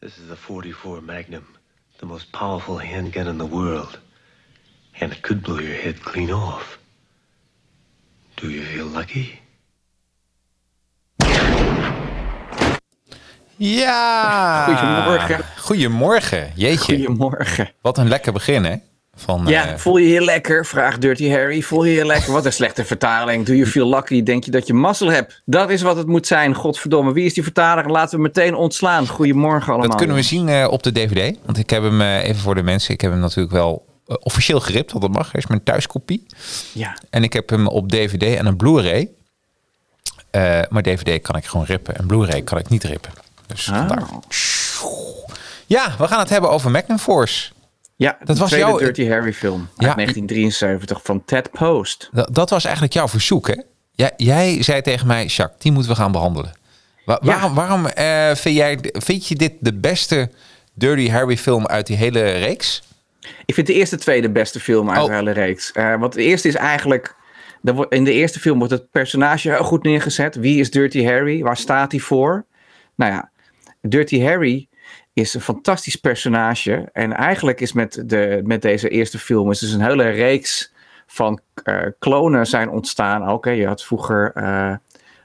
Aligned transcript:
This 0.00 0.16
is 0.18 0.30
a 0.30 0.36
44 0.36 1.00
Magnum, 1.00 1.44
the 1.98 2.06
most 2.06 2.30
powerful 2.30 2.78
handgun 2.78 3.26
in 3.26 3.38
the 3.38 3.46
world. 3.46 3.98
And 5.00 5.12
it 5.12 5.22
could 5.22 5.42
blow 5.42 5.58
your 5.58 5.74
head 5.74 6.00
clean 6.00 6.30
off. 6.30 6.78
Do 8.36 8.48
you 8.48 8.62
feel 8.62 8.86
lucky? 8.86 9.40
Ja. 13.56 14.64
Goedemorgen. 14.64 15.44
Goedemorgen. 15.56 16.52
Jeetje. 16.54 16.96
Goedemorgen. 16.96 17.72
Wat 17.80 17.98
een 17.98 18.08
lekker 18.08 18.32
begin, 18.32 18.64
hè? 18.64 18.76
Van, 19.18 19.46
Ja, 19.46 19.66
eh, 19.66 19.76
voel 19.76 19.96
je 19.96 20.08
je 20.08 20.20
lekker? 20.20 20.66
Vraagt 20.66 21.00
Dirty 21.00 21.30
Harry. 21.30 21.62
Voel 21.62 21.84
je 21.84 21.92
je 21.92 22.06
lekker? 22.06 22.32
Wat 22.32 22.44
een 22.44 22.52
slechte 22.52 22.84
vertaling. 22.84 23.46
Do 23.46 23.52
you 23.52 23.66
feel 23.66 23.88
lucky? 23.88 24.22
Denk 24.22 24.44
je 24.44 24.50
dat 24.50 24.66
je 24.66 24.74
mazzel 24.74 25.10
hebt? 25.10 25.42
Dat 25.44 25.70
is 25.70 25.82
wat 25.82 25.96
het 25.96 26.06
moet 26.06 26.26
zijn. 26.26 26.54
Godverdomme. 26.54 27.12
Wie 27.12 27.24
is 27.24 27.34
die 27.34 27.42
vertaler? 27.42 27.90
Laten 27.90 28.16
we 28.16 28.22
meteen 28.22 28.54
ontslaan. 28.54 29.06
Goedemorgen 29.06 29.68
allemaal. 29.68 29.88
dat 29.88 29.98
kunnen 29.98 30.16
we 30.16 30.22
zien 30.22 30.48
eh, 30.48 30.68
op 30.70 30.82
de 30.82 30.92
DVD. 30.92 31.36
Want 31.44 31.58
ik 31.58 31.70
heb 31.70 31.82
hem, 31.82 32.00
eh, 32.00 32.24
even 32.24 32.40
voor 32.40 32.54
de 32.54 32.62
mensen, 32.62 32.94
ik 32.94 33.00
heb 33.00 33.10
hem 33.10 33.20
natuurlijk 33.20 33.52
wel 33.52 33.86
officieel 34.22 34.60
geript, 34.60 34.92
want 34.92 35.04
dat 35.04 35.12
mag. 35.14 35.32
Hij 35.32 35.40
is 35.40 35.46
mijn 35.46 35.62
thuiskopie. 35.62 36.26
Ja. 36.72 36.98
En 37.10 37.22
ik 37.22 37.32
heb 37.32 37.50
hem 37.50 37.66
op 37.66 37.90
DVD 37.90 38.22
en 38.36 38.46
een 38.46 38.56
Blu-ray. 38.56 39.08
Maar 40.68 40.82
DVD 40.82 41.22
kan 41.22 41.36
ik 41.36 41.44
gewoon 41.44 41.66
rippen 41.66 41.96
en 41.96 42.06
Blu-ray 42.06 42.42
kan 42.42 42.58
ik 42.58 42.68
niet 42.68 42.84
rippen. 42.84 43.12
Dus 43.46 43.64
vandaar. 43.64 44.02
Ja, 45.66 45.94
we 45.98 46.08
gaan 46.08 46.18
het 46.18 46.28
hebben 46.28 46.50
over 46.50 46.70
Magnum 46.70 46.98
Force. 46.98 47.50
Ja, 47.98 48.16
Dat 48.24 48.36
de 48.36 48.42
was 48.42 48.50
jouw- 48.50 48.78
Dirty 48.78 49.08
Harry 49.08 49.32
film. 49.32 49.60
Uit 49.60 49.70
Ja. 49.88 49.94
1973 49.94 51.00
van 51.02 51.24
Ted 51.24 51.50
Post. 51.50 52.08
Dat, 52.12 52.34
dat 52.34 52.50
was 52.50 52.64
eigenlijk 52.64 52.94
jouw 52.94 53.08
verzoek, 53.08 53.46
hè? 53.46 53.62
Jij, 53.92 54.12
jij 54.16 54.62
zei 54.62 54.80
tegen 54.82 55.06
mij, 55.06 55.24
Jacques, 55.26 55.60
die 55.62 55.72
moeten 55.72 55.90
we 55.90 55.96
gaan 55.96 56.12
behandelen. 56.12 56.52
Ja. 57.04 57.18
Waarom, 57.22 57.54
waarom 57.54 57.86
eh, 57.86 58.34
vind, 58.34 58.56
jij, 58.56 58.78
vind 58.82 59.26
je 59.28 59.34
dit 59.34 59.52
de 59.60 59.74
beste 59.74 60.30
Dirty 60.74 61.08
Harry 61.10 61.36
film 61.36 61.66
uit 61.66 61.86
die 61.86 61.96
hele 61.96 62.30
reeks? 62.30 62.82
Ik 63.46 63.54
vind 63.54 63.66
de 63.66 63.72
eerste 63.74 63.96
twee 63.96 64.22
de 64.22 64.30
beste 64.30 64.60
film 64.60 64.90
uit 64.90 65.02
Oh. 65.02 65.06
de 65.08 65.14
hele 65.14 65.30
reeks. 65.30 65.72
Eh, 65.72 65.94
want 65.98 66.12
de 66.12 66.22
eerste 66.22 66.48
is 66.48 66.54
eigenlijk... 66.54 67.16
In 67.88 68.04
de 68.04 68.12
eerste 68.12 68.40
film 68.40 68.58
wordt 68.58 68.72
het 68.72 68.90
personage 68.90 69.50
heel 69.50 69.64
goed 69.64 69.82
neergezet. 69.82 70.34
Wie 70.36 70.60
is 70.60 70.70
Dirty 70.70 71.04
Harry? 71.04 71.42
Waar 71.42 71.56
staat 71.56 71.90
hij 71.92 72.00
voor? 72.00 72.44
Nou 72.96 73.12
ja, 73.12 73.30
Dirty 73.80 74.20
Harry 74.22 74.67
is 75.18 75.34
een 75.34 75.40
fantastisch 75.40 75.96
personage. 75.96 76.88
En 76.92 77.12
eigenlijk 77.12 77.60
is 77.60 77.72
met, 77.72 78.02
de, 78.06 78.40
met 78.44 78.62
deze 78.62 78.88
eerste 78.88 79.18
film... 79.18 79.50
is 79.50 79.58
dus 79.58 79.72
een 79.72 79.82
hele 79.82 80.08
reeks 80.08 80.72
van 81.06 81.40
eh, 81.64 81.76
klonen 81.98 82.46
zijn 82.46 82.70
ontstaan. 82.70 83.30
Oké, 83.30 83.50
je 83.50 83.66
had 83.66 83.84
vroeger... 83.84 84.32
eh, 84.34 84.74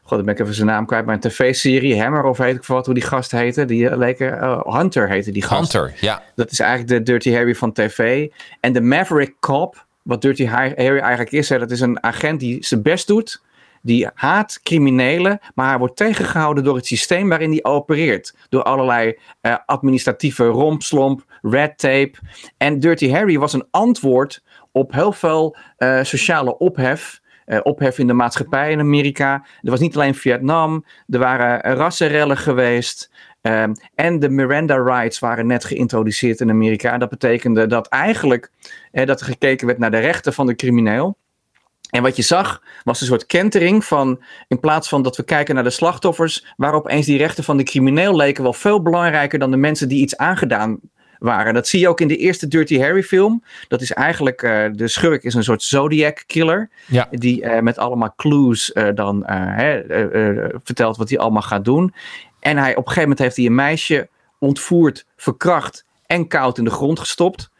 God, 0.05 0.17
dan 0.17 0.25
ben 0.25 0.33
ik 0.33 0.39
even 0.39 0.53
zijn 0.53 0.67
naam 0.67 0.85
kwijt. 0.85 1.05
Maar 1.05 1.13
een 1.15 1.19
tv-serie, 1.19 2.01
Hammer 2.01 2.23
of 2.23 2.37
weet 2.37 2.55
ik 2.55 2.63
wat, 2.63 2.85
hoe 2.85 2.93
die 2.93 3.03
gast 3.03 3.31
heette. 3.31 3.65
Die 3.65 3.89
eh, 3.89 3.97
leek 3.97 4.19
eh, 4.19 4.61
Hunter 4.63 5.09
heette 5.09 5.31
die 5.31 5.43
gast. 5.43 5.73
Hunter, 5.73 5.97
ja. 6.01 6.23
Dat 6.35 6.51
is 6.51 6.59
eigenlijk 6.59 6.89
de 6.89 7.03
Dirty 7.03 7.31
Harry 7.33 7.55
van 7.55 7.71
tv. 7.71 8.29
En 8.59 8.73
de 8.73 8.81
Maverick 8.81 9.33
Cop, 9.39 9.85
wat 10.01 10.21
Dirty 10.21 10.45
Harry 10.45 10.99
eigenlijk 10.99 11.31
is, 11.31 11.49
hè, 11.49 11.59
dat 11.59 11.71
is 11.71 11.79
een 11.79 12.03
agent 12.03 12.39
die 12.39 12.65
zijn 12.65 12.81
best 12.81 13.07
doet. 13.07 13.41
Die 13.85 14.07
haat 14.13 14.59
criminelen, 14.61 15.39
maar 15.55 15.69
hij 15.69 15.77
wordt 15.77 15.95
tegengehouden 15.95 16.63
door 16.63 16.75
het 16.75 16.85
systeem 16.85 17.29
waarin 17.29 17.51
hij 17.51 17.63
opereert. 17.63 18.35
Door 18.49 18.63
allerlei 18.63 19.17
eh, 19.41 19.55
administratieve 19.65 20.45
rompslomp, 20.45 21.25
red 21.41 21.77
tape. 21.77 22.13
En 22.57 22.79
Dirty 22.79 23.09
Harry 23.09 23.37
was 23.37 23.53
een 23.53 23.67
antwoord 23.71 24.43
op 24.71 24.91
heel 24.91 25.11
veel 25.11 25.55
eh, 25.77 26.03
sociale 26.03 26.57
ophef. 26.57 27.21
eh, 27.45 27.59
ophef 27.63 27.99
in 27.99 28.07
de 28.07 28.13
maatschappij 28.13 28.71
in 28.71 28.79
Amerika. 28.79 29.45
Er 29.61 29.69
was 29.71 29.79
niet 29.79 29.95
alleen 29.95 30.15
Vietnam, 30.15 30.85
er 31.07 31.19
waren 31.19 31.75
rassenrellen 31.75 32.37
geweest. 32.37 33.11
Ehm, 33.41 33.73
en 33.95 34.19
de 34.19 34.29
Miranda 34.29 34.75
rights 34.75 35.19
waren 35.19 35.47
net 35.47 35.65
geïntroduceerd 35.65 36.39
in 36.39 36.49
Amerika. 36.49 36.91
En 36.93 36.99
dat 36.99 37.09
betekende 37.09 37.67
dat 37.67 37.87
eigenlijk 37.87 38.51
dat 38.91 39.19
er 39.19 39.25
gekeken 39.25 39.67
werd 39.67 39.79
naar 39.79 39.91
de 39.91 39.99
rechten 39.99 40.33
van 40.33 40.45
de 40.45 40.55
crimineel. 40.55 41.17
En 41.93 42.01
wat 42.01 42.15
je 42.15 42.21
zag 42.21 42.61
was 42.83 43.01
een 43.01 43.07
soort 43.07 43.25
kentering 43.25 43.85
van, 43.85 44.23
in 44.47 44.59
plaats 44.59 44.89
van 44.89 45.01
dat 45.01 45.17
we 45.17 45.23
kijken 45.23 45.55
naar 45.55 45.63
de 45.63 45.69
slachtoffers, 45.69 46.53
waar 46.57 46.73
opeens 46.73 47.05
die 47.05 47.17
rechten 47.17 47.43
van 47.43 47.57
de 47.57 47.63
crimineel 47.63 48.15
leken 48.15 48.43
wel 48.43 48.53
veel 48.53 48.81
belangrijker 48.81 49.39
dan 49.39 49.51
de 49.51 49.57
mensen 49.57 49.87
die 49.87 50.01
iets 50.01 50.17
aangedaan 50.17 50.79
waren. 51.19 51.53
Dat 51.53 51.67
zie 51.67 51.79
je 51.79 51.87
ook 51.87 52.01
in 52.01 52.07
de 52.07 52.17
eerste 52.17 52.47
Dirty 52.47 52.79
Harry 52.79 53.03
film. 53.03 53.43
Dat 53.67 53.81
is 53.81 53.91
eigenlijk, 53.91 54.41
eh, 54.41 54.65
de 54.71 54.87
schurk 54.87 55.23
is 55.23 55.33
een 55.33 55.43
soort 55.43 55.63
Zodiac 55.63 56.23
killer. 56.25 56.69
Ja. 56.87 57.07
Die 57.11 57.43
eh, 57.43 57.61
met 57.61 57.77
allemaal 57.77 58.13
clues 58.15 58.71
eh, 58.71 58.87
dan 58.95 59.23
hè, 59.25 59.81
vertelt 60.63 60.97
wat 60.97 61.09
hij 61.09 61.19
allemaal 61.19 61.41
gaat 61.41 61.65
doen. 61.65 61.93
En 62.39 62.57
hij, 62.57 62.71
op 62.71 62.77
een 62.77 62.83
gegeven 62.83 63.01
moment 63.01 63.19
heeft 63.19 63.35
hij 63.35 63.45
een 63.45 63.55
meisje 63.55 64.09
ontvoerd, 64.39 65.05
verkracht 65.17 65.85
en 66.05 66.27
koud 66.27 66.57
in 66.57 66.63
de 66.63 66.71
grond 66.71 66.99
gestopt. 66.99 67.51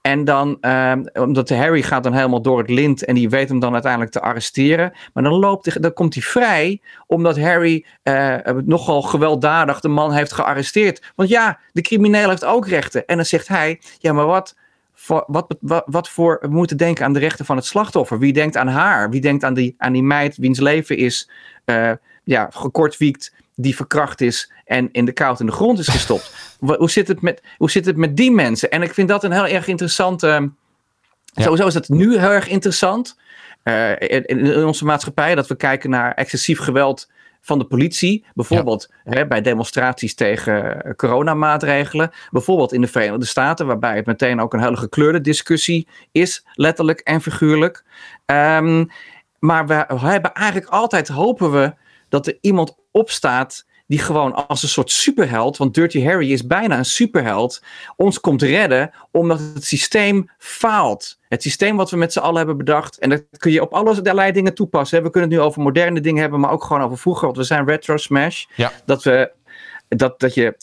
En 0.00 0.24
dan, 0.24 0.56
ehm, 0.60 1.04
omdat 1.12 1.48
Harry 1.48 1.82
gaat 1.82 2.02
dan 2.02 2.12
helemaal 2.12 2.42
door 2.42 2.58
het 2.58 2.70
lint 2.70 3.04
en 3.04 3.14
die 3.14 3.28
weet 3.28 3.48
hem 3.48 3.58
dan 3.58 3.72
uiteindelijk 3.72 4.12
te 4.12 4.20
arresteren. 4.20 4.92
Maar 5.12 5.22
dan, 5.22 5.32
loopt 5.32 5.64
hij, 5.66 5.80
dan 5.80 5.92
komt 5.92 6.14
hij 6.14 6.22
vrij, 6.22 6.80
omdat 7.06 7.38
Harry 7.38 7.84
eh, 8.02 8.36
nogal 8.64 9.02
gewelddadig 9.02 9.80
de 9.80 9.88
man 9.88 10.12
heeft 10.12 10.32
gearresteerd. 10.32 11.12
Want 11.14 11.28
ja, 11.28 11.58
de 11.72 11.80
crimineel 11.80 12.28
heeft 12.28 12.44
ook 12.44 12.66
rechten. 12.66 13.06
En 13.06 13.16
dan 13.16 13.24
zegt 13.24 13.48
hij, 13.48 13.80
ja 13.98 14.12
maar 14.12 14.26
wat, 14.26 14.56
voor, 14.94 15.24
wat, 15.26 15.56
wat, 15.86 16.08
voor, 16.08 16.38
we 16.40 16.48
moeten 16.48 16.76
denken 16.76 17.04
aan 17.04 17.12
de 17.12 17.18
rechten 17.18 17.44
van 17.44 17.56
het 17.56 17.64
slachtoffer. 17.64 18.18
Wie 18.18 18.32
denkt 18.32 18.56
aan 18.56 18.68
haar? 18.68 19.10
Wie 19.10 19.20
denkt 19.20 19.44
aan 19.44 19.54
die, 19.54 19.74
aan 19.78 19.92
die 19.92 20.02
meid 20.02 20.36
wiens 20.36 20.60
leven 20.60 20.96
is 20.96 21.30
eh, 21.64 21.92
ja, 22.24 22.48
gekortwiekt, 22.52 23.34
die 23.62 23.76
verkracht 23.76 24.20
is 24.20 24.52
en 24.64 24.88
in 24.92 25.04
de 25.04 25.12
koud 25.12 25.40
in 25.40 25.46
de 25.46 25.52
grond 25.52 25.78
is 25.78 25.88
gestopt? 25.88 26.34
Hoe, 26.78 26.90
zit 26.90 27.08
het 27.08 27.20
met, 27.20 27.42
hoe 27.56 27.70
zit 27.70 27.86
het 27.86 27.96
met 27.96 28.16
die 28.16 28.30
mensen? 28.30 28.70
En 28.70 28.82
ik 28.82 28.94
vind 28.94 29.08
dat 29.08 29.24
een 29.24 29.32
heel 29.32 29.46
erg 29.46 29.66
interessante... 29.66 30.50
Ja. 31.32 31.42
Sowieso 31.42 31.66
is 31.66 31.74
het 31.74 31.88
nu 31.88 32.18
heel 32.18 32.30
erg 32.30 32.48
interessant 32.48 33.18
eh, 33.62 33.90
in, 33.90 34.26
in 34.26 34.64
onze 34.64 34.84
maatschappij 34.84 35.34
dat 35.34 35.46
we 35.46 35.56
kijken 35.56 35.90
naar 35.90 36.14
excessief 36.14 36.58
geweld 36.58 37.08
van 37.40 37.58
de 37.58 37.64
politie. 37.64 38.24
Bijvoorbeeld 38.34 38.90
hè, 39.04 39.26
bij 39.26 39.40
demonstraties 39.40 40.14
tegen 40.14 40.82
eh, 40.82 40.94
coronamaatregelen. 40.94 42.10
Bijvoorbeeld 42.30 42.72
in 42.72 42.80
de 42.80 42.86
Verenigde 42.86 43.26
Staten, 43.26 43.66
waarbij 43.66 43.96
het 43.96 44.06
meteen 44.06 44.40
ook 44.40 44.54
een 44.54 44.62
hele 44.62 44.76
gekleurde 44.76 45.20
discussie 45.20 45.88
is, 46.12 46.46
letterlijk 46.54 47.00
en 47.00 47.20
figuurlijk. 47.20 47.84
Ehm, 48.26 48.84
maar 49.38 49.66
we 49.66 49.74
hebben 49.88 50.34
eigenlijk 50.34 50.70
altijd, 50.70 51.08
hopen 51.08 51.52
we, 51.52 51.74
dat 52.10 52.26
er 52.26 52.38
iemand 52.40 52.76
opstaat 52.90 53.64
die 53.90 53.98
gewoon 53.98 54.48
als 54.48 54.62
een 54.62 54.68
soort 54.68 54.90
superheld, 54.90 55.56
want 55.56 55.74
Dirty 55.74 56.04
Harry 56.04 56.32
is 56.32 56.46
bijna 56.46 56.78
een 56.78 56.84
superheld, 56.84 57.62
ons 57.96 58.20
komt 58.20 58.42
redden 58.42 58.90
omdat 59.10 59.38
het 59.38 59.64
systeem 59.64 60.30
faalt. 60.38 61.18
Het 61.28 61.42
systeem 61.42 61.76
wat 61.76 61.90
we 61.90 61.96
met 61.96 62.12
z'n 62.12 62.18
allen 62.18 62.36
hebben 62.36 62.56
bedacht, 62.56 62.98
en 62.98 63.10
dat 63.10 63.24
kun 63.36 63.52
je 63.52 63.62
op 63.62 63.72
allerlei 63.72 64.32
dingen 64.32 64.54
toepassen. 64.54 64.98
hè. 64.98 65.04
We 65.04 65.10
kunnen 65.10 65.30
het 65.30 65.38
nu 65.38 65.44
over 65.44 65.62
moderne 65.62 66.00
dingen 66.00 66.20
hebben, 66.20 66.40
maar 66.40 66.50
ook 66.50 66.64
gewoon 66.64 66.82
over 66.82 66.98
vroeger, 66.98 67.24
want 67.24 67.36
we 67.36 67.44
zijn 67.44 67.66
retro 67.66 67.96
smash. 67.96 68.44
Ja. 68.54 68.72
Dat, 68.84 69.02
we, 69.02 69.32
dat, 69.88 70.20
dat 70.20 70.34
je 70.34 70.56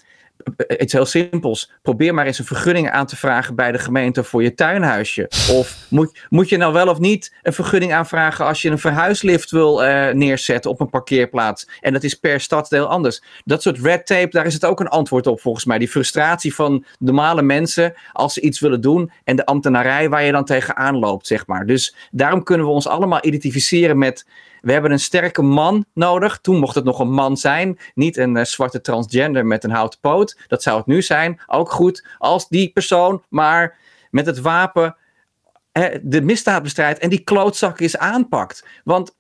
iets 0.78 0.94
heel 0.94 1.06
simpels. 1.06 1.72
Probeer 1.82 2.14
maar 2.14 2.26
eens 2.26 2.40
een 2.40 2.46
vergunning 2.46 2.90
aan 2.90 3.06
te 3.06 3.16
vragen 3.16 3.56
bij 3.56 3.72
de 3.72 3.78
gemeente 3.78 4.24
voor 4.24 4.44
je 4.44 4.54
tuinhuisje. 4.54 5.30
Of 5.52 5.86
moet, 5.90 6.26
moet 6.30 6.50
je 6.50 6.58
nou 6.58 6.74
wel 6.74 6.88
of 6.88 7.00
niet 7.00 7.34
een 7.42 7.54
vergunning 7.54 7.94
aanvragen 7.94 8.46
als 8.46 8.62
je 8.62 8.70
een 8.70 8.80
verhuislift 8.80 9.52
wil 9.52 9.84
eh, 9.84 10.14
neerzetten 10.14 10.72
op 10.72 10.80
een 10.80 10.90
parkeerplaats. 10.90 11.68
En 11.82 11.94
dat 11.94 12.04
is 12.04 12.16
per 12.16 12.40
stadsdeel 12.40 12.88
anders. 12.88 13.22
Dat 13.46 13.62
soort 13.62 13.80
red 13.80 14.06
tape, 14.06 14.30
daar 14.30 14.46
is 14.46 14.54
het 14.54 14.66
ook 14.66 14.80
een 14.80 14.88
antwoord 14.88 15.28
op 15.28 15.42
volgens 15.42 15.66
mij. 15.66 15.78
Die 15.78 15.90
frustratie 15.90 16.56
van 16.56 16.86
normale 17.00 17.42
mensen 17.42 17.94
als 18.12 18.34
ze 18.34 18.42
iets 18.42 18.60
willen 18.60 18.82
doen. 18.82 19.12
En 19.24 19.36
de 19.36 19.46
ambtenarij 19.46 20.10
waar 20.10 20.24
je 20.24 20.32
dan 20.32 20.46
tegenaan 20.46 20.98
loopt, 20.98 21.28
zeg 21.28 21.48
maar. 21.48 21.66
Dus 21.66 21.96
daarom 22.12 22.44
kunnen 22.44 22.66
we 22.66 22.72
ons 22.72 22.88
allemaal 22.88 23.26
identificeren 23.26 23.98
met 23.98 24.26
we 24.62 24.72
hebben 24.72 24.92
een 24.92 25.00
sterke 25.00 25.42
man 25.42 25.86
nodig. 25.94 26.40
Toen 26.42 26.60
mocht 26.60 26.76
het 26.76 26.84
nog 26.84 27.00
een 27.00 27.12
man 27.12 27.38
zijn. 27.38 27.80
Niet 27.94 28.18
een 28.18 28.38
eh, 28.38 28.46
zwarte 28.46 28.82
transgender 28.82 29.46
met 29.46 29.64
een 29.64 29.72
houten 29.72 30.00
poot. 30.00 30.38
Dat 30.48 30.64
zou 30.64 30.78
het 30.78 30.86
nu 30.86 31.02
zijn. 31.02 31.42
Ook 31.48 31.72
goed 31.72 32.08
als 32.18 32.48
die 32.48 32.72
persoon 32.72 33.24
maar 33.30 33.78
met 34.12 34.26
het 34.26 34.40
wapen 34.40 34.96
eh, 35.72 36.00
de 36.02 36.22
misdaad 36.22 36.64
bestrijdt 36.64 37.00
en 37.00 37.10
die 37.10 37.24
klootzak 37.24 37.80
is 37.80 37.98
aanpakt. 37.98 38.66
Want, 38.84 39.16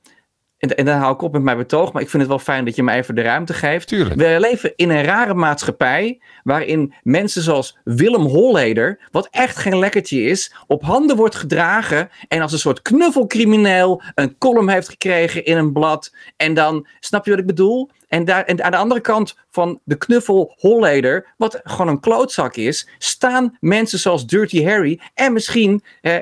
en, 0.58 0.78
en 0.78 0.86
dan 0.86 0.98
hou 0.98 1.14
ik 1.14 1.22
op 1.22 1.32
met 1.32 1.42
mijn 1.42 1.58
betoog, 1.58 1.94
maar 1.94 2.02
ik 2.02 2.10
vind 2.10 2.22
het 2.22 2.32
wel 2.32 2.40
fijn 2.40 2.66
dat 2.66 2.76
je 2.76 2.84
me 2.84 2.92
even 2.92 3.16
de 3.16 3.22
ruimte 3.22 3.54
geeft. 3.54 3.88
Tuurlijk. 3.88 4.16
We 4.16 4.38
leven 4.40 4.74
in 4.76 4.90
een 4.90 5.04
rare 5.04 5.34
maatschappij 5.34 6.22
waarin 6.44 6.94
mensen 7.04 7.42
zoals 7.42 7.78
Willem 7.84 8.26
Holleder, 8.26 9.00
wat 9.12 9.28
echt 9.32 9.58
geen 9.58 9.80
lekkertje 9.80 10.22
is, 10.22 10.56
op 10.68 10.84
handen 10.84 11.16
wordt 11.16 11.36
gedragen 11.36 12.10
en 12.28 12.42
als 12.42 12.52
een 12.52 12.60
soort 12.60 12.82
knuffelcrimineel 12.82 14.02
een 14.16 14.38
column 14.38 14.70
heeft 14.70 14.90
gekregen 14.90 15.46
in 15.46 15.58
een 15.58 15.74
blad. 15.74 16.16
En 16.38 16.54
dan, 16.54 16.88
snap 17.00 17.26
je 17.26 17.32
wat 17.32 17.40
ik 17.40 17.46
bedoel? 17.46 17.90
En, 18.08 18.26
daar, 18.26 18.44
en 18.44 18.64
aan 18.64 18.72
de 18.72 18.78
andere 18.78 19.02
kant 19.02 19.38
van 19.52 19.80
de 19.84 19.98
knuffel 19.98 20.54
Holleder, 20.58 21.34
wat 21.38 21.60
gewoon 21.64 21.88
een 21.88 22.00
klootzak 22.00 22.56
is, 22.56 22.90
staan 22.98 23.58
mensen 23.60 24.00
zoals 24.00 24.26
Dirty 24.26 24.64
Harry 24.64 25.00
en 25.14 25.34
misschien 25.34 25.84
eh, 26.02 26.16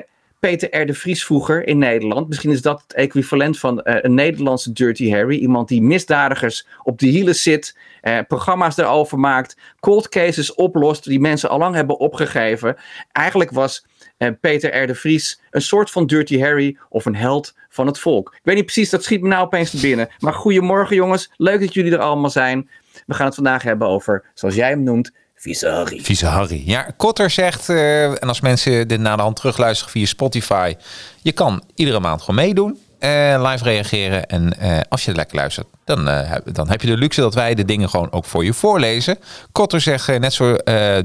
Peter 0.46 0.80
R. 0.80 0.86
de 0.86 0.94
Vries 0.94 1.24
vroeger 1.24 1.66
in 1.66 1.78
Nederland. 1.78 2.28
Misschien 2.28 2.50
is 2.50 2.62
dat 2.62 2.82
het 2.82 2.92
equivalent 2.92 3.58
van 3.58 3.82
eh, 3.82 3.96
een 4.00 4.14
Nederlandse 4.14 4.72
Dirty 4.72 5.10
Harry. 5.10 5.38
Iemand 5.38 5.68
die 5.68 5.82
misdadigers 5.82 6.66
op 6.82 6.98
de 6.98 7.06
hielen 7.06 7.34
zit, 7.34 7.78
eh, 8.00 8.18
programma's 8.28 8.76
erover 8.76 9.18
maakt, 9.18 9.56
cold 9.80 10.08
cases 10.08 10.54
oplost 10.54 11.04
die 11.04 11.20
mensen 11.20 11.48
al 11.48 11.58
lang 11.58 11.74
hebben 11.74 11.98
opgegeven. 11.98 12.76
Eigenlijk 13.12 13.50
was 13.50 13.86
eh, 14.16 14.28
Peter 14.40 14.82
R. 14.82 14.86
de 14.86 14.94
Vries 14.94 15.40
een 15.50 15.62
soort 15.62 15.90
van 15.90 16.06
Dirty 16.06 16.38
Harry 16.38 16.78
of 16.88 17.04
een 17.04 17.16
held 17.16 17.54
van 17.68 17.86
het 17.86 17.98
volk. 17.98 18.28
Ik 18.34 18.40
weet 18.42 18.56
niet 18.56 18.64
precies, 18.64 18.90
dat 18.90 19.04
schiet 19.04 19.22
me 19.22 19.28
nou 19.28 19.44
opeens 19.44 19.70
te 19.70 19.80
binnen. 19.80 20.08
Maar 20.18 20.34
goedemorgen 20.34 20.96
jongens, 20.96 21.32
leuk 21.36 21.60
dat 21.60 21.74
jullie 21.74 21.92
er 21.92 21.98
allemaal 21.98 22.30
zijn. 22.30 22.70
We 23.06 23.14
gaan 23.14 23.26
het 23.26 23.34
vandaag 23.34 23.62
hebben 23.62 23.88
over, 23.88 24.24
zoals 24.34 24.54
jij 24.54 24.68
hem 24.68 24.82
noemt, 24.82 25.12
Vieze 25.36 25.68
Harry. 25.68 26.00
Vieze 26.00 26.26
Harry. 26.26 26.62
Ja, 26.64 26.86
Kotter 26.96 27.30
zegt, 27.30 27.68
eh, 27.68 28.04
en 28.04 28.28
als 28.28 28.40
mensen 28.40 28.88
dit 28.88 29.00
na 29.00 29.16
de 29.16 29.22
hand 29.22 29.36
terugluisteren 29.36 29.92
via 29.92 30.06
Spotify, 30.06 30.74
je 31.22 31.32
kan 31.32 31.62
iedere 31.74 32.00
maand 32.00 32.20
gewoon 32.20 32.34
meedoen. 32.44 32.78
eh, 32.98 33.50
live 33.50 33.64
reageren. 33.64 34.26
En 34.26 34.58
eh, 34.58 34.80
als 34.88 35.04
je 35.04 35.14
lekker 35.14 35.36
luistert, 35.36 35.66
dan, 35.84 36.04
dan 36.52 36.68
heb 36.70 36.80
je 36.80 36.86
de 36.86 36.96
luxe 36.96 37.20
dat 37.20 37.34
wij 37.34 37.54
de 37.54 37.64
dingen 37.64 37.88
gewoon 37.88 38.12
ook 38.12 38.24
voor 38.24 38.44
je 38.44 38.52
voorlezen. 38.52 39.18
Kotter 39.52 39.80
zegt 39.80 40.18
net 40.18 40.32
zo 40.32 40.56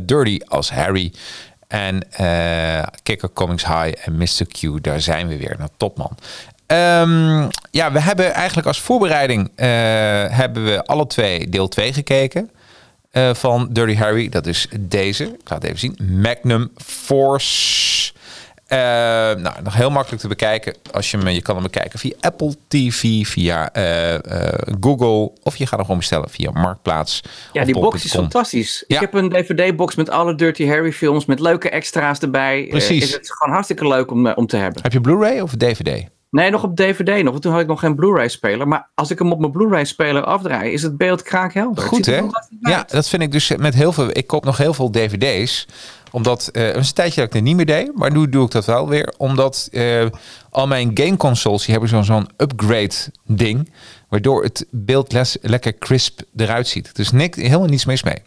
dirty 0.01 0.39
als 0.47 0.71
Harry. 0.71 1.13
En 1.67 2.07
Kicker 3.03 3.29
Comics 3.33 3.65
High 3.65 3.91
en 4.05 4.17
Mr. 4.17 4.45
Q, 4.47 4.83
daar 4.83 5.01
zijn 5.01 5.27
we 5.27 5.37
weer. 5.37 5.55
Nou, 5.57 5.69
topman. 5.77 6.17
Ehm, 6.67 7.47
ja, 7.71 7.91
we 7.91 7.99
hebben 8.01 8.33
eigenlijk 8.33 8.67
als 8.67 8.81
voorbereiding 8.81 9.51
hebben 10.31 10.65
we 10.65 10.85
alle 10.85 11.07
twee 11.07 11.49
deel 11.49 11.67
2 11.67 11.93
gekeken 11.93 12.49
eh, 13.11 13.33
van 13.33 13.67
Dirty 13.71 13.95
Harry. 13.95 14.29
Dat 14.29 14.47
is 14.47 14.67
deze. 14.79 15.23
Ik 15.23 15.39
ga 15.43 15.55
het 15.55 15.63
even 15.63 15.79
zien. 15.79 15.97
Magnum 16.21 16.71
Force. 16.75 18.11
Eh, 18.67 18.77
nou, 18.77 19.61
nog 19.63 19.73
heel 19.73 19.89
makkelijk 19.89 20.21
te 20.21 20.27
bekijken. 20.27 20.75
Als 20.91 21.11
je, 21.11 21.17
hem, 21.17 21.27
je 21.27 21.41
kan 21.41 21.55
hem 21.55 21.63
bekijken 21.63 21.99
via 21.99 22.13
Apple 22.19 22.55
TV, 22.67 23.25
via 23.27 23.73
eh, 23.73 24.53
Google. 24.79 25.31
Of 25.43 25.55
je 25.55 25.63
gaat 25.63 25.71
hem 25.71 25.81
gewoon 25.81 25.97
bestellen 25.97 26.29
via 26.29 26.51
Marktplaats. 26.51 27.21
Ja, 27.53 27.65
die 27.65 27.79
box 27.79 28.05
is 28.05 28.11
fantastisch. 28.11 28.83
Ja. 28.87 28.95
Ik 28.95 29.01
heb 29.01 29.13
een 29.13 29.29
DVD-box 29.29 29.95
met 29.95 30.09
alle 30.09 30.35
Dirty 30.35 30.67
Harry 30.67 30.91
films, 30.91 31.25
met 31.25 31.39
leuke 31.39 31.69
extra's 31.69 32.19
erbij. 32.19 32.65
Precies. 32.69 33.03
is 33.03 33.13
het 33.13 33.31
gewoon 33.31 33.53
hartstikke 33.53 33.87
leuk 33.87 34.11
om, 34.11 34.27
om 34.27 34.47
te 34.47 34.57
hebben. 34.57 34.81
Heb 34.81 34.93
je 34.93 35.01
Blu-ray 35.01 35.39
of 35.39 35.51
DVD? 35.55 36.03
Nee, 36.31 36.49
nog 36.49 36.63
op 36.63 36.75
DVD 36.75 37.21
nog, 37.23 37.31
want 37.31 37.41
toen 37.41 37.51
had 37.51 37.61
ik 37.61 37.67
nog 37.67 37.79
geen 37.79 37.95
Blu-ray-speler. 37.95 38.67
Maar 38.67 38.89
als 38.95 39.11
ik 39.11 39.19
hem 39.19 39.31
op 39.31 39.39
mijn 39.39 39.51
Blu-ray-speler 39.51 40.23
afdraai, 40.23 40.71
is 40.71 40.81
het 40.83 40.97
beeld 40.97 41.21
kraakhelder. 41.21 41.83
Goed 41.83 42.05
hè? 42.05 42.21
Ja, 42.59 42.83
dat 42.87 43.07
vind 43.07 43.21
ik 43.21 43.31
dus 43.31 43.55
met 43.57 43.73
heel 43.73 43.91
veel. 43.91 44.09
Ik 44.11 44.27
koop 44.27 44.43
nog 44.45 44.57
heel 44.57 44.73
veel 44.73 44.91
DVD's. 44.91 45.67
Omdat, 46.11 46.47
eh 46.51 46.63
het 46.65 46.75
een 46.75 46.93
tijdje 46.93 47.15
dat 47.19 47.29
ik 47.29 47.33
het 47.33 47.43
niet 47.43 47.55
meer 47.55 47.65
deed. 47.65 47.91
Maar 47.95 48.11
nu 48.11 48.29
doe 48.29 48.45
ik 48.45 48.51
dat 48.51 48.65
wel 48.65 48.87
weer. 48.89 49.13
Omdat 49.17 49.67
eh, 49.71 50.05
al 50.49 50.67
mijn 50.67 50.91
gameconsoles, 50.93 51.61
die 51.61 51.71
hebben 51.71 51.89
zo'n 51.89 52.03
zo'n 52.03 52.29
upgrade 52.37 52.93
ding. 53.25 53.71
Waardoor 54.09 54.43
het 54.43 54.65
beeld 54.69 55.11
les, 55.11 55.37
lekker 55.41 55.77
crisp 55.77 56.19
eruit 56.35 56.67
ziet. 56.67 56.95
Dus 56.95 57.11
niks, 57.11 57.37
helemaal 57.37 57.67
niets 57.67 57.85
mis 57.85 58.03
mee. 58.03 58.21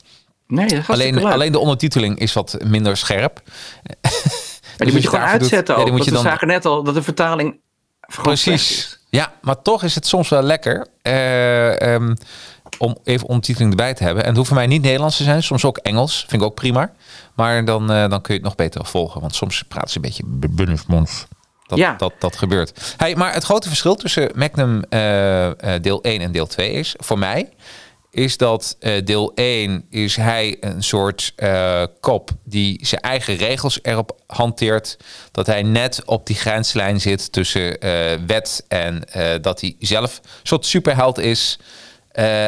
Nee, 0.46 0.68
dat 0.68 0.88
Alleen, 0.88 1.14
leuk. 1.14 1.24
alleen 1.32 1.52
de 1.52 1.58
ondertiteling 1.58 2.18
is 2.18 2.32
wat 2.32 2.56
minder 2.66 2.96
scherp. 2.96 3.40
Ja, 3.82 3.92
die 4.76 4.86
Dus 4.86 4.92
moet 4.92 5.02
je 5.02 5.08
gewoon 5.08 5.24
doet- 5.24 5.40
uitzetten 5.40 5.74
ja, 5.74 5.80
ook. 5.80 5.86
die 5.86 5.96
moet 5.96 6.04
je 6.04 6.10
we 6.10 6.16
dan- 6.16 6.24
zagen 6.26 6.46
net 6.46 6.64
al 6.66 6.82
dat 6.82 6.94
de 6.94 7.02
vertaling 7.02 7.60
Precies. 8.22 8.98
Ja, 9.08 9.32
maar 9.42 9.62
toch 9.62 9.82
is 9.82 9.94
het 9.94 10.06
soms 10.06 10.28
wel 10.28 10.42
lekker 10.42 10.86
eh, 11.02 11.94
ehm, 11.94 12.14
om 12.78 12.96
even 13.04 13.26
ondertiteling 13.28 13.70
erbij 13.70 13.94
te 13.94 14.02
hebben. 14.04 14.22
En 14.22 14.28
het 14.28 14.36
hoeft 14.36 14.48
voor 14.48 14.58
mij 14.58 14.66
niet 14.66 14.82
Nederlands 14.82 15.16
te 15.16 15.22
zijn, 15.22 15.42
soms 15.42 15.64
ook 15.64 15.78
Engels. 15.78 16.24
Vind 16.28 16.42
ik 16.42 16.48
ook 16.48 16.54
prima. 16.54 16.92
Maar 17.34 17.64
dan, 17.64 17.90
eh, 17.90 18.08
dan 18.08 18.20
kun 18.20 18.34
je 18.34 18.40
het 18.40 18.42
nog 18.42 18.54
beter 18.54 18.84
volgen. 18.86 19.20
Want 19.20 19.34
soms 19.34 19.62
praten 19.62 19.90
ze 19.90 19.96
een 19.96 20.02
beetje 20.02 20.22
bunnismons. 20.50 21.26
Dat, 21.66 21.78
Ja. 21.78 21.94
dat, 21.98 22.12
dat 22.18 22.36
gebeurt. 22.36 22.94
Hey, 22.96 23.14
maar 23.16 23.32
het 23.32 23.44
grote 23.44 23.68
verschil 23.68 23.94
tussen 23.94 24.30
Magnum 24.34 24.82
eh, 24.88 25.50
deel 25.80 26.02
1 26.02 26.20
en 26.20 26.32
deel 26.32 26.46
2 26.46 26.70
is, 26.72 26.94
voor 26.98 27.18
mij, 27.18 27.48
is 28.14 28.36
dat 28.36 28.76
eh, 28.80 29.04
deel 29.04 29.32
1 29.34 29.86
is 29.90 30.16
hij 30.16 30.56
een 30.60 30.82
soort 30.82 31.32
eh, 31.36 31.82
kop 32.00 32.30
die 32.44 32.78
zijn 32.86 33.00
eigen 33.00 33.36
regels 33.36 33.78
erop 33.82 34.18
hanteert. 34.26 34.96
Dat 35.32 35.46
hij 35.46 35.62
net 35.62 36.02
op 36.04 36.26
die 36.26 36.36
grenslijn 36.36 37.00
zit 37.00 37.32
tussen 37.32 37.80
eh, 37.80 38.18
wet 38.26 38.64
en 38.68 39.02
dat 39.40 39.60
hij 39.60 39.76
zelf 39.78 40.16
een 40.16 40.30
soort 40.42 40.66
superheld 40.66 41.18
is. 41.18 41.58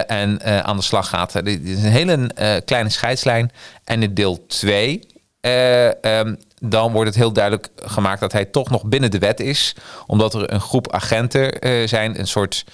en 0.06 0.64
aan 0.64 0.76
de 0.76 0.82
slag 0.82 1.08
gaat. 1.08 1.44
Dit 1.44 1.64
is 1.64 1.82
een 1.82 1.90
hele 1.90 2.30
kleine 2.64 2.90
scheidslijn. 2.90 3.50
En 3.84 4.02
in 4.02 4.14
deel 4.14 4.46
2 4.46 5.00
eh, 5.40 6.04
ehm, 6.04 6.34
dan 6.60 6.92
wordt 6.92 7.08
het 7.08 7.18
heel 7.18 7.32
duidelijk 7.32 7.68
gemaakt 7.76 8.20
dat 8.20 8.32
hij 8.32 8.44
toch 8.44 8.70
nog 8.70 8.84
binnen 8.84 9.10
de 9.10 9.18
wet 9.18 9.40
is. 9.40 9.74
Omdat 10.06 10.34
er 10.34 10.52
een 10.52 10.60
groep 10.60 10.92
agenten 10.92 11.58
zijn, 11.88 12.18
een 12.18 12.26
soort 12.26 12.64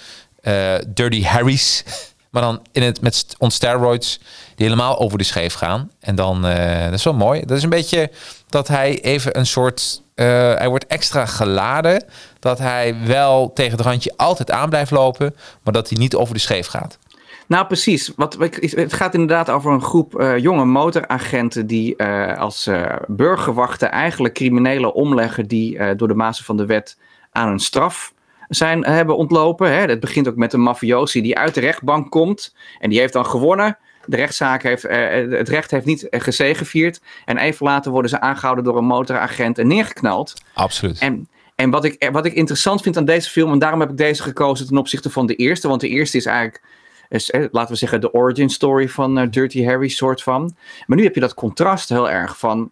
eh, 0.43 0.75
Dirty 0.89 1.23
Harry's. 1.23 1.83
Maar 2.32 2.43
dan 2.43 2.62
in 2.73 2.82
het, 2.82 3.00
met 3.00 3.37
steroids, 3.38 4.20
die 4.55 4.67
helemaal 4.67 4.99
over 4.99 5.19
de 5.19 5.25
scheef 5.25 5.55
gaan. 5.55 5.90
En 6.00 6.14
dan, 6.14 6.46
eh, 6.46 6.84
dat 6.84 6.93
is 6.93 7.05
wel 7.05 7.14
mooi. 7.14 7.40
Dat 7.44 7.56
is 7.56 7.62
een 7.62 7.70
beetje 7.70 8.11
dat 8.49 8.69
hij 8.69 9.00
even 9.00 9.38
een 9.38 9.46
soort, 9.46 10.02
eh, 10.14 10.26
hij 10.55 10.69
wordt 10.69 10.87
extra 10.87 11.26
geladen. 11.26 12.05
Dat 12.38 12.58
hij 12.58 12.96
wel 13.06 13.52
tegen 13.52 13.73
het 13.73 13.81
randje 13.81 14.12
altijd 14.17 14.50
aan 14.50 14.69
blijft 14.69 14.90
lopen, 14.90 15.34
maar 15.62 15.73
dat 15.73 15.88
hij 15.88 15.99
niet 15.99 16.14
over 16.14 16.34
de 16.34 16.40
scheef 16.40 16.67
gaat. 16.67 16.99
Nou, 17.46 17.67
precies. 17.67 18.12
Wat, 18.17 18.37
het 18.61 18.93
gaat 18.93 19.14
inderdaad 19.14 19.50
over 19.50 19.73
een 19.73 19.82
groep 19.82 20.19
eh, 20.19 20.38
jonge 20.38 20.64
motoragenten 20.64 21.67
die 21.67 22.02
als 22.37 22.70
burgerwachten 23.06 23.90
eigenlijk 23.90 24.34
criminelen 24.34 24.94
omleggen 24.94 25.46
die 25.46 25.96
door 25.96 26.08
de 26.08 26.14
mazen 26.14 26.44
van 26.44 26.56
de 26.56 26.67
wet 26.67 26.96
aan 27.32 27.49
een 27.49 27.61
straf 27.61 28.12
zijn, 28.54 28.84
hebben 28.84 29.16
ontlopen. 29.16 29.72
Hè. 29.72 29.81
Het 29.81 30.00
begint 30.00 30.28
ook 30.28 30.37
met 30.37 30.52
een 30.52 30.62
mafiosi 30.62 31.22
die 31.22 31.38
uit 31.38 31.54
de 31.54 31.60
rechtbank 31.60 32.10
komt 32.10 32.54
en 32.78 32.90
die 32.90 32.99
heeft 32.99 33.12
dan 33.12 33.26
gewonnen. 33.26 33.78
De 34.06 34.16
rechtszaak 34.16 34.62
heeft, 34.62 34.84
eh, 34.84 35.31
het 35.31 35.49
recht 35.49 35.70
heeft 35.70 35.87
niet 35.87 36.08
eh, 36.08 36.20
gezegevierd. 36.20 37.00
En 37.25 37.37
even 37.37 37.66
later 37.66 37.93
worden 37.93 38.10
ze 38.10 38.20
aangehouden 38.20 38.64
door 38.64 38.76
een 38.76 38.84
motoragent 38.84 39.58
en 39.58 39.66
neergeknald. 39.66 40.34
Absoluut. 40.54 40.99
En, 40.99 41.28
en 41.54 41.70
wat, 41.70 41.84
ik, 41.84 42.08
wat 42.12 42.26
ik 42.26 42.34
interessant 42.34 42.82
vind 42.82 42.96
aan 42.96 43.04
deze 43.04 43.31
film, 43.31 43.52
en 43.52 43.58
daarom 43.58 43.81
heb 43.81 43.90
ik 43.90 43.96
deze 43.96 44.22
gekozen 44.22 44.66
ten 44.66 44.76
opzichte 44.76 45.10
van 45.10 45.26
de 45.26 45.34
eerste, 45.34 45.69
want 45.69 45.81
de 45.81 45.88
eerste 45.88 46.16
is 46.16 46.26
eigenlijk, 46.26 46.62
is, 47.08 47.31
eh, 47.31 47.44
laten 47.50 47.72
we 47.72 47.78
zeggen, 47.78 48.00
de 48.00 48.12
origin 48.12 48.50
story 48.50 48.88
van 48.88 49.19
eh, 49.19 49.31
Dirty 49.31 49.64
Harry, 49.64 49.88
soort 49.88 50.22
van. 50.22 50.56
Maar 50.87 50.96
nu 50.96 51.05
heb 51.05 51.14
je 51.14 51.20
dat 51.20 51.34
contrast 51.34 51.88
heel 51.88 52.10
erg 52.10 52.38
van. 52.38 52.70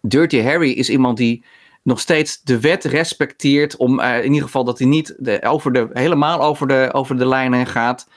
Dirty 0.00 0.42
Harry 0.42 0.70
is 0.70 0.90
iemand 0.90 1.16
die 1.16 1.44
nog 1.84 2.00
steeds 2.00 2.42
de 2.42 2.60
wet 2.60 2.84
respecteert, 2.84 3.76
om 3.76 4.00
eh, 4.00 4.16
in 4.16 4.30
ieder 4.32 4.42
geval 4.42 4.64
dat 4.64 4.78
hij 4.78 4.86
niet 4.86 5.14
de, 5.18 5.42
over 5.42 5.72
de, 5.72 5.88
helemaal 5.92 6.42
over 6.42 6.66
de, 6.68 6.88
over 6.92 7.18
de 7.18 7.26
lijnen 7.26 7.66
gaat. 7.66 8.08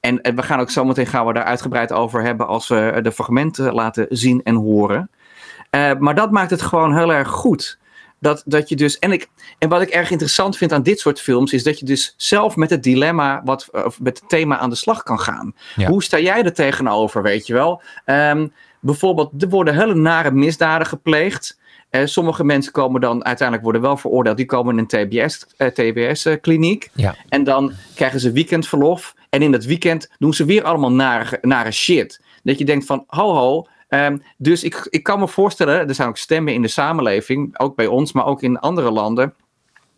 En 0.00 0.20
we 0.34 0.42
gaan 0.42 0.60
ook 0.60 0.70
zo 0.70 0.84
meteen 0.84 1.06
gaan 1.06 1.26
we 1.26 1.32
daar 1.32 1.44
uitgebreid 1.44 1.92
over 1.92 2.22
hebben 2.22 2.46
als 2.46 2.68
we 2.68 2.98
de 3.02 3.12
fragmenten 3.12 3.74
laten 3.74 4.06
zien 4.08 4.40
en 4.42 4.54
horen. 4.54 5.10
Eh, 5.70 5.92
maar 5.98 6.14
dat 6.14 6.30
maakt 6.30 6.50
het 6.50 6.62
gewoon 6.62 6.96
heel 6.96 7.12
erg 7.12 7.28
goed. 7.28 7.78
Dat, 8.20 8.42
dat 8.46 8.68
je 8.68 8.76
dus, 8.76 8.98
en, 8.98 9.12
ik, 9.12 9.28
en 9.58 9.68
wat 9.68 9.82
ik 9.82 9.88
erg 9.88 10.10
interessant 10.10 10.56
vind 10.56 10.72
aan 10.72 10.82
dit 10.82 11.00
soort 11.00 11.20
films, 11.20 11.52
is 11.52 11.62
dat 11.62 11.78
je 11.78 11.86
dus 11.86 12.14
zelf 12.16 12.56
met 12.56 12.70
het 12.70 12.82
dilemma, 12.82 13.42
wat, 13.44 13.68
of 13.72 14.00
met 14.00 14.20
het 14.20 14.28
thema 14.28 14.58
aan 14.58 14.70
de 14.70 14.76
slag 14.76 15.02
kan 15.02 15.20
gaan. 15.20 15.54
Ja. 15.76 15.88
Hoe 15.88 16.02
sta 16.02 16.18
jij 16.18 16.42
er 16.42 16.52
tegenover, 16.52 17.22
weet 17.22 17.46
je 17.46 17.52
wel? 17.52 17.82
Ehm, 18.04 18.48
bijvoorbeeld, 18.80 19.42
er 19.42 19.48
worden 19.48 19.74
hele 19.74 19.94
nare 19.94 20.30
misdaden 20.30 20.86
gepleegd. 20.86 21.58
Eh, 21.94 22.06
sommige 22.06 22.44
mensen 22.44 22.72
komen 22.72 23.00
dan 23.00 23.24
uiteindelijk 23.24 23.62
worden 23.62 23.82
wel 23.82 23.96
veroordeeld. 23.96 24.36
Die 24.36 24.46
komen 24.46 24.78
in 24.78 24.86
een 24.88 25.08
TBS, 25.08 25.46
eh, 25.56 25.68
TBS-kliniek. 25.68 26.90
Ja. 26.92 27.14
En 27.28 27.44
dan 27.44 27.72
krijgen 27.94 28.20
ze 28.20 28.32
weekendverlof. 28.32 29.14
En 29.30 29.42
in 29.42 29.52
dat 29.52 29.64
weekend 29.64 30.10
doen 30.18 30.34
ze 30.34 30.44
weer 30.44 30.62
allemaal 30.62 30.92
nare, 30.92 31.38
nare 31.42 31.70
shit. 31.70 32.20
Dat 32.42 32.58
je 32.58 32.64
denkt 32.64 32.86
van, 32.86 33.04
ho 33.06 33.34
ho. 33.34 33.66
ehm, 33.88 34.18
dus 34.36 34.62
ik, 34.62 34.86
ik 34.90 35.02
kan 35.02 35.18
me 35.18 35.28
voorstellen, 35.28 35.88
er 35.88 35.94
zijn 35.94 36.08
ook 36.08 36.16
stemmen 36.16 36.54
in 36.54 36.62
de 36.62 36.68
samenleving. 36.68 37.58
Ook 37.58 37.76
bij 37.76 37.86
ons, 37.86 38.12
maar 38.12 38.26
ook 38.26 38.42
in 38.42 38.58
andere 38.58 38.90
landen. 38.90 39.34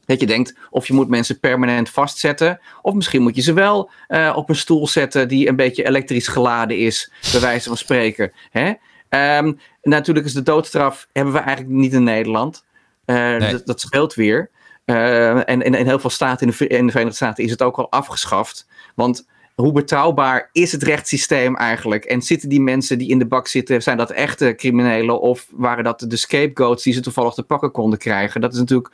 Dat 0.04 0.20
je 0.20 0.26
denkt, 0.26 0.56
of 0.70 0.86
je 0.86 0.94
moet 0.94 1.08
mensen 1.08 1.40
permanent 1.40 1.90
vastzetten. 1.90 2.60
Of 2.82 2.94
misschien 2.94 3.22
moet 3.22 3.36
je 3.36 3.42
ze 3.42 3.52
wel 3.52 3.90
eh, 4.06 4.32
op 4.36 4.48
een 4.48 4.56
stoel 4.56 4.86
zetten 4.86 5.28
die 5.28 5.48
een 5.48 5.56
beetje 5.56 5.86
elektrisch 5.86 6.28
geladen 6.28 6.78
is. 6.78 7.12
Bij 7.32 7.40
wijze 7.40 7.68
van 7.68 7.76
spreken. 7.76 8.32
Hè? 8.50 8.72
Ehm, 9.16 9.52
natuurlijk 9.82 10.26
is 10.26 10.32
de 10.32 10.42
doodstraf, 10.42 11.08
hebben 11.12 11.32
we 11.34 11.38
eigenlijk 11.40 11.76
niet 11.76 11.92
in 11.92 12.02
Nederland. 12.02 12.64
Eh, 13.04 13.16
Nee. 13.16 13.50
dat, 13.52 13.66
dat 13.66 13.80
scheelt 13.80 14.14
weer. 14.14 14.50
Eh, 14.84 15.48
en 15.48 15.62
in, 15.62 15.74
in 15.74 15.86
heel 15.86 15.98
veel 15.98 16.10
staten 16.10 16.40
in 16.46 16.50
de, 16.52 16.56
Ve- 16.56 16.66
in 16.66 16.84
de 16.86 16.90
Verenigde 16.92 17.16
Staten 17.16 17.44
is 17.44 17.50
het 17.50 17.62
ook 17.62 17.76
al 17.76 17.90
afgeschaft. 17.90 18.66
Want 18.94 19.26
hoe 19.54 19.72
betrouwbaar 19.72 20.48
is 20.52 20.72
het 20.72 20.82
rechtssysteem 20.82 21.56
eigenlijk? 21.56 22.04
En 22.04 22.22
zitten 22.22 22.48
die 22.48 22.60
mensen 22.60 22.98
die 22.98 23.08
in 23.08 23.18
de 23.18 23.26
bak 23.26 23.48
zitten, 23.48 23.82
zijn 23.82 23.96
dat 23.96 24.10
echte 24.10 24.54
criminelen? 24.56 25.20
Of 25.20 25.46
waren 25.50 25.84
dat 25.84 26.04
de 26.08 26.16
scapegoats 26.16 26.82
die 26.84 26.92
ze 26.92 27.00
toevallig 27.00 27.34
te 27.34 27.42
pakken 27.42 27.70
konden 27.70 27.98
krijgen? 27.98 28.40
Dat 28.40 28.52
is 28.52 28.58
natuurlijk, 28.58 28.90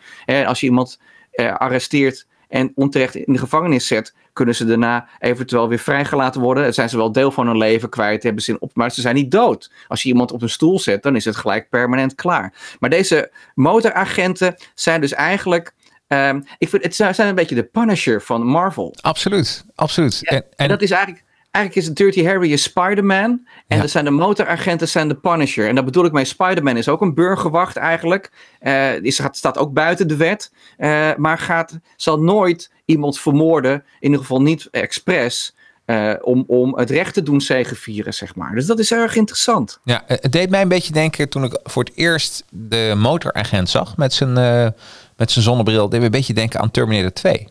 als 0.46 0.60
je 0.60 0.66
iemand 0.66 1.00
eh, 1.30 1.54
arresteert 1.56 2.26
en 2.52 2.72
onterecht 2.74 3.14
in 3.14 3.32
de 3.32 3.38
gevangenis 3.38 3.86
zet, 3.86 4.14
kunnen 4.32 4.54
ze 4.54 4.64
daarna 4.64 5.08
eventueel 5.18 5.68
weer 5.68 5.78
vrijgelaten 5.78 6.40
worden. 6.40 6.62
Dan 6.62 6.72
zijn 6.72 6.88
ze 6.88 6.96
wel 6.96 7.12
deel 7.12 7.30
van 7.30 7.46
hun 7.46 7.56
leven 7.56 7.88
kwijt, 7.88 8.22
hebben 8.22 8.42
ze 8.42 8.50
in 8.50 8.60
op, 8.60 8.70
maar 8.74 8.90
ze 8.90 9.00
zijn 9.00 9.14
niet 9.14 9.30
dood. 9.30 9.72
Als 9.88 10.02
je 10.02 10.08
iemand 10.08 10.32
op 10.32 10.42
een 10.42 10.48
stoel 10.50 10.78
zet, 10.80 11.02
dan 11.02 11.16
is 11.16 11.24
het 11.24 11.36
gelijk 11.36 11.68
permanent 11.68 12.14
klaar. 12.14 12.76
Maar 12.80 12.90
deze 12.90 13.30
motoragenten 13.54 14.54
zijn 14.74 15.00
dus 15.00 15.12
eigenlijk. 15.12 15.74
ehm, 16.06 16.40
ik 16.58 16.68
vind, 16.68 16.82
het 16.82 16.94
zijn 16.94 17.28
een 17.28 17.34
beetje 17.34 17.54
de 17.54 17.64
Punisher 17.64 18.22
van 18.22 18.46
Marvel. 18.46 18.94
Absoluut, 19.00 19.64
absoluut. 19.74 20.18
Ja, 20.20 20.30
en, 20.30 20.44
en, 20.56 20.68
dat 20.68 20.82
is 20.82 20.90
eigenlijk, 20.90 21.24
eigenlijk 21.52 21.86
is 21.86 21.94
Dirty 21.94 22.24
Harry 22.24 22.52
is 22.52 22.62
Spider-Man. 22.62 23.30
En 23.66 23.76
Ja. 23.76 23.80
dat 23.80 23.90
zijn 23.90 24.04
de 24.04 24.10
motoragenten 24.10 24.88
zijn 24.88 25.08
de 25.08 25.14
Punisher. 25.14 25.68
En 25.68 25.74
dat 25.74 25.84
bedoel 25.84 26.04
ik 26.04 26.12
mee, 26.12 26.24
Spider-Man 26.24 26.76
is 26.76 26.88
ook 26.88 27.00
een 27.00 27.14
burgerwacht 27.14 27.76
eigenlijk. 27.76 28.30
Eh 28.58 28.94
is, 29.02 29.18
gaat, 29.18 29.36
staat 29.36 29.58
ook 29.58 29.72
buiten 29.72 30.08
de 30.08 30.16
wet. 30.16 30.52
Eh, 30.76 31.10
maar 31.16 31.38
gaat, 31.38 31.78
zal 31.96 32.20
nooit 32.20 32.70
iemand 32.84 33.18
vermoorden, 33.18 33.72
in 33.72 33.84
ieder 34.00 34.18
geval 34.20 34.42
niet 34.42 34.68
expres, 34.70 35.54
eh, 35.84 36.12
om, 36.20 36.44
om 36.46 36.76
het 36.78 36.90
recht 36.90 37.14
te 37.14 37.22
doen 37.22 37.40
zegevieren, 37.40 38.14
zeg 38.14 38.34
maar. 38.34 38.54
Dus 38.54 38.66
dat 38.66 38.78
is 38.78 38.92
erg 38.92 39.16
interessant. 39.16 39.80
Ja, 39.84 40.02
het 40.06 40.32
deed 40.32 40.50
mij 40.50 40.62
een 40.62 40.68
beetje 40.68 40.92
denken 40.92 41.28
toen 41.28 41.44
ik 41.44 41.58
voor 41.62 41.84
het 41.84 41.92
eerst 41.94 42.44
de 42.50 42.94
motoragent 42.96 43.70
zag 43.70 43.96
met 43.96 44.12
zijn, 44.12 44.36
eh, 44.36 44.68
met 45.16 45.30
zijn 45.30 45.44
zonnebril. 45.44 45.88
Deed 45.88 45.98
me 46.00 46.04
een 46.06 46.12
beetje 46.12 46.34
denken 46.34 46.60
aan 46.60 46.70
Terminator 46.70 47.12
2. 47.12 47.48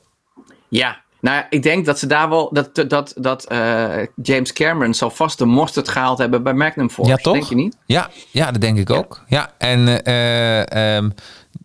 Ja. 0.69 1.01
Nou, 1.21 1.43
ik 1.49 1.63
denk 1.63 1.85
dat 1.85 1.99
ze 1.99 2.07
daar 2.07 2.29
wel, 2.29 2.49
dat, 2.53 2.75
dat, 2.87 3.13
dat 3.17 3.45
eh, 3.45 3.89
James 4.23 4.53
Cameron 4.53 4.93
zal 4.93 5.09
vast 5.09 5.37
de 5.37 5.45
mosterd 5.45 5.89
gehaald 5.89 6.17
hebben 6.17 6.43
bij 6.43 6.53
Magnum 6.53 6.89
Force. 6.89 7.11
Ja, 7.11 7.17
toch? 7.17 7.33
Denk 7.33 7.45
je 7.45 7.55
niet? 7.55 7.77
Ja, 7.85 8.09
ja 8.31 8.51
dat 8.51 8.61
denk 8.61 8.77
ik 8.77 8.89
ook. 8.89 9.23
Ja, 9.27 9.51
en 9.57 10.03
eh, 10.03 10.95
ehm, 10.95 11.09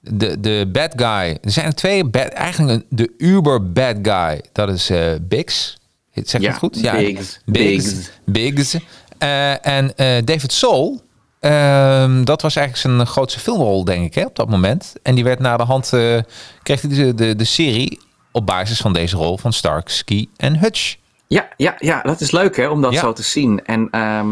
de, 0.00 0.40
de 0.40 0.68
bad 0.72 0.92
guy. 0.96 1.38
Er 1.42 1.50
zijn 1.50 1.66
er 1.66 1.74
twee, 1.74 2.04
bad, 2.04 2.28
eigenlijk 2.28 2.72
een, 2.72 2.86
de 2.96 3.14
uber 3.18 3.72
bad 3.72 3.96
guy. 4.02 4.40
Dat 4.52 4.68
is 4.68 4.90
eh 4.90 5.12
Biggs. 5.22 5.78
Zeg 6.12 6.40
Ja, 6.40 6.48
het 6.48 6.58
goed? 6.58 6.80
Biggs. 6.80 7.40
Biggs. 7.44 7.94
Biggs. 7.94 8.10
Biggs. 8.24 8.76
Eh, 9.18 9.66
en 9.66 9.96
eh, 9.96 10.24
David 10.24 10.52
Soul. 10.52 11.00
ehm, 11.40 12.24
dat 12.24 12.42
was 12.42 12.56
eigenlijk 12.56 12.96
zijn 12.96 13.06
grootste 13.06 13.40
filmrol, 13.40 13.84
denk 13.84 14.04
ik, 14.04 14.14
hè, 14.14 14.24
op 14.24 14.36
dat 14.36 14.48
moment. 14.48 14.94
En 15.02 15.14
die 15.14 15.24
werd 15.24 15.38
na 15.38 15.56
de 15.56 15.62
hand, 15.62 15.92
eh, 15.92 16.18
kreeg 16.62 16.80
hij 16.80 16.90
de, 16.90 17.14
de, 17.14 17.36
de 17.36 17.44
serie 17.44 18.00
op 18.36 18.46
basis 18.46 18.80
van 18.80 18.92
deze 18.92 19.16
rol 19.16 19.38
van 19.38 19.52
Stark, 19.52 19.88
Ski 19.88 20.28
en 20.36 20.58
Hutch. 20.58 20.96
Ja, 21.26 21.48
ja, 21.56 21.74
ja, 21.78 22.02
dat 22.02 22.20
is 22.20 22.30
leuk 22.30 22.56
hè, 22.56 22.68
om 22.68 22.80
dat 22.82 22.92
Ja. 22.92 23.00
zo 23.00 23.12
te 23.12 23.22
zien. 23.22 23.64
En 23.64 23.88
ehm, 23.90 24.28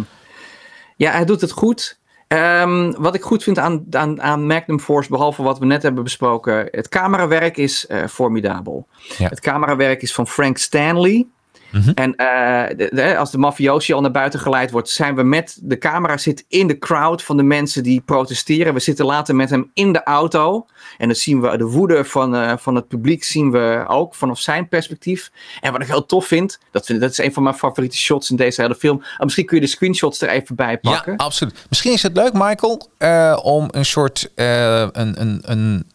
ja, 0.96 1.11
hij 1.11 1.25
doet 1.25 1.40
het 1.40 1.50
goed. 1.50 1.99
Ehm, 2.28 2.92
wat 2.99 3.14
ik 3.14 3.23
goed 3.23 3.42
vind 3.42 3.58
aan, 3.58 3.84
aan, 3.90 4.23
aan 4.23 4.46
Magnum 4.46 4.80
Force, 4.80 5.08
behalve 5.11 5.42
wat 5.42 5.58
we 5.58 5.66
net 5.66 5.82
hebben 5.82 6.04
besproken, 6.04 6.68
het 6.70 6.88
camerawerk 6.88 7.56
is 7.56 7.87
eh, 7.87 8.06
formidabel. 8.06 8.87
Ja. 9.18 9.28
Het 9.28 9.40
camerawerk 9.40 10.02
is 10.02 10.14
van 10.14 10.26
Frank 10.26 10.58
Stanley. 10.58 11.26
Mhm. 11.75 11.90
En 11.95 12.14
eh, 12.16 12.76
de- 12.76 12.90
de- 12.95 13.16
als 13.16 13.31
de 13.31 13.38
mafiosi 13.38 13.93
al 13.93 14.00
naar 14.00 14.11
buiten 14.11 14.40
geleid 14.40 14.71
wordt, 14.71 14.88
zijn 14.88 15.14
we 15.14 15.23
met 15.23 15.59
de 15.62 15.78
camera 15.78 16.16
zit 16.16 16.45
in 16.49 16.66
de 16.66 16.78
crowd 16.78 17.23
van 17.23 17.37
de 17.37 17.43
mensen 17.43 17.83
die 17.83 18.00
protesteren. 18.00 18.75
We 18.75 18.81
zitten 18.81 19.04
later 19.04 19.35
met 19.37 19.50
hem 19.50 19.71
in 19.75 19.93
de 19.93 20.02
auto. 20.02 20.66
En 20.99 21.07
dan 21.07 21.16
zien 21.16 21.40
we 21.40 21.57
de 21.57 21.64
woede 21.64 22.04
van, 22.04 22.37
eh, 22.37 22.52
van 22.57 22.75
het 22.75 22.88
publiek 22.88 23.25
zien 23.25 23.50
we 23.50 23.85
ook 23.88 24.14
vanaf 24.14 24.38
zijn 24.40 24.69
perspectief. 24.69 25.31
En 25.61 25.73
wat 25.73 25.81
ik 25.81 25.87
heel 25.87 26.07
tof 26.07 26.26
vind, 26.26 26.59
dat, 26.71 26.87
vind 26.87 27.00
dat 27.00 27.11
is 27.11 27.19
een 27.19 27.33
van 27.33 27.43
mijn 27.43 27.54
favoriete 27.54 27.97
shots 27.97 28.31
in 28.31 28.37
deze 28.37 28.61
hele 28.61 28.75
film. 28.75 29.02
Ah, 29.16 29.19
misschien 29.21 29.47
kun 29.47 29.57
je 29.57 29.62
de 29.62 29.69
screenshots 29.69 30.21
er 30.21 30.28
even 30.28 30.54
bij 30.54 30.78
pakken. 30.78 31.12
Ja, 31.12 31.25
absoluut. 31.25 31.66
Misschien 31.69 31.93
is 31.93 32.02
het 32.02 32.16
leuk, 32.16 32.33
Michael, 32.33 32.88
eh, 32.99 33.38
om 33.43 33.69
een 33.71 33.85
soort. 33.85 34.31
een, 34.35 35.21
een, 35.21 35.40
een, 35.43 35.87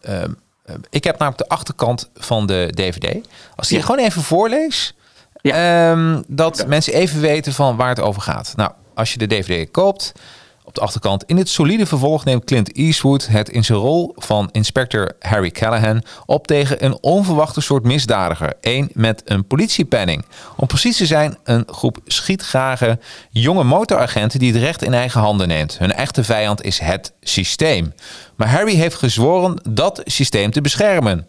ik 0.90 1.04
heb 1.04 1.18
namelijk 1.18 1.48
de 1.48 1.54
achterkant 1.54 2.10
van 2.14 2.46
de 2.46 2.68
DVD. 2.74 3.26
Als 3.56 3.68
die 3.68 3.78
Ja. 3.78 3.84
gewoon 3.84 4.04
even 4.04 4.22
voorlees, 4.22 4.94
Ja. 5.42 5.90
ehm, 5.90 6.22
dat 6.26 6.66
mensen 6.66 6.92
even 6.92 7.20
weten 7.20 7.52
van 7.52 7.76
waar 7.76 7.88
het 7.88 8.00
over 8.00 8.22
gaat. 8.22 8.52
Nou, 8.56 8.70
als 8.94 9.12
je 9.12 9.18
de 9.18 9.26
DVD 9.26 9.70
koopt. 9.70 10.12
Op 10.64 10.76
de 10.76 10.82
achterkant. 10.82 11.24
In 11.24 11.36
het 11.36 11.48
solide 11.48 11.86
vervolg 11.86 12.24
neemt 12.24 12.44
Clint 12.44 12.76
Eastwood 12.76 13.26
het 13.26 13.48
in 13.48 13.64
zijn 13.64 13.78
rol 13.78 14.12
van 14.16 14.48
inspector 14.52 15.12
Harry 15.18 15.50
Callahan 15.50 16.02
op 16.26 16.46
tegen 16.46 16.84
een 16.84 16.98
onverwachte 17.00 17.60
soort 17.60 17.84
misdadiger. 17.84 18.52
Eén 18.60 18.90
met 18.92 19.22
een 19.24 19.46
politiepenning. 19.46 20.24
Om 20.56 20.66
precies 20.66 20.96
te 20.96 21.06
zijn, 21.06 21.38
een 21.44 21.64
groep 21.66 21.98
schietgrage 22.06 22.98
jonge 23.30 23.64
motoragenten 23.64 24.38
die 24.38 24.52
het 24.52 24.62
recht 24.62 24.82
in 24.82 24.94
eigen 24.94 25.20
handen 25.20 25.48
neemt. 25.48 25.78
Hun 25.78 25.92
echte 25.92 26.24
vijand 26.24 26.62
is 26.62 26.78
het 26.78 27.12
systeem. 27.20 27.94
Maar 28.36 28.48
Harry 28.50 28.74
heeft 28.74 28.96
gezworen 28.96 29.60
dat 29.70 30.00
systeem 30.04 30.50
te 30.50 30.60
beschermen. 30.60 31.28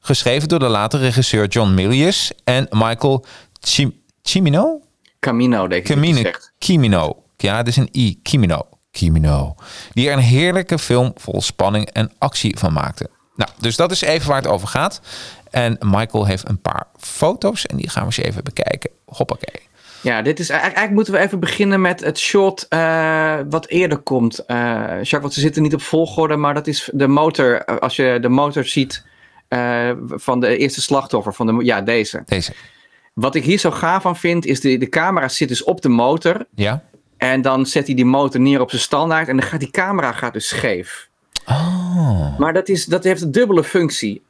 Geschreven 0.00 0.48
door 0.48 0.58
de 0.58 0.68
latere 0.68 1.02
regisseur 1.02 1.46
John 1.46 1.74
Milius 1.74 2.32
en 2.44 2.66
Michael 2.70 3.24
Cimino? 4.22 4.80
Camino, 5.20 5.68
denk 5.68 5.88
ik. 5.88 5.94
Camino. 5.94 6.30
Kimino. 6.58 7.22
Ja, 7.36 7.56
het 7.56 7.68
is 7.68 7.76
een 7.76 7.88
I. 7.96 8.18
Kimino. 8.22 8.68
Kimino. 8.90 9.54
Die 9.92 10.08
er 10.08 10.12
een 10.16 10.22
heerlijke 10.22 10.78
film 10.78 11.12
vol 11.16 11.42
spanning 11.42 11.90
en 11.90 12.12
actie 12.18 12.58
van 12.58 12.72
maakte. 12.72 13.10
Nou, 13.36 13.50
dus 13.58 13.76
dat 13.76 13.90
is 13.90 14.00
even 14.00 14.28
waar 14.28 14.36
het 14.42 14.46
over 14.50 14.68
gaat. 14.68 15.00
En 15.50 15.76
Michael 15.80 16.26
heeft 16.26 16.48
een 16.48 16.60
paar 16.60 16.86
foto's 16.96 17.66
en 17.66 17.76
die 17.76 17.88
gaan 17.90 18.06
we 18.06 18.06
eens 18.16 18.26
even 18.28 18.44
bekijken. 18.44 18.90
Hoppakee. 19.04 19.62
Ja, 20.02 20.22
dit 20.22 20.38
is 20.38 20.48
eigenlijk, 20.48 20.78
eigenlijk 20.78 20.94
moeten 20.94 21.12
we 21.12 21.18
even 21.18 21.40
beginnen 21.40 21.80
met 21.80 22.00
het 22.00 22.18
shot 22.18 22.66
eh, 22.68 23.36
wat 23.48 23.66
eerder 23.68 23.98
komt. 23.98 24.38
Eh 24.44 24.56
Jacques, 24.86 25.10
want 25.20 25.34
ze 25.34 25.40
zitten 25.40 25.62
niet 25.62 25.74
op 25.74 25.82
volgorde, 25.82 26.36
maar 26.36 26.54
dat 26.54 26.66
is 26.66 26.90
de 26.92 27.06
motor. 27.08 27.60
eh, 27.64 27.76
Als 27.76 27.96
je 27.96 28.18
de 28.20 28.28
motor 28.28 28.64
ziet 28.64 29.04
van 30.06 30.40
de 30.40 30.56
eerste 30.56 30.80
slachtoffer, 30.80 31.34
van 31.34 31.46
de, 31.46 31.64
ja, 31.64 31.80
deze. 31.80 32.22
Deze. 32.26 32.52
Wat 33.18 33.34
ik 33.34 33.44
hier 33.44 33.58
zo 33.58 33.70
gaaf 33.70 34.06
aan 34.06 34.16
vind, 34.16 34.46
is 34.46 34.60
de, 34.60 34.78
de 34.78 34.88
camera 34.88 35.28
zit 35.28 35.48
dus 35.48 35.64
op 35.64 35.80
de 35.80 35.88
motor. 35.88 36.46
Ja? 36.54 36.82
En 37.16 37.42
dan 37.42 37.66
zet 37.66 37.86
hij 37.86 37.94
die 37.94 38.04
motor 38.04 38.40
neer 38.40 38.60
op 38.60 38.70
zijn 38.70 38.82
standaard 38.82 39.28
en 39.28 39.36
dan 39.36 39.46
gaat 39.46 39.60
die 39.60 39.70
camera 39.70 40.12
gaat 40.12 40.32
dus 40.32 40.48
scheef. 40.48 41.08
Oh. 41.46 42.38
Maar 42.38 42.52
dat, 42.52 42.68
is, 42.68 42.84
dat 42.84 43.04
heeft 43.04 43.22
een 43.22 43.32
dubbele 43.32 43.64
functie. 43.64 44.22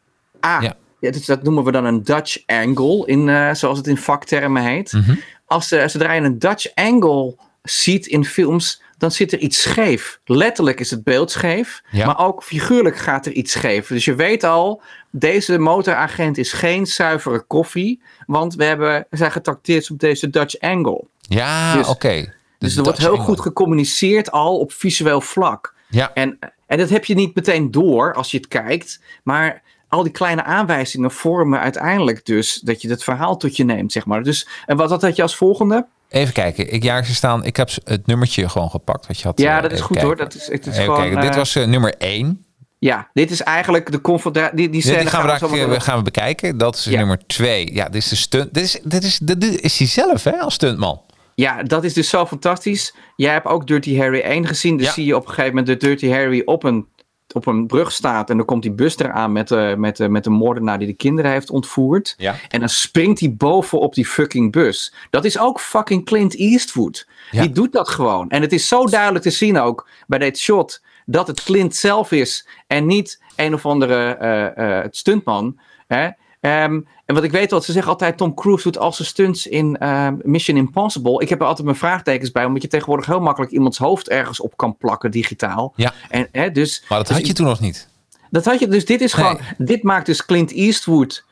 A, 0.47 0.61
Ja. 0.61 0.77
ja, 1.01 1.11
dat, 1.11 1.25
dat 1.25 1.43
noemen 1.43 1.65
we 1.65 1.73
dan 1.73 1.85
een 1.85 2.03
Dutch 2.03 2.43
angle, 2.47 3.07
in, 3.07 3.29
eh, 3.29 3.55
zoals 3.55 3.79
het 3.79 3.87
in 3.87 3.97
vaktermen 3.97 4.63
heet. 4.63 4.93
Mhm. 4.93 5.15
Als, 5.47 5.73
eh, 5.73 5.89
zodra 5.89 6.13
je 6.13 6.21
een 6.21 6.39
Dutch 6.39 6.75
angle 6.75 7.37
ziet 7.63 8.07
in 8.07 8.25
films, 8.25 8.83
dan 8.99 9.11
zit 9.11 9.33
er 9.33 9.39
iets 9.39 9.63
scheef. 9.63 10.21
Letterlijk 10.25 10.81
is 10.81 10.91
het 10.91 11.05
beeld 11.05 11.31
scheef, 11.31 11.83
Ja. 11.91 12.07
maar 12.07 12.19
ook 12.19 12.43
figuurlijk 12.43 12.97
gaat 12.97 13.27
er 13.27 13.33
iets 13.33 13.53
scheef. 13.53 13.87
Dus 13.87 14.05
je 14.05 14.15
weet 14.15 14.45
al, 14.45 14.83
deze 15.11 15.59
motoragent 15.59 16.39
is 16.39 16.53
geen 16.53 16.87
zuivere 16.87 17.41
koffie, 17.41 18.01
want 18.27 18.55
we, 18.55 18.65
hebben, 18.65 19.07
zijn 19.11 19.33
getrakteerd 19.33 19.91
op 19.91 19.99
deze 19.99 20.31
Dutch 20.31 20.59
angle. 20.61 21.05
Ja, 21.21 21.77
Dus- 21.77 21.89
oké. 21.89 22.33
Dus 22.59 22.77
er 22.77 22.83
wordt 22.83 22.99
heel 22.99 23.17
goed 23.17 23.41
gecommuniceerd 23.41 24.31
al 24.31 24.59
op 24.59 24.73
visueel 24.73 25.21
vlak. 25.21 25.75
Ja, 25.89 26.11
En, 26.15 26.39
en 26.67 26.79
dat 26.79 26.89
heb 26.89 27.05
je 27.05 27.15
niet 27.15 27.35
meteen 27.35 27.71
door 27.71 28.15
als 28.15 28.31
je 28.31 28.37
het 28.37 28.49
kijkt. 28.49 29.01
Maar 29.23 29.63
al 29.89 30.03
die 30.03 30.13
kleine 30.13 30.43
aanwijzingen 30.45 31.11
vormen 31.11 31.61
uiteindelijk 31.61 32.25
dus 32.27 32.55
dat 32.55 32.83
je 32.83 32.89
het 32.91 33.05
verhaal 33.05 33.37
tot 33.37 33.57
je 33.57 33.65
neemt, 33.65 33.93
zeg 33.93 34.07
maar. 34.07 34.23
Dus, 34.23 34.49
en 34.67 34.77
wat, 34.77 34.91
wat 34.91 35.03
had 35.03 35.17
je 35.17 35.23
als 35.23 35.37
volgende? 35.37 35.87
Even 36.09 36.33
kijken. 36.35 36.73
Ik 36.73 36.83
jaag 36.83 37.07
ze 37.07 37.15
staan. 37.15 37.45
Ik 37.45 37.57
heb 37.57 37.69
het 37.85 38.07
nummertje 38.07 38.49
gewoon 38.49 38.71
gepakt. 38.71 39.07
Wat 39.07 39.19
je 39.21 39.25
had, 39.27 39.41
Ja, 39.41 39.57
eh, 39.57 39.63
dat 39.63 39.73
is 39.73 39.81
goed 39.81 39.97
kijken. 39.97 40.07
hoor. 40.07 40.17
Dat 40.17 40.35
is, 40.35 40.47
het 40.47 40.67
is 40.67 40.73
Even 40.73 40.85
gewoon, 40.85 41.01
kijken. 41.01 41.21
Dit 41.21 41.31
eh, 41.31 41.37
was 41.37 41.55
eh, 41.55 41.67
nummer 41.67 41.95
1. 41.99 42.45
Ja, 42.79 43.09
dit 43.13 43.31
is 43.31 43.43
eigenlijk 43.43 43.93
de 43.93 44.01
confrontatie. 44.01 44.57
Die, 44.57 44.69
die 44.69 44.83
gaan 44.83 44.93
we, 45.27 45.47
meteen- 45.51 45.73
eh, 45.73 45.81
gaan 45.81 45.97
we 45.99 46.03
bekijken. 46.03 46.59
Dat 46.59 46.75
is 46.77 46.85
Ja. 46.85 46.99
nummer 46.99 47.19
2. 47.27 47.75
Ja, 47.75 47.85
dit 47.89 48.03
is 48.03 48.09
de 48.09 48.17
stunt. 48.17 48.55
Dit 48.55 48.65
is, 48.65 48.79
dit 48.83 49.05
is, 49.05 49.19
dit 49.19 49.61
is 49.61 49.79
hij 49.79 49.87
zelf, 49.87 50.25
hè, 50.25 50.33
als 50.39 50.55
stuntman. 50.55 51.01
Ja, 51.35 51.63
dat 51.63 51.85
is 51.85 51.93
dus 51.93 52.09
zo 52.09 52.27
fantastisch. 52.27 52.95
Jij 53.17 53.33
hebt 53.33 53.47
ook 53.47 53.67
Dirty 53.67 53.97
Harry 53.97 54.21
1 54.21 54.47
gezien. 54.47 54.77
Dus 54.77 54.87
Ja. 54.87 54.93
zie 54.93 55.05
je 55.05 55.17
op 55.17 55.23
een 55.23 55.29
gegeven 55.29 55.49
moment 55.49 55.67
dat 55.67 55.81
Dirty 55.81 56.09
Harry 56.11 56.43
op 56.45 56.65
een, 56.65 56.87
op 57.35 57.47
een 57.47 57.67
brug 57.67 57.93
staat. 57.93 58.31
En 58.31 58.37
dan 58.37 58.47
komt 58.47 58.63
die 58.63 58.73
bus 58.73 58.99
eraan 58.99 59.33
met, 59.33 59.51
eh 59.51 59.75
met, 59.75 60.01
eh, 60.01 60.09
met 60.09 60.25
de 60.25 60.31
moordenaar 60.31 60.79
die 60.79 60.87
de 60.87 60.95
kinderen 60.95 61.31
heeft 61.31 61.51
ontvoerd. 61.51 62.15
Ja. 62.17 62.35
En 62.49 62.61
dan 62.61 62.69
springt 62.69 63.21
hij 63.21 63.35
boven 63.35 63.81
op 63.81 63.95
die 63.95 64.07
fucking 64.07 64.53
bus. 64.53 64.95
Dat 65.11 65.25
is 65.25 65.39
ook 65.39 65.61
fucking 65.61 66.05
Clint 66.05 66.37
Eastwood. 66.37 67.09
Ja. 67.31 67.43
Die 67.43 67.51
doet 67.51 67.73
dat 67.73 67.89
gewoon. 67.89 68.31
En 68.31 68.43
het 68.43 68.53
is 68.53 68.69
zo 68.69 68.85
duidelijk 68.85 69.25
te 69.25 69.31
zien 69.31 69.59
ook 69.59 69.89
bij 70.07 70.19
dit 70.19 70.39
shot 70.39 70.83
dat 71.07 71.27
het 71.27 71.43
Clint 71.43 71.77
zelf 71.77 72.13
is 72.13 72.49
en 72.67 72.87
niet 72.87 73.23
een 73.37 73.55
of 73.55 73.67
andere 73.67 74.15
eh, 74.15 74.85
stuntman. 74.91 75.59
Hè? 75.87 76.09
Ehm, 76.41 76.81
en 77.05 77.15
wat 77.15 77.23
ik 77.23 77.31
weet, 77.31 77.51
wat 77.51 77.65
ze 77.65 77.73
zeggen 77.73 77.91
altijd, 77.91 78.17
Tom 78.17 78.35
Cruise 78.35 78.63
doet 78.63 78.79
al 78.79 78.93
zijn 78.93 79.09
stunts 79.09 79.47
in 79.47 79.77
eh, 79.77 80.09
Mission 80.23 80.57
Impossible. 80.57 81.21
Ik 81.23 81.29
heb 81.29 81.41
er 81.41 81.47
altijd 81.47 81.65
mijn 81.67 81.79
vraagtekens 81.79 82.31
bij, 82.31 82.45
omdat 82.45 82.63
je 82.63 82.69
tegenwoordig 82.69 83.07
heel 83.07 83.21
makkelijk 83.21 83.53
iemands 83.53 83.79
hoofd 83.79 84.09
ergens 84.09 84.41
op 84.41 84.57
kan 84.57 84.77
plakken 84.77 85.11
digitaal. 85.11 85.73
Ja. 85.77 85.93
En, 86.09 86.29
hè, 86.33 86.51
dus, 86.51 86.85
Maar 86.89 86.99
dat 86.99 87.07
dus 87.07 87.17
had 87.17 87.27
je 87.27 87.33
toen 87.33 87.47
nog 87.47 87.61
niet. 87.61 87.89
dat 88.31 88.45
had 88.45 88.59
je, 88.59 88.69
dus 88.69 88.85
dit 88.85 89.01
is 89.01 89.15
Nee. 89.15 89.25
gewoon, 89.25 89.41
dit 89.59 89.83
maakt 89.83 90.07
dus 90.07 90.25
Clint 90.25 90.53
Eastwood 90.53 91.25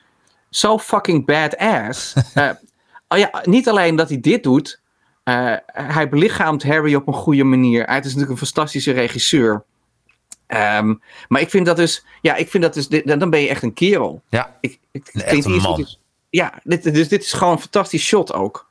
zo 0.50 0.78
fucking 0.78 1.26
badass. 1.26 2.14
Eh, 2.34 2.50
oh 3.08 3.18
ja, 3.18 3.42
niet 3.44 3.68
alleen 3.68 3.96
dat 3.96 4.08
hij 4.08 4.20
dit 4.20 4.42
doet, 4.42 4.80
eh, 5.22 5.54
hij 5.66 6.08
belichaamt 6.08 6.62
Harry 6.62 6.94
op 6.94 7.06
een 7.06 7.14
goede 7.14 7.44
manier. 7.44 7.84
Hij 7.84 7.98
is 7.98 8.04
natuurlijk 8.04 8.30
een 8.30 8.46
fantastische 8.46 8.92
regisseur. 8.92 9.64
Ehm, 10.46 10.94
maar 11.28 11.40
ik 11.40 11.50
vind 11.50 11.66
dat 11.66 11.76
dus, 11.76 12.04
ja, 12.22 12.34
ik 12.36 12.48
vind 12.50 12.62
dat 12.62 12.74
dus, 12.74 12.88
dit- 12.88 13.06
dan 13.20 13.30
ben 13.30 13.40
je 13.40 13.48
echt 13.48 13.62
een 13.62 13.72
kerel. 13.72 14.22
Ja, 14.28 14.56
Ik, 14.60 14.78
ik, 14.90 15.06
Echt 15.12 15.24
klinkt 15.26 15.46
een 15.46 15.56
man. 15.60 15.76
dus- 15.76 15.98
ja, 16.30 16.52
dit, 16.62 16.82
dus 16.94 17.08
dit 17.08 17.22
is 17.22 17.32
gewoon 17.32 17.52
een 17.52 17.60
fantastisch 17.60 18.04
shot 18.04 18.32
ook. 18.32 18.66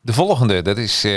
de 0.00 0.12
volgende, 0.12 0.62
dat 0.62 0.78
is... 0.78 1.04
eh, 1.04 1.12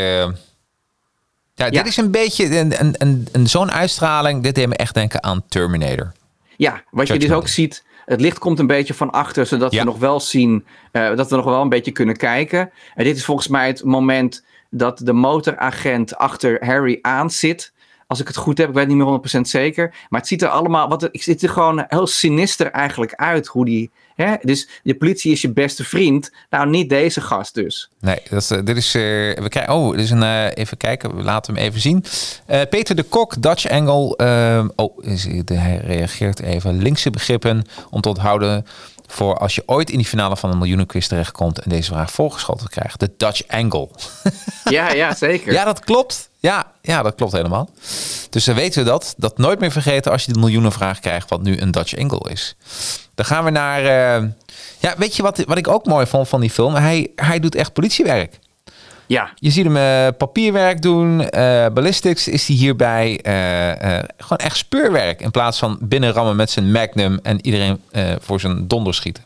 ja, 1.53 1.65
Ja. 1.65 1.69
dit 1.69 1.87
is 1.87 1.97
een 1.97 2.11
beetje 2.11 2.57
een, 2.59 2.79
een, 2.79 2.95
een, 2.97 3.27
een, 3.31 3.47
zo'n 3.47 3.71
uitstraling. 3.71 4.43
Dit 4.43 4.55
deed 4.55 4.67
me 4.67 4.75
echt 4.75 4.93
denken 4.93 5.23
aan 5.23 5.43
Terminator. 5.47 6.11
Ja, 6.57 6.83
wat 6.91 7.07
je 7.07 7.19
dus 7.19 7.31
ook 7.31 7.47
ziet, 7.47 7.83
het 8.05 8.21
licht 8.21 8.37
komt 8.39 8.59
een 8.59 8.67
beetje 8.67 8.93
van 8.93 9.11
achter, 9.11 9.45
zodat 9.45 9.71
Ja. 9.71 9.79
we 9.79 9.85
nog 9.85 9.97
wel 9.97 10.19
zien, 10.19 10.65
eh, 10.91 11.15
dat 11.15 11.29
we 11.29 11.35
nog 11.35 11.45
wel 11.45 11.61
een 11.61 11.69
beetje 11.69 11.91
kunnen 11.91 12.17
kijken. 12.17 12.71
En 12.95 13.03
dit 13.03 13.15
is 13.17 13.25
volgens 13.25 13.47
mij 13.47 13.67
het 13.67 13.83
moment 13.83 14.43
dat 14.69 14.97
de 15.03 15.13
motoragent 15.13 16.15
achter 16.15 16.65
Harry 16.65 16.99
aan 17.01 17.29
zit. 17.31 17.73
Als 18.07 18.19
ik 18.19 18.27
het 18.27 18.35
goed 18.35 18.57
heb, 18.57 18.67
ik 18.69 18.73
weet 18.75 18.87
niet 18.87 18.97
meer 18.97 19.37
100% 19.37 19.41
zeker. 19.41 19.93
Maar 20.09 20.19
het 20.19 20.29
ziet 20.29 20.41
er 20.41 20.47
allemaal, 20.49 20.87
wat, 20.89 21.01
het 21.01 21.11
ziet 21.13 21.43
er 21.43 21.49
gewoon 21.49 21.85
heel 21.87 22.07
sinister 22.07 22.71
eigenlijk 22.71 23.13
uit. 23.13 23.47
Hoe 23.47 23.65
die, 23.65 23.91
hè? 24.15 24.33
Dus 24.41 24.69
de 24.83 24.95
politie 24.95 25.31
is 25.31 25.41
je 25.41 25.51
beste 25.53 25.83
vriend. 25.83 26.31
Nou, 26.49 26.69
niet 26.69 26.89
deze 26.89 27.21
gast 27.21 27.53
dus. 27.53 27.89
Nee, 27.99 28.19
dat 28.29 28.41
is, 28.41 28.51
eh, 28.51 28.59
dit 28.63 28.77
is. 28.77 28.95
eh, 28.95 29.01
we 29.01 29.45
krijgen. 29.49 29.73
Oh, 29.73 29.91
dit 29.91 29.99
is 29.99 30.09
een. 30.11 30.23
eh, 30.23 30.47
even 30.53 30.77
kijken, 30.77 31.15
we 31.15 31.23
laten 31.23 31.53
hem 31.55 31.63
even 31.63 31.79
zien. 31.81 32.03
Eh, 32.45 32.61
Peter 32.69 32.95
de 32.95 33.03
Kok, 33.03 33.41
Dutch 33.41 33.69
Angle. 33.69 34.15
eh, 34.15 34.65
oh, 34.75 35.03
is, 35.05 35.27
hij 35.45 35.81
reageert 35.85 36.41
even. 36.41 36.81
Linkse 36.81 37.09
begrippen 37.09 37.63
om 37.89 38.01
te 38.01 38.09
onthouden. 38.09 38.65
Voor 39.15 39.37
als 39.37 39.55
je 39.55 39.63
ooit 39.65 39.89
in 39.89 39.97
die 39.97 40.05
finale 40.07 40.37
van 40.37 40.51
een 40.51 40.57
miljoenenquiz 40.57 41.07
terechtkomt 41.07 41.59
en 41.59 41.69
deze 41.69 41.91
vraag 41.91 42.11
voorgeschoten 42.11 42.67
krijgt. 42.69 42.99
De 42.99 43.11
Dutch 43.17 43.41
Angle. 43.47 43.89
Ja, 44.69 44.91
ja, 44.91 45.15
zeker. 45.15 45.53
Ja, 45.53 45.63
dat 45.63 45.79
klopt. 45.79 46.29
Ja, 46.39 46.71
ja, 46.81 47.01
dat 47.03 47.15
klopt 47.15 47.31
helemaal. 47.31 47.69
Dus 48.29 48.43
dan 48.43 48.55
weten 48.55 48.83
we 48.83 48.89
dat. 48.89 49.13
Dat 49.17 49.37
nooit 49.37 49.59
meer 49.59 49.71
vergeten 49.71 50.11
als 50.11 50.25
je 50.25 50.33
de 50.33 50.39
miljoenenvraag 50.39 50.99
krijgt, 50.99 51.29
wat 51.29 51.41
nu 51.41 51.59
een 51.59 51.71
Dutch 51.71 51.97
Angle 51.97 52.31
is. 52.31 52.55
Dan 53.15 53.25
gaan 53.25 53.43
we 53.43 53.49
naar. 53.49 53.79
eh, 53.79 54.27
ja, 54.79 54.93
weet 54.97 55.15
je 55.15 55.21
wat, 55.21 55.43
wat 55.47 55.57
ik 55.57 55.67
ook 55.67 55.85
mooi 55.85 56.05
vond 56.05 56.27
van 56.27 56.41
die 56.41 56.49
film? 56.49 56.73
Hij, 56.73 57.11
hij 57.15 57.39
doet 57.39 57.55
echt 57.55 57.73
politiewerk. 57.73 58.39
Ja. 59.07 59.29
Je 59.35 59.49
ziet 59.49 59.65
hem 59.65 59.77
eh, 59.77 60.17
papierwerk 60.17 60.81
doen. 60.81 61.29
eh 61.29 61.65
ballistics 61.73 62.27
is 62.27 62.47
hij 62.47 62.55
hierbij. 62.55 63.19
eh, 63.21 63.99
gewoon 64.17 64.37
echt 64.37 64.57
speurwerk. 64.57 65.21
In 65.21 65.31
plaats 65.31 65.59
van 65.59 65.77
binnenrammen 65.81 66.35
met 66.35 66.49
zijn 66.49 66.71
magnum 66.71 67.19
en 67.23 67.45
iedereen 67.45 67.81
voor 68.19 68.39
zijn 68.39 68.67
donder 68.67 68.93
schieten. 68.93 69.23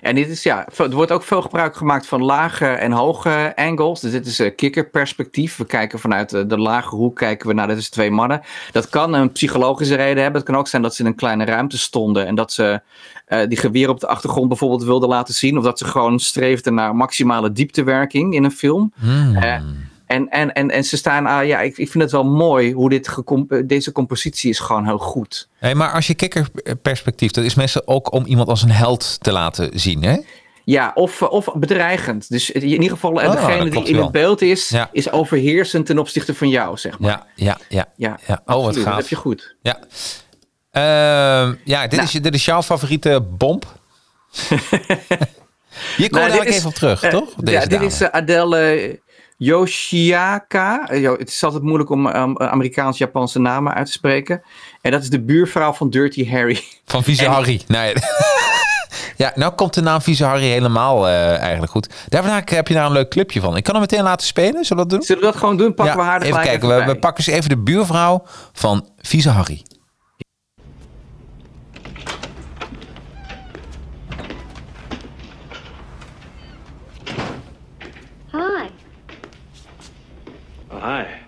En 0.00 0.14
dit 0.14 0.28
is, 0.28 0.42
ja, 0.42 0.66
er 0.76 0.90
wordt 0.90 1.12
ook 1.12 1.22
veel 1.22 1.42
gebruik 1.42 1.76
gemaakt 1.76 2.06
van 2.06 2.24
lage 2.24 2.66
en 2.66 2.92
hoge 2.92 3.52
angles. 3.56 4.00
Dus 4.00 4.10
dit 4.10 4.26
is 4.26 4.38
een 4.38 4.54
kikkerperspectief. 4.54 5.56
We 5.56 5.64
kijken 5.64 5.98
vanuit 5.98 6.30
de, 6.30 6.46
de 6.46 6.58
lage 6.58 6.94
hoek, 6.94 7.16
kijken 7.16 7.48
we 7.48 7.54
naar 7.54 7.66
deze 7.66 7.90
twee 7.90 8.10
mannen. 8.10 8.40
Dat 8.72 8.88
kan 8.88 9.14
een 9.14 9.32
psychologische 9.32 9.94
reden 9.94 10.22
hebben. 10.22 10.40
Het 10.40 10.50
kan 10.50 10.58
ook 10.58 10.68
zijn 10.68 10.82
dat 10.82 10.94
ze 10.94 11.02
in 11.02 11.08
een 11.08 11.14
kleine 11.14 11.44
ruimte 11.44 11.78
stonden 11.78 12.26
en 12.26 12.34
dat 12.34 12.52
ze 12.52 12.80
eh, 13.26 13.48
die 13.48 13.58
geweer 13.58 13.88
op 13.88 14.00
de 14.00 14.06
achtergrond 14.06 14.48
bijvoorbeeld 14.48 14.84
wilden 14.84 15.08
laten 15.08 15.34
zien. 15.34 15.58
Of 15.58 15.64
dat 15.64 15.78
ze 15.78 15.84
gewoon 15.84 16.18
streefden 16.18 16.74
naar 16.74 16.96
maximale 16.96 17.52
dieptewerking 17.52 18.34
in 18.34 18.44
een 18.44 18.50
film. 18.50 18.92
Eh, 19.34 19.60
en, 20.08 20.28
en, 20.28 20.52
en, 20.52 20.70
en 20.70 20.84
ze 20.84 20.96
staan, 20.96 21.26
ah, 21.26 21.46
ja, 21.46 21.60
ik, 21.60 21.78
ik 21.78 21.90
vind 21.90 22.02
het 22.02 22.12
wel 22.12 22.24
mooi 22.24 22.72
hoe 22.72 22.88
dit 22.88 23.14
deze 23.64 23.92
compositie 23.92 24.50
is 24.50 24.58
gewoon 24.58 24.84
heel 24.84 24.98
goed. 24.98 25.48
Hey, 25.58 25.74
maar 25.74 25.92
als 25.92 26.06
je 26.06 26.14
kikkerperspectief, 26.14 27.30
dat 27.30 27.44
is 27.44 27.54
meestal 27.54 27.82
ook 27.84 28.12
om 28.12 28.24
iemand 28.24 28.48
als 28.48 28.62
een 28.62 28.70
held 28.70 29.16
te 29.20 29.32
laten 29.32 29.70
zien. 29.80 30.02
Hè? 30.02 30.16
Ja, 30.64 30.90
of, 30.94 31.22
of 31.22 31.48
bedreigend. 31.54 32.28
Dus 32.28 32.50
in 32.50 32.62
ieder 32.66 32.90
geval 32.90 33.20
eh, 33.20 33.28
Oh, 33.28 33.32
degene 33.46 33.70
die 33.70 33.84
in 33.84 33.94
wel. 33.94 34.02
het 34.02 34.12
beeld 34.12 34.42
is, 34.42 34.68
Ja. 34.68 34.88
is 34.92 35.10
overheersend 35.10 35.86
ten 35.86 35.98
opzichte 35.98 36.34
van 36.34 36.48
jou, 36.48 36.76
zeg 36.76 36.98
maar. 36.98 37.10
Ja, 37.10 37.26
ja, 37.34 37.58
ja. 37.68 37.86
Ja, 37.96 38.18
Ja, 38.26 38.42
oh, 38.46 38.64
wat 38.64 38.76
gaaf. 38.76 38.84
Dat 38.84 38.94
heb 38.96 39.08
je 39.08 39.16
goed. 39.16 39.56
Ja, 39.62 39.78
Ehm, 40.70 41.54
ja 41.64 41.82
dit, 41.82 41.90
Nou. 41.90 42.02
is, 42.02 42.10
dit 42.12 42.34
is 42.34 42.44
jouw 42.44 42.62
favoriete 42.62 43.20
bomp. 43.38 43.66
Komen 46.10 46.30
we 46.30 46.36
Nou, 46.36 46.46
is, 46.46 46.54
even 46.56 46.68
op 46.68 46.74
terug, 46.74 47.02
eh, 47.02 47.10
toch? 47.10 47.34
Deze 47.36 47.52
ja, 47.52 47.60
dit 47.60 47.70
dame. 47.70 47.84
is 47.86 48.00
eh, 48.00 48.08
Adele 48.08 49.00
Yoshiaka. 49.38 50.88
Eh, 50.88 51.10
het 51.10 51.28
is 51.28 51.44
altijd 51.44 51.62
moeilijk 51.62 51.90
om 51.90 52.06
um, 52.06 52.38
Amerikaans-Japanse 52.38 53.38
namen 53.38 53.74
uit 53.74 53.86
te 53.86 53.92
spreken. 53.92 54.42
En 54.80 54.90
dat 54.90 55.02
is 55.02 55.10
de 55.10 55.20
buurvrouw 55.20 55.72
van 55.72 55.90
Dirty 55.90 56.30
Harry. 56.30 56.60
Van 56.84 57.02
Vieze 57.02 57.24
en- 57.24 57.30
Harry. 57.30 57.62
Nee. 57.66 57.92
ja, 59.16 59.32
nou 59.34 59.52
komt 59.54 59.74
de 59.74 59.80
naam 59.80 60.00
Vieze 60.00 60.24
Harry 60.24 60.44
helemaal 60.44 61.08
eh, 61.08 61.38
eigenlijk 61.38 61.72
goed. 61.72 61.88
Daarna 62.08 62.42
heb 62.44 62.68
je 62.68 62.74
daar 62.74 62.86
een 62.86 62.92
leuk 62.92 63.10
clipje 63.10 63.40
van. 63.40 63.56
Ik 63.56 63.62
kan 63.64 63.74
hem 63.74 63.82
meteen 63.82 64.02
laten 64.02 64.26
spelen. 64.26 64.64
Zullen 64.64 64.84
we 64.84 64.88
dat 64.88 64.90
doen? 64.90 65.02
Zullen 65.02 65.22
we 65.22 65.28
dat 65.28 65.36
gewoon 65.36 65.56
doen? 65.56 65.74
Pakken 65.74 65.96
we 65.96 66.02
haar 66.02 66.20
er 66.20 66.26
even 66.26 66.40
kijken. 66.42 66.70
even 66.70 66.86
We, 66.86 66.98
pakken 66.98 67.24
eens 67.26 67.36
even 67.36 67.48
de 67.48 67.58
buurvrouw 67.58 68.22
van 68.52 68.88
Vieze 68.98 69.30
Harry. 69.30 69.62
Oh, 80.78 80.80
hi. 80.80 81.18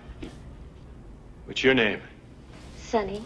What's 1.43 1.61
your 1.61 1.73
name? 1.73 1.99
Sunny. 2.77 3.21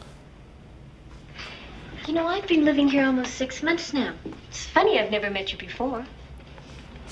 You 2.07 2.15
know, 2.15 2.25
I've 2.25 2.47
been 2.47 2.65
living 2.65 2.87
here 2.87 3.05
almost 3.05 3.35
six 3.35 3.61
months 3.61 3.93
now. 3.93 4.15
It's 4.49 4.65
funny 4.65 4.99
I've 4.99 5.11
never 5.11 5.29
met 5.29 5.51
you 5.51 5.59
before. 5.59 6.03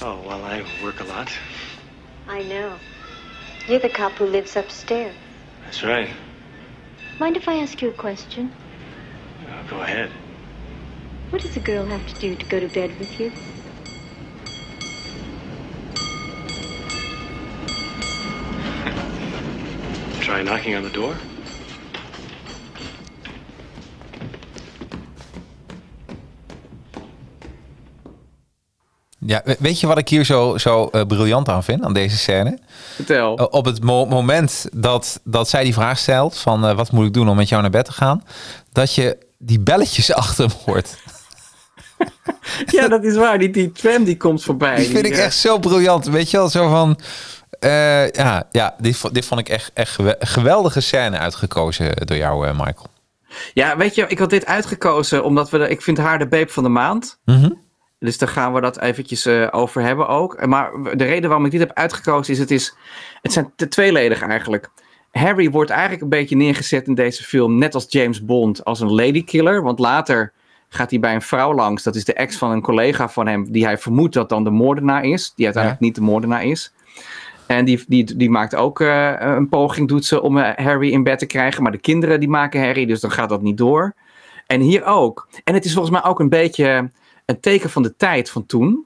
Oh, 0.02 0.20
well, 0.26 0.44
I 0.44 0.66
work 0.84 1.00
a 1.00 1.04
lot. 1.04 1.32
I 2.28 2.42
know. 2.42 2.76
You're 3.68 3.78
the 3.78 3.90
cop 3.90 4.14
who 4.14 4.26
lives 4.26 4.56
upstairs. 4.56 5.14
That's 5.66 5.84
right. 5.84 6.10
Mind 7.20 7.38
if 7.38 7.48
I 7.48 7.58
ask 7.58 7.84
you 7.84 7.90
a 7.90 7.94
question? 7.94 8.52
Uh, 9.48 9.70
go 9.70 9.80
ahead. 9.82 10.10
What 11.30 11.44
does 11.44 11.56
a 11.56 11.60
girl 11.60 11.86
have 11.86 12.08
to 12.08 12.20
do 12.20 12.36
to 12.36 12.46
go 12.48 12.60
to 12.60 12.68
bed 12.68 12.98
with 12.98 13.20
you? 13.20 13.32
Try 20.34 20.42
knocking 20.42 20.76
on 20.76 20.82
the 20.82 20.90
door? 20.90 21.16
Ja, 29.26 29.42
we- 29.46 29.56
weet 29.60 29.80
je 29.80 29.88
wat 29.88 29.98
ik 29.98 30.10
hier 30.10 30.26
zo, 30.26 30.58
zo 30.58 30.88
eh, 30.88 31.02
briljant 31.06 31.50
aan 31.50 31.64
vind, 31.64 31.84
aan 31.84 31.94
deze 31.94 32.18
scène? 32.18 32.60
Vertel. 32.96 33.34
Op 33.34 33.66
het 33.66 33.84
mo- 33.84 34.06
moment 34.06 34.66
dat, 34.74 35.20
dat 35.24 35.50
zij 35.50 35.64
die 35.64 35.74
vraag 35.74 35.98
stelt 35.98 36.38
van 36.38 36.66
eh, 36.66 36.76
wat 36.76 36.92
moet 36.92 37.06
ik 37.06 37.14
doen 37.14 37.30
om 37.30 37.36
met 37.36 37.50
jou 37.50 37.62
naar 37.62 37.72
bed 37.72 37.86
te 37.86 37.92
gaan, 37.92 38.24
dat 38.72 38.96
je 38.96 39.18
die 39.38 39.60
belletjes 39.60 40.14
achter 40.24 40.46
hem 40.48 40.58
hoort. 40.66 40.96
Ja, 42.66 42.88
dat 42.88 43.04
is 43.04 43.16
waar. 43.16 43.38
Die, 43.40 43.50
die 43.50 43.72
tram 43.72 44.04
die 44.04 44.18
komt 44.18 44.44
voorbij. 44.44 44.76
Die 44.76 44.90
vind 44.90 45.06
ik 45.06 45.12
eh, 45.14 45.24
echt 45.24 45.36
zo 45.36 45.60
briljant. 45.60 46.06
Weet 46.06 46.32
je 46.32 46.38
wel, 46.38 46.50
zo 46.50 46.70
van... 46.70 47.00
eh, 47.60 48.10
ja, 48.10 48.48
ja 48.52 48.76
dit, 48.80 49.14
dit 49.14 49.26
vond 49.26 49.40
ik 49.40 49.50
echt, 49.50 49.72
echt 49.74 49.92
gewe- 49.92 50.16
geweldige 50.20 50.82
scène 50.82 51.18
uitgekozen 51.18 52.06
door 52.06 52.18
jou, 52.18 52.48
eh, 52.48 52.52
Michael. 52.54 52.88
Ja, 53.54 53.78
weet 53.78 53.96
je, 53.96 54.06
ik 54.08 54.20
had 54.20 54.30
dit 54.30 54.46
uitgekozen 54.46 55.24
omdat 55.24 55.50
we, 55.50 55.58
de, 55.58 55.70
ik 55.70 55.82
vind 55.82 55.98
haar 55.98 56.20
de 56.20 56.28
beep 56.28 56.50
van 56.50 56.64
de 56.64 56.70
maand. 56.70 57.20
Mhm. 57.26 57.52
Dus 58.00 58.18
daar 58.18 58.30
gaan 58.30 58.54
we 58.54 58.62
dat 58.62 58.80
eventjes 58.80 59.26
eh, 59.26 59.48
over 59.52 59.82
hebben 59.82 60.08
ook. 60.08 60.46
Maar 60.46 60.72
de 60.96 61.04
reden 61.04 61.30
waarom 61.30 61.46
ik 61.46 61.52
dit 61.52 61.60
heb 61.60 61.72
uitgekozen 61.74 62.34
is, 62.34 62.40
het 62.40 62.52
is, 62.52 62.76
het 63.22 63.34
zijn 63.34 63.54
te 63.56 63.68
tweeledig 63.68 64.22
eigenlijk. 64.22 64.70
Harry 65.12 65.50
wordt 65.50 65.70
eigenlijk 65.70 66.02
een 66.02 66.10
beetje 66.10 66.36
neergezet 66.36 66.88
in 66.88 66.96
deze 66.96 67.24
film, 67.24 67.58
net 67.58 67.74
als 67.74 67.86
James 67.90 68.26
Bond, 68.26 68.66
als 68.66 68.80
een 68.80 68.94
ladykiller. 68.94 69.64
Want 69.64 69.80
later 69.80 70.34
gaat 70.70 70.90
hij 70.90 71.00
bij 71.00 71.14
een 71.14 71.22
vrouw 71.22 71.54
langs, 71.54 71.84
dat 71.84 71.96
is 71.96 72.06
de 72.06 72.14
ex 72.14 72.38
van 72.38 72.52
een 72.52 72.62
collega 72.62 73.10
van 73.10 73.28
hem, 73.28 73.52
die 73.52 73.66
hij 73.66 73.78
vermoedt 73.78 74.14
dat 74.14 74.30
dan 74.30 74.44
de 74.44 74.50
moordenaar 74.50 75.04
is, 75.04 75.34
die 75.36 75.46
uiteindelijk 75.46 75.84
niet 75.84 75.96
de 75.96 76.02
moordenaar 76.02 76.44
is. 76.44 76.74
En 77.58 77.66
die, 77.66 77.84
die, 77.88 78.16
die 78.16 78.30
maakt 78.30 78.56
ook 78.56 78.82
eh, 78.82 79.16
een 79.20 79.50
poging, 79.50 79.88
doet 79.88 80.06
ze, 80.06 80.22
om 80.22 80.38
eh, 80.38 80.66
Harry 80.66 80.92
in 80.92 81.04
bed 81.04 81.20
te 81.20 81.26
krijgen. 81.26 81.64
Maar 81.64 81.72
de 81.72 81.78
kinderen 81.78 82.20
die 82.20 82.30
maken 82.30 82.62
Harry, 82.62 82.86
dus 82.86 83.00
dan 83.00 83.12
gaat 83.12 83.30
dat 83.30 83.42
niet 83.42 83.58
door. 83.58 83.94
En 84.48 84.62
hier 84.62 84.84
ook. 84.86 85.28
En 85.44 85.54
het 85.54 85.66
is 85.66 85.74
volgens 85.74 85.94
mij 85.94 86.04
ook 86.12 86.20
een 86.20 86.30
beetje 86.30 86.92
een 87.26 87.40
teken 87.40 87.70
van 87.70 87.84
de 87.84 87.96
tijd 87.96 88.30
van 88.30 88.46
toen. 88.46 88.86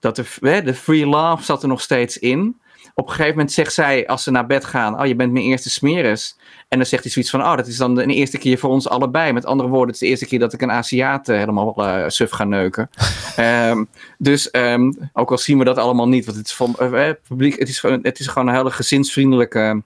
Dat 0.00 0.16
de, 0.16 0.74
free 0.74 1.06
love 1.06 1.42
zat 1.42 1.62
er 1.62 1.68
nog 1.68 1.80
steeds 1.80 2.18
in. 2.18 2.60
Op 2.94 3.04
een 3.04 3.10
gegeven 3.10 3.36
moment 3.36 3.52
zegt 3.52 3.72
zij, 3.72 4.06
als 4.06 4.22
ze 4.22 4.30
naar 4.30 4.46
bed 4.46 4.64
gaan... 4.64 5.00
Oh, 5.00 5.06
je 5.06 5.14
bent 5.14 5.32
mijn 5.32 5.44
eerste 5.44 5.70
smeris. 5.70 6.38
En 6.68 6.78
dan 6.78 6.86
zegt 6.86 7.02
hij 7.02 7.12
zoiets 7.12 7.30
van... 7.30 7.42
Oh, 7.42 7.56
dat 7.56 7.66
is 7.66 7.76
dan 7.76 7.94
de 7.94 8.06
eerste 8.06 8.38
keer 8.38 8.58
voor 8.58 8.70
ons 8.70 8.88
allebei. 8.88 9.32
Met 9.32 9.46
andere 9.46 9.68
woorden, 9.68 9.86
het 9.86 9.94
is 9.94 10.00
de 10.00 10.06
eerste 10.06 10.26
keer 10.26 10.38
dat 10.38 10.52
ik 10.52 10.62
een 10.62 10.70
Aziat 10.70 11.28
eh, 11.28 11.36
helemaal 11.36 11.74
eh, 11.86 12.08
suf 12.08 12.30
ga 12.30 12.44
neuken. 12.44 12.90
Ehm, 13.36 13.84
dus 14.18 14.50
ehm, 14.50 14.92
ook 15.12 15.30
al 15.30 15.38
zien 15.38 15.58
we 15.58 15.64
dat 15.64 15.78
allemaal 15.78 16.08
niet. 16.08 16.24
Want 16.24 16.36
het 16.36 16.46
is, 16.46 16.54
van, 16.54 16.74
eh, 16.78 17.08
eh, 17.08 17.16
publiek, 17.28 17.58
het 17.58 17.68
is, 17.68 17.80
gewoon, 17.80 17.98
het 18.02 18.18
is 18.18 18.26
gewoon 18.26 18.48
een 18.48 18.54
hele 18.54 18.70
gezinsvriendelijke, 18.70 19.82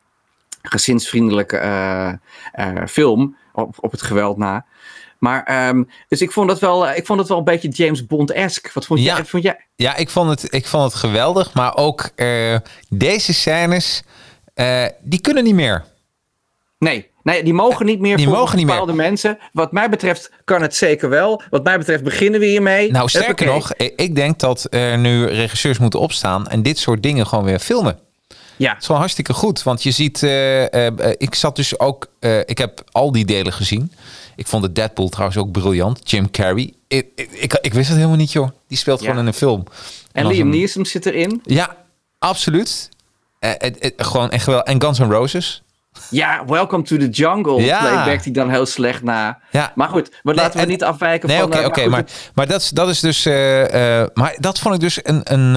gezinsvriendelijke 0.63 2.19
film. 2.87 3.37
Op, 3.53 3.77
op 3.81 3.91
het 3.91 4.03
geweld 4.03 4.37
na. 4.37 4.65
Maar, 5.19 5.43
ehm, 5.45 5.83
dus 6.09 6.21
ik 6.21 6.33
vond, 6.33 6.49
dat 6.49 6.59
wel, 6.59 6.89
ik 6.91 7.07
vond 7.07 7.19
het 7.19 7.29
wel 7.29 7.39
een 7.39 7.45
beetje 7.45 7.69
James 7.69 8.07
Bond-esque. 8.07 8.71
Wat 8.75 8.87
vond, 8.87 9.01
Ja. 9.01 9.15
jij, 9.15 9.25
vond 9.25 9.43
jij? 9.43 9.67
Ja, 9.77 9.97
ik 9.97 10.11
vond 10.11 10.31
het, 10.31 10.55
ik 10.55 10.67
vond 10.67 10.85
het 10.85 10.95
geweldig. 10.95 11.55
Maar 11.55 11.77
ook 11.77 12.11
eh, 12.15 12.57
deze 12.89 13.35
scènes, 13.35 14.03
eh, 14.55 14.85
die 15.01 15.21
kunnen 15.21 15.45
niet 15.45 15.55
meer. 15.55 15.85
Nee, 16.79 17.11
Nee, 17.27 17.43
die 17.45 17.55
mogen 17.55 17.87
niet 17.87 18.01
meer 18.01 18.17
Die 18.17 18.27
voor 18.27 18.37
mogen 18.37 18.57
niet 18.57 18.67
bepaalde 18.67 18.93
mensen. 18.93 19.39
Wat 19.53 19.73
mij 19.73 19.89
betreft 19.89 20.31
kan 20.45 20.63
het 20.63 20.75
zeker 20.75 21.09
wel. 21.09 21.43
Wat 21.51 21.65
mij 21.65 21.79
betreft 21.79 22.03
beginnen 22.03 22.41
we 22.41 22.47
hiermee. 22.47 22.91
Nou, 22.91 23.09
sterker 23.09 23.47
nog, 23.47 23.73
ik 23.77 24.15
denk 24.15 24.39
dat 24.39 24.67
er 24.71 24.99
nu 24.99 25.27
regisseurs 25.27 25.79
moeten 25.79 26.01
opstaan 26.01 26.49
en 26.49 26.63
dit 26.63 26.79
soort 26.79 27.03
dingen 27.03 27.27
gewoon 27.27 27.45
weer 27.45 27.59
filmen. 27.59 27.99
Ja, 28.57 28.73
Het 28.73 28.83
is 28.83 28.89
wel 28.89 28.97
hartstikke 28.97 29.33
goed, 29.33 29.63
want 29.63 29.83
je 29.83 29.91
ziet, 29.91 30.23
eh, 30.23 30.87
eh, 30.87 31.13
ik 31.19 31.35
zat 31.35 31.57
dus 31.57 31.79
ook, 31.79 32.07
eh, 32.21 32.39
ik 32.39 32.59
heb 32.59 32.83
al 32.93 33.13
die 33.13 33.25
delen 33.25 33.53
gezien. 33.53 33.93
Ik 34.37 34.47
vond 34.47 34.63
de 34.63 34.73
Deadpool 34.73 35.09
trouwens 35.09 35.39
ook 35.39 35.51
briljant. 35.53 36.11
Jim 36.11 36.31
Carrey. 36.31 36.73
Ik, 36.89 37.07
ik, 37.15 37.31
ik, 37.33 37.53
ik 37.61 37.75
wist 37.75 37.87
het 37.89 37.97
helemaal 37.97 38.17
niet, 38.19 38.33
joh. 38.33 38.49
Die 38.69 38.79
speelt 38.79 39.01
Ja. 39.01 39.07
gewoon 39.07 39.21
in 39.21 39.27
een 39.27 39.35
film. 39.35 39.65
en 40.13 40.27
Liam 40.27 40.49
Neeson 40.49 40.87
zit 40.87 41.07
erin. 41.07 41.41
Ja, 41.45 41.77
absoluut. 42.19 42.89
Gewoon 43.97 44.31
echt 44.31 44.47
wel. 44.47 44.63
En 44.63 44.81
Guns 44.83 44.99
N' 44.99 45.11
Roses. 45.11 45.63
Ja, 46.11 46.45
Welcome 46.47 46.83
to 46.83 46.97
the 46.97 47.09
Jungle. 47.09 47.63
Ja. 47.63 47.81
Playback 47.81 48.23
die 48.23 48.33
dan 48.33 48.51
heel 48.51 48.67
slecht 48.67 49.03
na. 49.03 49.39
Ja. 49.51 49.73
Maar 49.75 49.89
goed, 49.89 50.11
maar 50.23 50.35
laten 50.35 50.57
we 50.57 50.63
en- 50.63 50.69
niet 50.69 50.85
afwijken 50.85 51.29
Nee, 51.29 51.39
van... 51.39 51.47
oké, 51.47 51.59
eh, 51.59 51.67
oké. 51.67 51.81
goed, 51.83 51.91
maar 51.91 52.05
maar 52.35 52.47
dat, 52.47 52.61
is- 52.61 52.71
dat 52.71 52.89
is 52.89 53.01
dus. 53.01 53.25
maar 54.15 54.37
dat 54.39 54.59
vond 54.59 54.75
ik 54.75 54.81
dus 54.81 54.99
een. 55.03 55.21
een, 55.33 55.55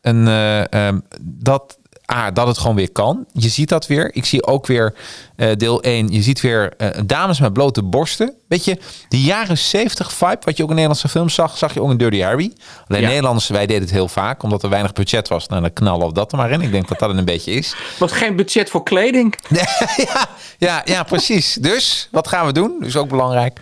een 0.00 0.26
eh, 0.28 0.72
ehm, 0.72 0.98
dat, 1.20 1.77
ah, 2.08 2.26
dat 2.32 2.46
het 2.46 2.58
gewoon 2.58 2.76
weer 2.76 2.92
kan. 2.92 3.24
Je 3.32 3.48
ziet 3.48 3.68
dat 3.68 3.86
weer. 3.86 4.14
Ik 4.14 4.24
zie 4.24 4.46
ook 4.46 4.66
weer 4.66 4.94
eh, 5.36 5.48
deel 5.56 5.82
1. 5.82 6.08
Je 6.12 6.22
ziet 6.22 6.40
weer 6.40 6.72
eh, 6.76 6.88
dames 7.06 7.40
met 7.40 7.52
blote 7.52 7.82
borsten. 7.82 8.34
Weet 8.48 8.64
je, 8.64 8.78
die 9.08 9.22
jaren 9.22 9.58
70 9.58 10.12
vibe, 10.12 10.38
wat 10.40 10.56
je 10.56 10.62
ook 10.62 10.68
in 10.68 10.74
Nederlandse 10.74 11.08
films 11.08 11.34
zag, 11.34 11.58
zag 11.58 11.74
je 11.74 11.82
ook 11.82 11.90
in 11.90 11.96
Dirty 11.96 12.20
Harry. 12.20 12.52
Alleen 12.88 13.00
Ja. 13.02 13.08
Nederlanders, 13.08 13.48
wij 13.48 13.66
deden 13.66 13.82
het 13.82 13.90
heel 13.90 14.08
vaak, 14.08 14.42
omdat 14.42 14.62
er 14.62 14.68
weinig 14.68 14.92
budget 14.92 15.28
was. 15.28 15.46
Nou, 15.48 15.60
dan 15.60 15.72
knallen 15.72 16.06
of 16.06 16.12
dat 16.12 16.32
er 16.32 16.38
maar 16.38 16.50
in. 16.50 16.60
Ik 16.60 16.70
denk 16.72 16.88
dat 16.88 16.98
dat 16.98 17.10
een 17.16 17.24
beetje 17.24 17.52
is. 17.52 17.74
was 17.98 18.12
geen 18.12 18.36
budget 18.36 18.70
voor 18.70 18.82
kleding. 18.82 19.34
ja, 19.96 20.26
ja, 20.58 20.82
ja, 20.84 21.02
precies. 21.02 21.54
Dus 21.60 22.08
wat 22.10 22.28
gaan 22.28 22.46
we 22.46 22.52
doen? 22.52 22.76
Dus 22.80 22.96
ook 22.96 23.08
belangrijk. 23.08 23.58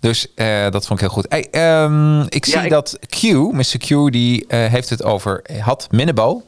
Dus 0.00 0.26
eh, 0.34 0.70
dat 0.70 0.86
vond 0.86 1.00
ik 1.00 1.06
heel 1.06 1.14
goed. 1.14 1.26
Hey, 1.28 1.48
ehm, 1.50 2.20
ik 2.28 2.44
zie 2.44 2.54
Ja, 2.54 2.62
ik- 2.62 2.70
dat 2.70 2.98
Q, 3.08 3.22
Mr. 3.52 3.78
Q, 3.78 4.12
die 4.12 4.44
heeft 4.48 4.90
het 4.90 5.02
over, 5.04 5.44
had 5.60 5.86
Minnebo 5.90 6.42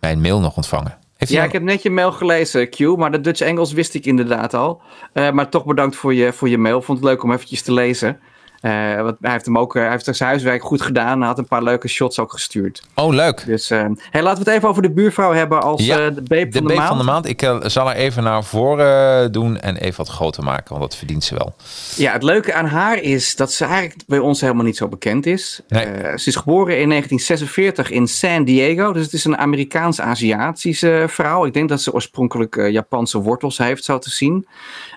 mijn 0.00 0.20
mail 0.20 0.40
nog 0.40 0.56
ontvangen. 0.56 0.98
Heeft 1.16 1.32
Ja, 1.32 1.44
ik 1.44 1.52
heb 1.52 1.62
net 1.62 1.82
je 1.82 1.90
mail 1.90 2.12
gelezen, 2.12 2.70
Q, 2.70 2.78
maar 2.78 3.10
de 3.10 3.20
Dutch 3.20 3.40
Engels 3.40 3.72
wist 3.72 3.94
ik 3.94 4.06
inderdaad 4.06 4.54
al. 4.54 4.80
Eh, 5.12 5.30
maar 5.30 5.48
toch 5.48 5.64
bedankt 5.64 5.96
voor 5.96 6.14
je, 6.14 6.32
voor 6.32 6.48
je 6.48 6.58
mail. 6.58 6.82
Vond 6.82 6.98
het 6.98 7.06
leuk 7.06 7.22
om 7.22 7.32
eventjes 7.32 7.62
te 7.62 7.72
lezen. 7.72 8.20
Eh, 8.60 9.02
want 9.02 9.16
hij 9.20 9.30
heeft 9.32 9.44
hem 9.44 9.58
ook, 9.58 9.76
eh, 9.76 9.82
hij 9.82 9.90
heeft 9.90 10.04
zijn 10.04 10.28
huiswerk 10.28 10.62
goed 10.62 10.82
gedaan. 10.82 11.18
Hij 11.18 11.28
had 11.28 11.38
een 11.38 11.46
paar 11.46 11.62
leuke 11.62 11.88
shots 11.88 12.18
ook 12.18 12.32
gestuurd. 12.32 12.82
Oh, 12.94 13.14
leuk. 13.14 13.42
Dus 13.46 13.70
eh, 13.70 13.84
hey, 14.10 14.22
laten 14.22 14.44
we 14.44 14.50
het 14.50 14.58
even 14.58 14.68
over 14.68 14.82
de 14.82 14.90
buurvrouw 14.90 15.32
hebben 15.32 15.62
als 15.62 15.84
Ja, 15.84 15.96
de 15.96 16.02
De 16.02 16.12
van 16.14 16.50
de, 16.50 16.62
beep 16.62 16.76
maand. 16.76 16.88
van 16.88 16.98
de 16.98 17.04
maand. 17.04 17.28
Ik 17.28 17.52
zal 17.62 17.90
er 17.90 17.96
even 17.96 18.22
naar 18.22 18.44
voren 18.44 19.32
doen 19.32 19.60
en 19.60 19.76
even 19.76 19.96
wat 19.96 20.08
groter 20.08 20.42
maken, 20.44 20.68
want 20.68 20.80
dat 20.80 20.96
verdient 20.96 21.24
ze 21.24 21.34
wel. 21.34 21.54
Ja, 21.96 22.12
het 22.12 22.22
leuke 22.22 22.54
aan 22.54 22.66
haar 22.66 23.02
is 23.02 23.36
dat 23.36 23.52
ze 23.52 23.64
eigenlijk 23.64 24.02
bij 24.06 24.18
ons 24.18 24.40
helemaal 24.40 24.64
niet 24.64 24.76
zo 24.76 24.88
bekend 24.88 25.26
is. 25.26 25.60
Nee. 25.68 25.86
Ze 26.16 26.28
is 26.28 26.36
geboren 26.36 26.78
in 26.80 26.88
1946 26.88 27.90
in 27.90 28.08
San 28.08 28.44
Diego. 28.44 28.92
Dus 28.92 29.04
het 29.04 29.12
is 29.12 29.24
een 29.24 29.38
Amerikaans-Aziatische 29.38 31.04
vrouw. 31.08 31.44
Ik 31.46 31.52
denk 31.52 31.68
dat 31.68 31.80
ze 31.80 31.92
oorspronkelijk 31.92 32.68
Japanse 32.70 33.18
wortels 33.18 33.58
heeft, 33.58 33.84
zo 33.84 33.98
te 33.98 34.10
zien. 34.10 34.46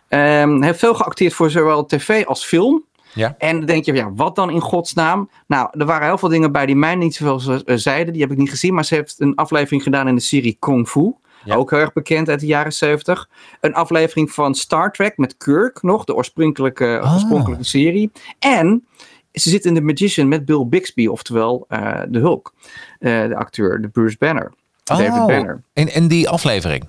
Ehm 0.07 0.61
heeft 0.61 0.79
veel 0.79 0.93
geacteerd 0.93 1.33
voor 1.33 1.49
zowel 1.49 1.85
tv 1.85 2.25
als 2.25 2.43
film. 2.45 2.83
Ja. 3.13 3.35
En 3.37 3.57
dan 3.57 3.65
denk 3.65 3.85
je, 3.85 3.93
ja, 3.93 4.13
wat 4.13 4.35
dan 4.35 4.49
in 4.49 4.59
godsnaam? 4.61 5.29
Nou, 5.47 5.69
er 5.71 5.85
waren 5.85 6.07
heel 6.07 6.17
veel 6.17 6.29
dingen 6.29 6.51
bij 6.51 6.65
die 6.65 6.75
mij 6.75 6.95
niet 6.95 7.15
zoveel 7.15 7.61
eh, 7.65 7.75
zeiden. 7.77 8.13
Die 8.13 8.21
heb 8.21 8.31
ik 8.31 8.37
niet 8.37 8.49
gezien. 8.49 8.73
Maar 8.73 8.85
ze 8.85 8.95
heeft 8.95 9.15
een 9.17 9.35
aflevering 9.35 9.83
gedaan 9.83 10.07
in 10.07 10.15
de 10.15 10.21
serie 10.21 10.55
Kung 10.59 10.87
Fu. 10.89 11.13
Ja. 11.43 11.55
Ook 11.55 11.69
heel 11.69 11.79
erg 11.79 11.93
bekend 11.93 12.29
uit 12.29 12.39
de 12.39 12.45
jaren 12.45 12.73
70. 12.73 13.29
Een 13.61 13.73
aflevering 13.73 14.31
van 14.31 14.55
Star 14.55 14.91
Trek 14.91 15.17
met 15.17 15.37
Kirk 15.37 15.81
nog. 15.81 16.03
De 16.05 16.15
oorspronkelijke, 16.15 16.99
Ah. 17.03 17.13
oorspronkelijke 17.13 17.63
serie. 17.63 18.11
En 18.39 18.85
ze 19.31 19.49
zit 19.49 19.65
in 19.65 19.73
The 19.75 19.81
Magician 19.81 20.27
met 20.27 20.45
Bill 20.45 20.65
Bixby. 20.67 21.07
Oftewel 21.07 21.65
eh, 21.67 21.99
de 22.09 22.19
Hulk. 22.19 22.53
Eh, 22.99 23.27
de 23.27 23.35
acteur, 23.35 23.81
de 23.81 23.87
Bruce 23.87 24.15
Banner. 24.19 24.51
David 24.83 25.07
Oh, 25.07 25.25
Banner. 25.25 25.61
In, 25.73 25.93
in 25.93 26.07
die 26.07 26.29
aflevering. 26.29 26.87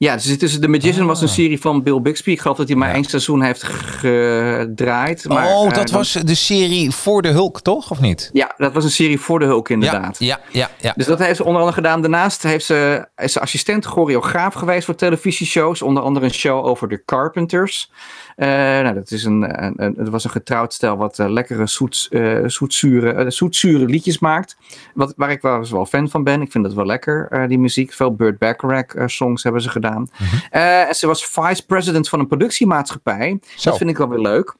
Ja, 0.00 0.18
zit 0.18 0.38
tussen 0.38 0.60
The 0.60 0.68
Magician 0.68 1.06
was 1.06 1.20
een 1.22 1.28
serie 1.28 1.60
van 1.60 1.82
Bill 1.82 2.00
Bixby. 2.00 2.30
Ik 2.30 2.40
geloof 2.40 2.56
dat 2.56 2.68
hij 2.68 2.76
maar 2.76 2.86
Ah. 2.88 2.94
Ja. 2.94 3.00
één 3.00 3.08
seizoen 3.10 3.42
heeft 3.42 3.62
gedraaid. 3.62 5.24
Maar, 5.28 5.46
oh, 5.46 5.66
eh, 5.68 5.74
dat 5.74 5.86
dan- 5.88 5.96
was 5.96 6.12
de 6.12 6.34
serie 6.34 6.90
voor 6.90 7.22
de 7.22 7.28
Hulk, 7.28 7.60
toch? 7.60 7.90
Of 7.90 8.00
niet? 8.00 8.30
Ja, 8.32 8.54
dat 8.56 8.72
was 8.72 8.84
een 8.84 8.90
serie 8.90 9.20
voor 9.20 9.38
de 9.38 9.44
Hulk 9.44 9.68
inderdaad. 9.68 10.16
Ja, 10.18 10.26
ja, 10.26 10.40
ja. 10.52 10.70
ja. 10.80 10.92
Dus 10.96 11.06
dat 11.06 11.18
heeft 11.18 11.36
ze 11.36 11.42
onder 11.44 11.56
andere 11.60 11.76
gedaan. 11.76 12.00
Daarnaast 12.00 12.42
heeft 12.42 12.64
ze, 12.64 13.08
is 13.16 13.32
ze 13.32 13.40
assistent 13.40 13.84
choreograaf 13.86 14.54
geweest 14.54 14.84
voor 14.84 14.94
televisieshows. 14.94 15.82
Onder 15.82 16.02
andere 16.02 16.26
een 16.26 16.32
show 16.34 16.66
over 16.66 16.88
de 16.88 17.02
Carpenters. 17.04 17.90
Eh, 18.38 18.48
nou, 18.48 18.94
dat, 18.94 19.10
is 19.10 19.24
een, 19.24 19.64
een, 19.64 19.72
een- 19.76 19.94
het 19.98 20.08
was 20.08 20.24
een 20.24 20.30
getrouwd 20.30 20.72
stel 20.74 20.96
wat 20.96 21.18
eh, 21.18 21.28
lekkere 21.28 21.66
zoet, 21.66 22.06
eh, 22.10 22.38
zoetzure, 22.46 23.30
zoetzure 23.30 23.84
liedjes 23.84 24.18
maakt. 24.18 24.56
Wat, 24.94 25.12
waar 25.16 25.30
ik 25.30 25.40
wel 25.40 25.86
fan 25.86 26.08
van 26.08 26.24
ben. 26.24 26.42
Ik 26.42 26.50
vind 26.50 26.64
dat 26.64 26.74
wel 26.74 26.86
lekker, 26.86 27.48
die 27.48 27.58
muziek. 27.58 27.92
Veel 27.92 28.14
Burt 28.14 28.38
Bacharach 28.38 29.10
songs 29.10 29.42
hebben 29.42 29.62
ze 29.62 29.68
gedaan. 29.68 30.08
Eh, 30.50 30.88
en 30.88 30.94
ze 30.94 31.06
was 31.06 31.26
vice 31.26 31.66
president 31.66 32.08
van 32.08 32.20
een 32.20 32.26
productiemaatschappij. 32.26 33.38
Zo. 33.56 33.70
Dat 33.70 33.78
vind 33.78 33.90
ik 33.90 33.96
wel 33.96 34.08
weer 34.08 34.18
leuk. 34.18 34.54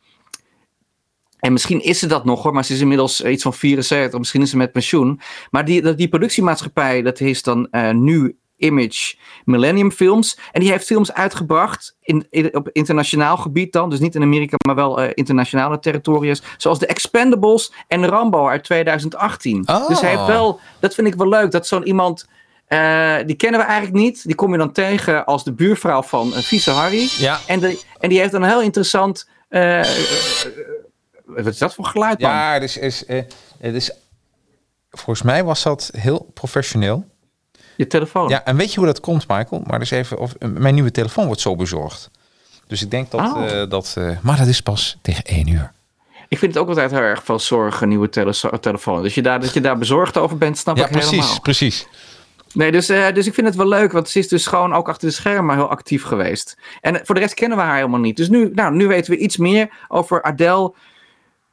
En 1.38 1.52
misschien 1.52 1.80
is 1.82 1.98
ze 1.98 2.06
dat 2.06 2.24
nog 2.24 2.42
hoor, 2.42 2.52
maar 2.52 2.64
ze 2.64 2.72
is 2.72 2.80
inmiddels 2.80 3.24
iets 3.24 3.42
van 3.42 3.54
74. 3.54 4.18
Misschien 4.18 4.42
is 4.42 4.50
ze 4.50 4.56
met 4.56 4.72
pensioen. 4.72 5.20
Maar 5.50 5.64
die, 5.64 5.94
die 5.94 6.08
productiemaatschappij, 6.08 7.02
dat 7.02 7.20
is 7.20 7.42
dan 7.42 7.68
nu 7.92 8.36
Image 8.58 9.14
Millennium 9.44 9.90
Films. 9.92 10.38
En 10.52 10.60
die 10.60 10.70
heeft 10.70 10.86
films 10.86 11.12
uitgebracht 11.12 11.96
in, 12.02 12.26
in- 12.30 12.56
op 12.56 12.68
internationaal 12.72 13.36
gebied 13.36 13.72
dan. 13.72 13.90
Dus 13.90 13.98
niet 13.98 14.14
in 14.14 14.22
Amerika, 14.22 14.56
maar 14.66 14.74
wel 14.74 15.00
eh, 15.00 15.10
internationale 15.14 15.78
territoriums. 15.78 16.42
Zoals 16.56 16.78
The 16.78 16.86
Expendables 16.86 17.72
en 17.88 18.06
Rambo 18.06 18.48
uit 18.48 18.64
2018. 18.64 19.68
Oh. 19.68 19.88
Dus 19.88 20.00
hij 20.00 20.10
heeft 20.10 20.26
wel, 20.26 20.60
dat 20.80 20.94
vind 20.94 21.06
ik 21.06 21.14
wel 21.14 21.28
leuk, 21.28 21.50
dat 21.50 21.66
zo'n 21.66 21.86
iemand... 21.86 22.26
eh, 22.66 23.16
die 23.26 23.36
kennen 23.36 23.60
we 23.60 23.66
eigenlijk 23.66 23.96
niet. 23.96 24.24
Die 24.26 24.34
kom 24.34 24.52
je 24.52 24.58
dan 24.58 24.72
tegen 24.72 25.24
als 25.24 25.44
de 25.44 25.52
buurvrouw 25.52 26.02
van 26.02 26.28
uh, 26.28 26.38
Vieze 26.38 26.70
Harry. 26.70 27.08
Ja. 27.18 27.38
En, 27.46 27.60
de, 27.60 27.82
en 27.98 28.08
die 28.08 28.18
heeft 28.18 28.32
een 28.32 28.42
heel 28.42 28.62
interessant... 28.62 29.28
wat 31.26 31.46
is 31.46 31.58
dat 31.58 31.74
voor 31.74 31.84
geluid, 31.84 32.20
man? 32.20 32.30
Ja, 32.30 32.58
dus 32.58 32.76
is, 32.76 33.04
het 33.58 33.74
is. 33.74 33.90
Volgens 34.90 35.22
mij 35.22 35.44
was 35.44 35.62
dat 35.62 35.90
heel 35.96 36.30
professioneel. 36.34 37.04
Je 37.78 37.86
telefoon. 37.86 38.28
Ja, 38.28 38.44
en 38.44 38.56
weet 38.56 38.72
je 38.72 38.78
hoe 38.78 38.86
dat 38.88 39.00
komt, 39.00 39.28
Michael? 39.28 39.62
Maar 39.66 39.78
dus 39.78 39.90
even, 39.90 40.18
of, 40.18 40.34
eh, 40.38 40.48
mijn 40.48 40.74
nieuwe 40.74 40.90
telefoon 40.90 41.26
wordt 41.26 41.40
zo 41.40 41.56
bezorgd. 41.56 42.10
Dus 42.66 42.82
ik 42.82 42.90
denk 42.90 43.10
dat 43.10 43.20
Oh. 43.20 43.60
eh, 43.60 43.70
dat. 43.70 43.94
eh, 43.98 44.10
maar 44.22 44.36
dat 44.38 44.46
is 44.46 44.60
pas 44.60 44.98
tegen 45.02 45.24
één 45.24 45.48
uur. 45.48 45.72
Ik 46.28 46.38
vind 46.38 46.54
het 46.54 46.62
ook 46.62 46.68
altijd 46.68 46.90
heel 46.90 47.00
erg 47.00 47.24
veel 47.24 47.38
zorgen, 47.38 47.88
nieuwe 47.88 48.08
tele- 48.08 48.58
telefoon. 48.60 49.02
Dus 49.02 49.14
je 49.14 49.22
daar, 49.22 49.40
dat 49.40 49.52
je 49.52 49.60
daar 49.60 49.78
bezorgd 49.78 50.16
over 50.16 50.38
bent, 50.38 50.58
snap 50.58 50.76
Ja, 50.76 50.84
ik 50.84 50.90
precies, 50.90 51.10
helemaal. 51.10 51.40
precies. 51.40 51.86
Nee, 52.52 52.72
dus, 52.72 52.86
dus 52.86 53.26
ik 53.26 53.34
vind 53.34 53.46
het 53.46 53.56
wel 53.56 53.68
leuk, 53.68 53.92
want 53.92 54.08
ze 54.08 54.18
is 54.18 54.28
dus 54.28 54.46
gewoon 54.46 54.74
ook 54.74 54.88
achter 54.88 55.08
de 55.08 55.14
schermen 55.14 55.54
heel 55.56 55.68
actief 55.70 56.02
geweest. 56.02 56.56
En 56.80 57.00
voor 57.04 57.14
de 57.14 57.20
rest 57.20 57.34
kennen 57.34 57.58
we 57.58 57.64
haar 57.64 57.76
helemaal 57.76 58.00
niet. 58.00 58.16
Dus 58.16 58.28
nu, 58.28 58.50
nou, 58.54 58.74
nu 58.74 58.86
weten 58.86 59.10
we 59.12 59.18
iets 59.18 59.36
meer 59.36 59.68
over 59.88 60.22
Adele 60.22 60.72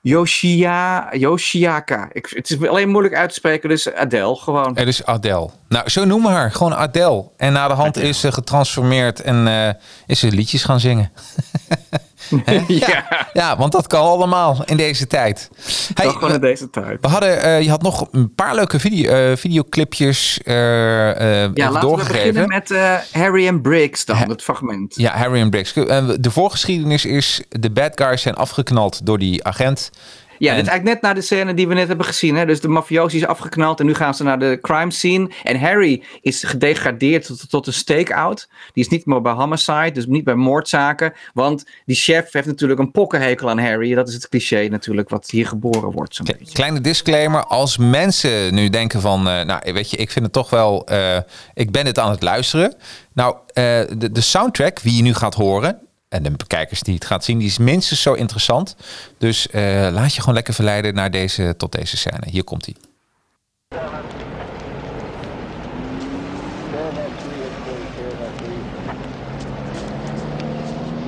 Yoshia, 0.08 1.10
Yoshiaka. 1.12 2.10
Ik, 2.12 2.32
het 2.36 2.50
is 2.50 2.68
alleen 2.68 2.90
moeilijk 2.90 3.16
uit 3.16 3.30
te 3.30 3.36
spreken, 3.36 3.70
dus 3.70 3.94
Adele 3.94 4.36
gewoon. 4.36 4.78
Er 4.78 4.88
is 4.88 5.06
Adele. 5.06 5.50
Nou, 5.68 5.90
zo 5.90 6.06
noemen 6.06 6.32
we 6.32 6.38
haar. 6.38 6.52
Gewoon 6.52 6.76
Adele. 6.76 7.26
En 7.38 7.54
na 7.54 7.68
de 7.68 7.74
hand 7.74 7.98
is 7.98 8.20
ze 8.20 8.32
getransformeerd 8.32 9.22
en 9.22 9.48
eh, 9.48 9.70
is 10.08 10.20
ze 10.20 10.32
liedjes 10.32 10.64
gaan 10.64 10.80
zingen. 10.80 11.12
Ja, 12.68 13.28
Ja, 13.34 13.58
want 13.58 13.72
dat 13.72 13.88
kan 13.88 14.02
allemaal 14.02 14.64
in 14.66 14.78
deze 14.78 15.08
tijd. 15.08 15.50
Hey, 15.94 16.10
gewoon 16.10 16.30
in 16.30 16.40
we, 16.40 16.48
deze 16.48 16.70
tijd. 16.70 16.98
we 17.02 17.08
hadden, 17.08 17.42
eh, 17.42 17.62
je 17.62 17.70
had 17.70 17.82
nog 17.82 18.08
een 18.12 18.36
paar 18.36 18.56
leuke 18.56 18.80
video, 18.80 19.12
eh, 19.12 19.38
videoclipjes 19.38 20.40
eh, 20.44 20.56
Ja, 20.56 21.50
laten 21.54 21.74
we 21.74 21.80
doorgegeven. 21.80 22.34
beginnen 22.34 22.48
met 22.48 23.10
Harry 23.12 23.48
en 23.48 23.62
Briggs 23.62 24.06
dan, 24.06 24.18
het 24.30 24.44
fragment. 24.44 24.96
Ja, 24.96 25.12
Harry 25.18 25.40
en 25.40 25.50
Briggs. 25.50 25.74
De 25.74 26.32
voorgeschiedenis 26.32 27.06
is, 27.06 27.42
de 27.50 27.72
bad 27.72 27.92
guys 27.96 28.22
zijn 28.22 28.36
afgeknald 28.36 29.06
door 29.06 29.18
die 29.18 29.44
agent. 29.44 29.92
Ja, 30.38 30.50
En- 30.50 30.56
dit 30.56 30.66
is 30.66 30.72
eigenlijk 30.72 30.84
net 30.84 31.02
na 31.02 31.14
de 31.14 31.26
scène 31.26 31.54
die 31.54 31.68
we 31.68 31.74
net 31.74 31.88
hebben 31.88 32.06
gezien. 32.06 32.36
Hè? 32.36 32.46
Dus 32.46 32.62
de 32.62 32.68
mafiosi 32.68 33.18
is 33.18 33.26
afgeknald 33.26 33.80
en 33.80 33.86
nu 33.86 33.94
gaan 33.94 34.16
ze 34.16 34.24
naar 34.24 34.40
de 34.40 34.58
crime 34.62 34.92
scene. 34.92 35.30
En 35.44 35.60
Harry 35.60 36.04
is 36.22 36.44
gedegradeerd 36.44 37.26
tot, 37.26 37.50
tot 37.50 37.68
een 37.68 37.74
stakeout. 37.74 38.50
Die 38.74 38.84
is 38.84 38.90
niet 38.90 39.06
meer 39.06 39.22
bij 39.22 39.34
homicide, 39.34 39.92
dus 39.92 40.06
niet 40.06 40.24
bij 40.24 40.36
moordzaken. 40.36 41.14
Want 41.34 41.66
die 41.86 41.96
chef 41.96 42.32
heeft 42.32 42.48
natuurlijk 42.48 42.80
een 42.80 42.92
pokkenhekel 42.92 43.50
aan 43.50 43.60
Harry. 43.60 43.94
Dat 43.94 44.08
is 44.08 44.14
het 44.14 44.30
cliché 44.30 44.68
natuurlijk 44.68 45.10
wat 45.10 45.30
hier 45.30 45.48
geboren 45.48 45.92
wordt. 45.92 46.16
Zo'n. 46.16 46.28
Kleine 46.54 46.82
disclaimer, 46.82 47.44
als 47.44 47.78
mensen 47.78 48.54
nu 48.54 48.70
denken 48.70 49.02
van, 49.02 49.28
eh, 49.30 49.42
nou 49.46 49.74
weet 49.74 49.90
je, 49.90 49.98
ik 49.98 50.12
vind 50.12 50.26
het 50.26 50.34
toch 50.34 50.50
wel, 50.50 50.86
eh, 50.86 51.18
ik 51.54 51.72
ben 51.72 51.86
het 51.86 52.00
aan 52.00 52.12
het 52.12 52.22
luisteren. 52.22 52.76
Nou, 53.14 53.36
eh, 53.54 53.64
de, 53.98 54.12
de 54.12 54.22
soundtrack, 54.22 54.80
wie 54.80 54.96
je 54.96 55.02
nu 55.02 55.14
gaat 55.14 55.34
horen, 55.34 55.80
en 56.16 56.24
de 56.24 56.48
kijkers 56.48 56.82
die 56.82 56.94
het 56.94 57.06
gaat 57.06 57.24
zien, 57.24 57.38
die 57.38 57.48
is 57.48 57.58
minstens 57.58 58.02
zo 58.02 58.14
interessant. 58.14 58.76
Dus 59.18 59.50
eh, 59.50 59.62
laat 59.92 60.14
je 60.14 60.20
gewoon 60.20 60.36
lekker 60.36 60.54
verleiden 60.54 60.94
naar 60.94 61.12
deze, 61.12 61.54
tot 61.58 61.72
deze 61.72 61.98
scène. 61.98 62.30
Hier 62.30 62.44
komt 62.44 62.66
hij. 62.66 62.76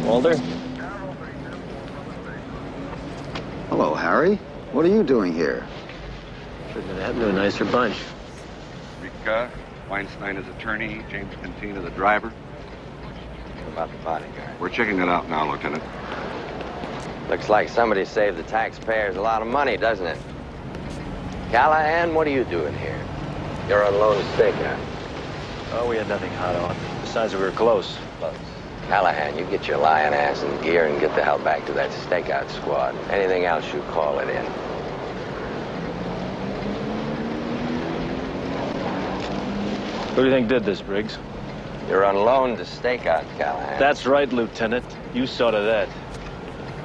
Walter? 0.04 0.36
Hello, 3.70 3.96
Harry. 3.96 4.38
What 4.72 4.86
are 4.86 4.93
you 4.93 5.04
doing 5.04 5.36
here? 5.36 5.63
Couldn't 6.74 6.89
have 6.89 7.02
happened 7.02 7.22
to 7.22 7.39
a 7.39 7.43
nicer 7.43 7.65
bunch. 7.65 7.96
Rika, 9.02 9.50
Weinstein 9.89 10.38
is 10.38 10.46
attorney, 10.56 11.02
James 11.12 11.34
Cantina 11.41 11.82
the 11.82 11.91
driver. 11.96 12.32
About 13.78 13.92
the 13.92 13.98
bodyguard. 14.00 14.60
We're 14.60 14.70
checking 14.70 14.98
it 14.98 15.08
out 15.08 15.30
now, 15.30 15.52
Lieutenant. 15.52 15.84
Looks 17.30 17.48
like 17.48 17.70
somebody 17.70 18.06
saved 18.06 18.36
the 18.36 18.42
taxpayers 18.42 19.18
a 19.18 19.22
lot 19.22 19.44
of 19.44 19.48
money, 19.48 19.78
doesn't 19.78 20.08
it? 20.08 20.18
Callahan, 21.52 22.16
what 22.16 22.26
are 22.26 22.32
you 22.32 22.44
doing 22.46 22.74
here? 22.80 23.00
You're 23.70 23.86
on 23.86 23.94
loan 23.94 24.18
to 24.18 24.28
Stakeout. 24.32 24.80
Oh, 25.74 25.88
we 25.88 25.96
had 25.96 26.08
nothing 26.08 26.32
hot 26.32 26.56
on. 26.56 26.76
Besides, 27.02 27.36
we 27.36 27.40
were 27.40 27.52
close. 27.52 27.96
Close. 28.18 28.36
Callahan, 28.88 29.38
you 29.38 29.46
get 29.46 29.68
your 29.68 29.78
lion 29.78 30.12
ass 30.12 30.42
in 30.42 30.60
gear 30.63 30.88
and 30.88 31.00
get 31.00 31.13
the 31.16 31.24
hell 31.24 31.38
back 31.38 31.63
to 31.68 31.74
that 31.74 31.92
stakeout 31.92 32.50
squad. 32.50 32.96
Anything 33.12 33.46
else, 33.46 33.72
you 33.76 33.82
call 33.92 34.18
it 34.18 34.28
in. 34.28 34.46
Who 40.16 40.24
do 40.24 40.30
you 40.30 40.32
think 40.32 40.48
did 40.48 40.66
this, 40.66 40.82
Briggs? 40.82 41.20
You're 41.88 42.04
on 42.04 42.15
loan 42.17 42.58
to 42.58 42.63
stakeout, 42.63 43.26
Callahan. 43.38 43.80
That's 43.80 44.06
right, 44.06 44.32
Lieutenant. 44.32 44.86
You 45.13 45.26
saw 45.26 45.52
to 45.52 45.62
that. 45.62 45.88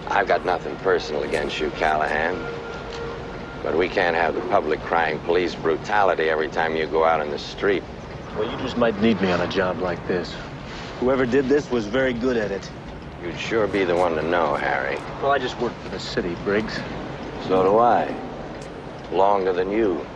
I've 0.07 0.29
got 0.29 0.45
nothing 0.45 0.77
personal 0.77 1.25
against 1.25 1.59
you, 1.59 1.71
Callahan. 1.71 2.39
But 3.65 3.77
we 3.77 3.89
can't 3.89 4.15
have 4.15 4.35
the 4.35 4.41
public 4.43 4.81
crying 4.81 5.19
police 5.21 5.55
brutality 5.57 6.29
every 6.29 6.49
time 6.49 6.77
you 6.77 6.87
go 6.87 7.05
out 7.05 7.21
in 7.21 7.31
the 7.31 7.39
street. 7.39 7.83
Well, 8.37 8.49
you 8.49 8.57
just 8.59 8.77
might 8.77 9.01
need 9.01 9.21
me 9.21 9.33
on 9.33 9.41
a 9.41 9.49
job 9.49 9.81
like 9.81 10.07
this. 10.07 10.33
Whoever 11.01 11.27
did 11.27 11.49
this 11.49 11.69
was 11.71 11.87
very 11.87 12.13
good 12.13 12.37
at 12.37 12.53
it. 12.53 12.71
You'd 13.25 13.39
sure 13.39 13.67
be 13.67 13.85
the 13.85 13.97
one 13.97 14.15
to 14.15 14.23
know, 14.23 14.55
Harry. 14.55 14.97
Well, 15.21 15.33
I 15.33 15.39
just 15.39 15.59
work 15.61 15.73
for 15.83 15.89
the 15.89 16.01
city, 16.01 16.37
Briggs. 16.45 16.79
So 17.49 17.65
do 17.65 17.79
I. 17.79 18.15
Longer 19.11 19.53
than 19.53 19.71
you. 19.71 20.07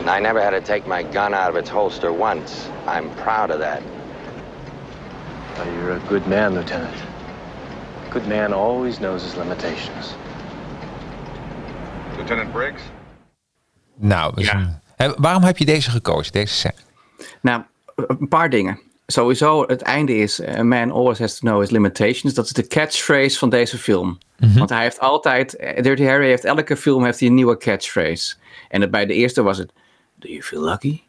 And 0.00 0.08
I 0.08 0.18
never 0.20 0.40
had 0.40 0.50
to 0.50 0.60
take 0.72 0.86
my 0.86 1.02
gun 1.12 1.34
out 1.34 1.50
of 1.50 1.56
its 1.56 1.70
holster 1.70 2.12
once. 2.12 2.68
I'm 2.86 3.08
proud 3.22 3.50
of 3.50 3.58
that. 3.58 3.80
Well, 5.56 5.66
you're 5.74 5.92
a 5.96 6.08
good 6.08 6.26
man, 6.26 6.54
Lieutenant. 6.54 6.94
A 8.08 8.12
good 8.12 8.26
man 8.26 8.52
always 8.52 8.96
knows 8.98 9.22
his 9.22 9.36
limitations. 9.36 10.14
Lieutenant 12.16 12.52
Briggs? 12.52 12.82
Nou, 13.96 14.34
waarom 15.16 15.42
heb 15.42 15.56
je 15.58 15.64
deze 15.64 15.90
gekozen, 15.90 16.32
deze 16.32 16.54
scène? 16.54 16.74
Nou, 17.40 17.62
een 17.96 18.28
paar 18.28 18.50
dingen. 18.50 18.80
Sowieso, 19.06 19.64
het 19.66 19.82
einde 19.82 20.16
is: 20.16 20.42
A 20.46 20.62
man 20.62 20.90
always 20.90 21.18
has 21.18 21.38
to 21.38 21.46
know 21.46 21.60
his 21.60 21.70
limitations. 21.70 22.34
Dat 22.34 22.44
is 22.44 22.52
de 22.52 22.66
catchphrase 22.66 23.38
van 23.38 23.48
deze 23.50 23.78
film. 23.78 24.18
Want 24.54 24.70
hij 24.70 24.82
heeft 24.82 25.00
altijd, 25.00 25.56
eh, 25.56 25.82
Dirty 25.82 26.04
Harry 26.04 26.26
heeft 26.26 26.44
elke 26.44 26.76
film 26.76 27.04
heeft 27.04 27.18
hij 27.18 27.28
een 27.28 27.34
nieuwe 27.34 27.56
catchphrase. 27.56 28.34
En 28.68 28.80
het- 28.80 28.90
bij 28.90 29.06
de 29.06 29.14
eerste 29.14 29.42
was 29.42 29.58
het: 29.58 29.72
Do 30.20 30.28
you 30.28 30.42
feel 30.42 30.62
lucky? 30.62 31.02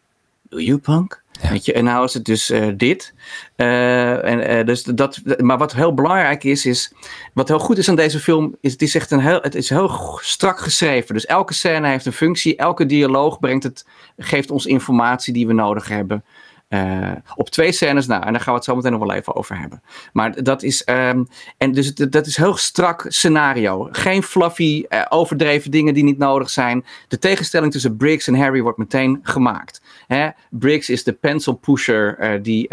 Do 0.50 0.60
you 0.60 0.78
punk? 0.78 1.22
Weet 1.50 1.66
je, 1.66 1.74
en 1.74 1.84
nou 1.84 2.06
is 2.06 2.14
het 2.14 2.26
dus 2.26 2.50
eh, 2.50 2.68
dit. 2.76 3.14
Eh, 3.56 4.26
en, 4.26 4.48
eh, 4.48 4.66
dus 4.66 4.84
dat, 4.84 5.22
maar 5.38 5.58
wat 5.58 5.74
heel 5.74 5.94
belangrijk 5.94 6.44
is, 6.44 6.66
is, 6.66 6.94
wat 7.34 7.48
heel 7.48 7.60
goed 7.60 7.78
is 7.78 7.90
aan 7.90 7.96
deze 7.96 8.20
film, 8.20 8.56
is 8.62 8.72
het 8.72 8.82
is 8.82 8.96
echt 8.96 9.12
een 9.12 9.20
heel, 9.20 9.40
het 9.42 9.56
is 9.56 9.70
heel 9.70 10.20
strak 10.22 10.60
geschreven. 10.60 11.14
Dus 11.14 11.26
elke 11.26 11.54
scène 11.54 11.88
heeft 11.88 12.06
een 12.06 12.14
functie, 12.14 12.56
elke 12.56 12.86
dialoog 12.86 13.40
brengt 13.40 13.64
het, 13.64 13.86
geeft 14.18 14.52
ons 14.52 14.66
informatie 14.66 15.34
die 15.34 15.48
we 15.48 15.54
nodig 15.54 15.88
hebben. 15.88 16.24
Eh, 16.72 17.12
op 17.36 17.50
twee 17.50 17.72
scènes 17.72 18.08
na. 18.08 18.26
En 18.26 18.32
daar 18.32 18.42
gaan 18.42 18.54
we 18.54 18.60
het 18.60 18.64
zo 18.64 18.76
meteen 18.76 18.92
nog 18.92 19.00
wel 19.08 19.14
even 19.14 19.36
over 19.36 19.60
hebben. 19.60 19.82
Maar 20.14 20.44
dat 20.44 20.64
is, 20.64 20.84
ehm, 20.84 21.24
en 21.58 21.72
dus 21.72 21.86
het- 21.96 22.12
dat 22.12 22.26
is 22.26 22.38
heel 22.38 22.56
strak 22.56 23.06
scenario. 23.08 23.88
Geen 23.92 24.24
fluffy, 24.24 24.86
eh, 24.90 25.02
overdreven 25.10 25.72
dingen 25.72 25.94
die 25.94 26.04
niet 26.04 26.18
nodig 26.18 26.50
zijn. 26.50 26.86
De 27.08 27.18
tegenstelling 27.20 27.72
tussen 27.72 27.98
Briggs 27.98 28.28
en 28.28 28.36
Harry 28.36 28.62
wordt 28.62 28.78
meteen 28.78 29.20
gemaakt. 29.24 29.82
Hè? 30.08 30.30
Briggs 30.50 30.90
is 30.90 31.04
de 31.04 31.14
pencil 31.14 31.54
pusher 31.54 32.18
eh, 32.18 32.44
die, 32.44 32.68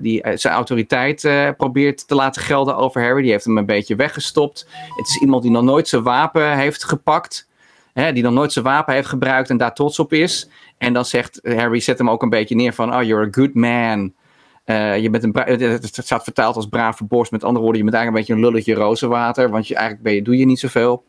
die 0.00 0.24
zijn 0.34 0.54
autoriteit 0.54 1.20
probeert 1.56 2.08
te 2.08 2.14
laten 2.14 2.42
gelden 2.42 2.76
over 2.76 3.02
Harry. 3.02 3.22
Die 3.22 3.30
heeft 3.30 3.44
hem 3.44 3.58
een 3.58 3.66
beetje 3.66 3.96
weggestopt. 3.96 4.66
Het 4.96 5.06
is 5.08 5.20
iemand 5.20 5.42
die 5.42 5.50
nog 5.50 5.62
nooit 5.62 5.88
zijn 5.88 6.02
wapen 6.02 6.56
heeft 6.58 6.84
gepakt. 6.84 7.46
Hè, 7.92 8.12
die 8.12 8.22
nog 8.22 8.32
nooit 8.32 8.52
zijn 8.52 8.64
wapen 8.64 8.94
heeft 8.94 9.08
gebruikt 9.08 9.50
en 9.50 9.56
daar 9.56 9.74
trots 9.74 9.98
op 9.98 10.12
is. 10.12 10.48
En 10.78 10.92
dan 10.92 11.04
zegt 11.04 11.40
Harry, 11.42 11.80
zet 11.80 11.98
hem 11.98 12.10
ook 12.10 12.22
een 12.22 12.30
beetje 12.30 12.54
neer 12.54 12.72
van, 12.72 12.94
oh, 12.94 13.02
you're 13.02 13.26
a 13.26 13.28
good 13.30 13.54
man. 13.54 14.14
Eh, 14.64 14.98
je 14.98 15.10
bent 15.10 15.24
een 15.24 15.60
het 15.70 15.98
staat 16.02 16.24
vertaald 16.24 16.56
als 16.56 16.66
brave 16.66 17.04
borst. 17.04 17.32
Met 17.32 17.44
andere 17.44 17.64
woorden, 17.64 17.84
je 17.84 17.90
bent 17.90 17.96
eigenlijk 17.96 18.28
een 18.28 18.34
beetje 18.34 18.46
een 18.46 18.52
lulletje 18.52 18.84
rozenwater. 18.84 19.50
Want 19.50 19.68
je, 19.68 19.74
eigenlijk 19.74 20.04
ben 20.04 20.14
je, 20.14 20.22
doe 20.22 20.36
je 20.36 20.46
niet 20.46 20.60
zoveel. 20.60 21.04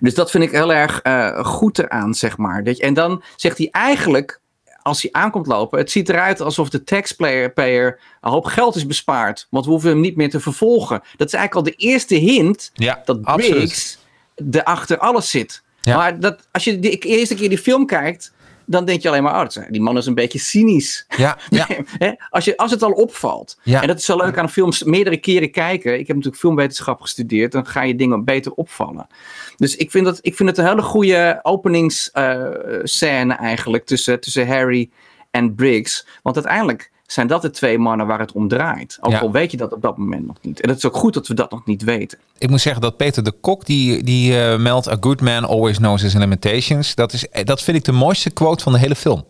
Dus 0.00 0.14
dat 0.14 0.30
vind 0.30 0.44
ik 0.44 0.50
heel 0.50 0.72
erg 0.72 1.00
eh, 1.00 1.44
goed 1.44 1.78
eraan, 1.78 2.14
zeg 2.14 2.36
maar. 2.36 2.64
Dat 2.64 2.76
je, 2.76 2.82
en 2.82 2.94
dan 2.94 3.22
zegt 3.36 3.58
hij 3.58 3.68
eigenlijk, 3.70 4.40
als 4.82 5.02
hij 5.02 5.12
aankomt 5.12 5.46
lopen, 5.46 5.78
het 5.78 5.90
ziet 5.90 6.08
eruit 6.08 6.40
alsof 6.40 6.68
de 6.68 6.84
taxpayer 6.84 7.52
payer 7.52 8.00
een 8.20 8.30
hoop 8.30 8.44
geld 8.44 8.76
is 8.76 8.86
bespaard. 8.86 9.46
Want 9.50 9.64
we 9.64 9.70
hoeven 9.70 9.90
hem 9.90 10.00
niet 10.00 10.16
meer 10.16 10.30
te 10.30 10.40
vervolgen. 10.40 11.02
Dat 11.16 11.26
is 11.26 11.34
eigenlijk 11.34 11.54
al 11.54 11.72
de 11.72 11.84
eerste 11.84 12.14
hint 12.14 12.70
Ja, 12.74 13.02
dat. 13.04 13.22
Briggs 13.22 13.98
er 14.50 14.64
achter 14.64 14.98
alles 14.98 15.30
zit. 15.30 15.62
Ja. 15.82 15.96
Maar 15.96 16.20
dat, 16.20 16.48
als 16.50 16.64
je 16.64 16.78
de 16.78 16.98
eerste 16.98 17.34
keer 17.34 17.48
die 17.48 17.58
film 17.58 17.86
kijkt, 17.86 18.32
dan 18.66 18.84
denk 18.84 19.02
je 19.02 19.08
alleen 19.08 19.22
maar, 19.22 19.42
oh, 19.42 19.64
die 19.70 19.80
man 19.80 19.96
is 19.96 20.06
een 20.06 20.14
beetje 20.14 20.38
cynisch. 20.38 21.06
Ja, 21.16 21.38
ja. 21.50 21.66
Als, 22.30 22.44
je, 22.44 22.56
als 22.56 22.70
het 22.70 22.82
al 22.82 22.92
opvalt. 22.92 23.58
Ja. 23.62 23.80
En 23.80 23.86
dat 23.86 23.98
is 23.98 24.04
zo 24.04 24.16
leuk 24.16 24.38
aan 24.38 24.50
films 24.50 24.82
meerdere 24.82 25.16
keren 25.16 25.50
kijken. 25.50 25.92
Ik 25.92 26.06
heb 26.06 26.16
natuurlijk 26.16 26.42
filmwetenschap 26.42 27.00
gestudeerd. 27.00 27.52
Dan 27.52 27.66
ga 27.66 27.82
je 27.82 27.94
dingen 27.94 28.24
beter 28.24 28.52
opvallen. 28.52 29.06
Dus 29.56 29.76
ik 29.76 29.90
vind, 29.90 30.04
dat, 30.04 30.18
ik 30.20 30.36
vind 30.36 30.48
het 30.48 30.58
een 30.58 30.66
hele 30.66 30.82
goede 30.82 31.40
openingsscène 31.42 33.34
eigenlijk 33.34 33.86
tussen, 33.86 34.20
tussen 34.20 34.46
Harry 34.46 34.90
en 35.30 35.54
Briggs. 35.54 36.06
Want 36.22 36.36
uiteindelijk 36.36 36.90
zijn 37.12 37.26
dat 37.26 37.42
de 37.42 37.50
twee 37.50 37.78
mannen 37.78 38.06
waar 38.06 38.18
het 38.18 38.32
om 38.32 38.48
draait. 38.48 38.98
Ook 39.00 39.12
Ja. 39.12 39.18
al 39.18 39.32
weet 39.32 39.50
je 39.50 39.56
dat 39.56 39.72
op 39.72 39.82
dat 39.82 39.96
moment 39.96 40.26
nog 40.26 40.36
niet. 40.40 40.60
En 40.60 40.68
het 40.68 40.78
is 40.78 40.86
ook 40.86 40.96
goed 40.96 41.14
dat 41.14 41.26
we 41.26 41.34
dat 41.34 41.50
nog 41.50 41.66
niet 41.66 41.82
weten. 41.82 42.18
Ik 42.38 42.50
moet 42.50 42.60
zeggen 42.60 42.82
dat 42.82 42.96
Peter 42.96 43.22
de 43.22 43.32
Kok, 43.32 43.66
die, 43.66 44.02
die 44.02 44.40
eh, 44.40 44.58
meldt... 44.58 44.88
A 44.88 44.96
good 45.00 45.20
man 45.20 45.44
always 45.44 45.76
knows 45.76 46.02
his 46.02 46.14
limitations. 46.14 46.94
Dat, 46.94 47.12
is, 47.12 47.28
eh, 47.28 47.44
dat 47.44 47.62
vind 47.62 47.76
ik 47.76 47.84
de 47.84 47.92
mooiste 47.92 48.30
quote 48.30 48.62
van 48.62 48.72
de 48.72 48.78
hele 48.78 48.94
film. 48.94 49.24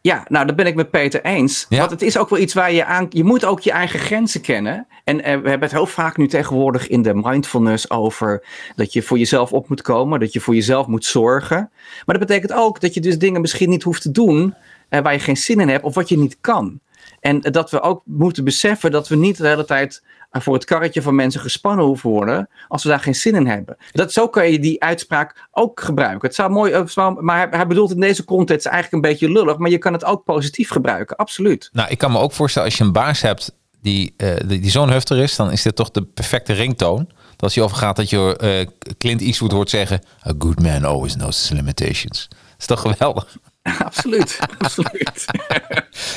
Ja, 0.00 0.24
nou, 0.28 0.46
dat 0.46 0.56
ben 0.56 0.66
ik 0.66 0.74
met 0.74 0.90
Peter 0.90 1.24
eens. 1.24 1.66
Ja. 1.68 1.78
Want 1.78 1.90
het 1.90 2.02
is 2.02 2.18
ook 2.18 2.30
wel 2.30 2.38
iets 2.38 2.54
waar 2.54 2.72
je 2.72 2.84
aan... 2.84 3.06
Je 3.10 3.24
moet 3.24 3.44
ook 3.44 3.60
je 3.60 3.70
eigen 3.70 3.98
grenzen 3.98 4.40
kennen. 4.40 4.86
En 5.04 5.20
eh, 5.20 5.24
we 5.24 5.48
hebben 5.48 5.68
het 5.68 5.72
heel 5.72 5.86
vaak 5.86 6.16
nu 6.16 6.28
tegenwoordig 6.28 6.88
in 6.88 7.02
de 7.02 7.14
mindfulness 7.14 7.90
over... 7.90 8.46
dat 8.76 8.92
je 8.92 9.02
voor 9.02 9.18
jezelf 9.18 9.52
op 9.52 9.68
moet 9.68 9.82
komen. 9.82 10.20
Dat 10.20 10.32
je 10.32 10.40
voor 10.40 10.54
jezelf 10.54 10.86
moet 10.86 11.04
zorgen. 11.04 11.70
Maar 12.06 12.18
dat 12.18 12.26
betekent 12.26 12.52
ook 12.52 12.80
dat 12.80 12.94
je 12.94 13.00
dus 13.00 13.18
dingen 13.18 13.40
misschien 13.40 13.68
niet 13.70 13.82
hoeft 13.82 14.02
te 14.02 14.10
doen... 14.10 14.54
eh, 14.88 15.00
waar 15.00 15.12
je 15.12 15.18
geen 15.18 15.36
zin 15.36 15.60
in 15.60 15.68
hebt 15.68 15.84
of 15.84 15.94
wat 15.94 16.08
je 16.08 16.18
niet 16.18 16.36
kan. 16.40 16.80
En 17.20 17.42
eh, 17.42 17.52
dat 17.52 17.70
we 17.70 17.80
ook 17.80 18.02
moeten 18.04 18.44
beseffen 18.44 18.90
dat 18.90 19.08
we 19.08 19.16
niet 19.16 19.36
de 19.36 19.48
hele 19.48 19.64
tijd... 19.64 20.02
eh, 20.30 20.42
voor 20.42 20.54
het 20.54 20.64
karretje 20.64 21.02
van 21.02 21.14
mensen 21.14 21.40
gespannen 21.40 21.84
hoeven 21.84 22.10
worden... 22.10 22.48
als 22.68 22.82
we 22.82 22.88
daar 22.88 23.00
geen 23.00 23.14
zin 23.14 23.34
in 23.34 23.46
hebben. 23.46 23.76
Dat, 23.92 24.12
zo 24.12 24.28
kan 24.28 24.50
je 24.50 24.58
die 24.58 24.82
uitspraak 24.82 25.48
ook 25.50 25.80
gebruiken. 25.80 26.26
Het 26.26 26.34
zou 26.34 26.50
mooi... 26.50 26.84
maar 27.20 27.50
hij, 27.50 27.66
bedoelt 27.66 27.90
in 27.90 28.00
deze 28.00 28.24
context 28.24 28.66
eigenlijk 28.66 29.04
een 29.04 29.10
beetje 29.10 29.32
lullig... 29.32 29.56
maar 29.56 29.70
je 29.70 29.78
kan 29.78 29.92
het 29.92 30.04
ook 30.04 30.24
positief 30.24 30.70
gebruiken, 30.70 31.16
absoluut. 31.16 31.68
Nou, 31.72 31.88
ik 31.90 31.98
kan 31.98 32.12
me 32.12 32.18
ook 32.18 32.32
voorstellen 32.32 32.68
als 32.68 32.78
je 32.78 32.84
een 32.84 32.92
baas 32.92 33.20
hebt 33.20 33.52
die, 33.80 34.14
die, 34.46 34.70
zo'n 34.70 34.90
hufter 34.90 35.18
is... 35.18 35.36
dan 35.36 35.52
is 35.52 35.62
dit 35.62 35.76
toch 35.76 35.90
de 35.90 36.02
perfecte 36.02 36.52
ringtoon. 36.52 37.08
Dat 37.30 37.42
als 37.42 37.54
je 37.54 37.62
overgaat 37.62 37.96
dat 37.96 38.10
je 38.10 38.68
Clint 38.98 39.20
Eastwood 39.20 39.52
hoort 39.52 39.70
zeggen... 39.70 40.00
A 40.26 40.32
good 40.38 40.60
man 40.62 40.84
always 40.84 41.14
knows 41.14 41.48
his 41.48 41.58
limitations. 41.58 42.28
Dat 42.28 42.58
is 42.58 42.66
toch 42.66 42.80
geweldig? 42.80 43.36
absoluut, 43.84 44.38
absoluut. 44.58 45.24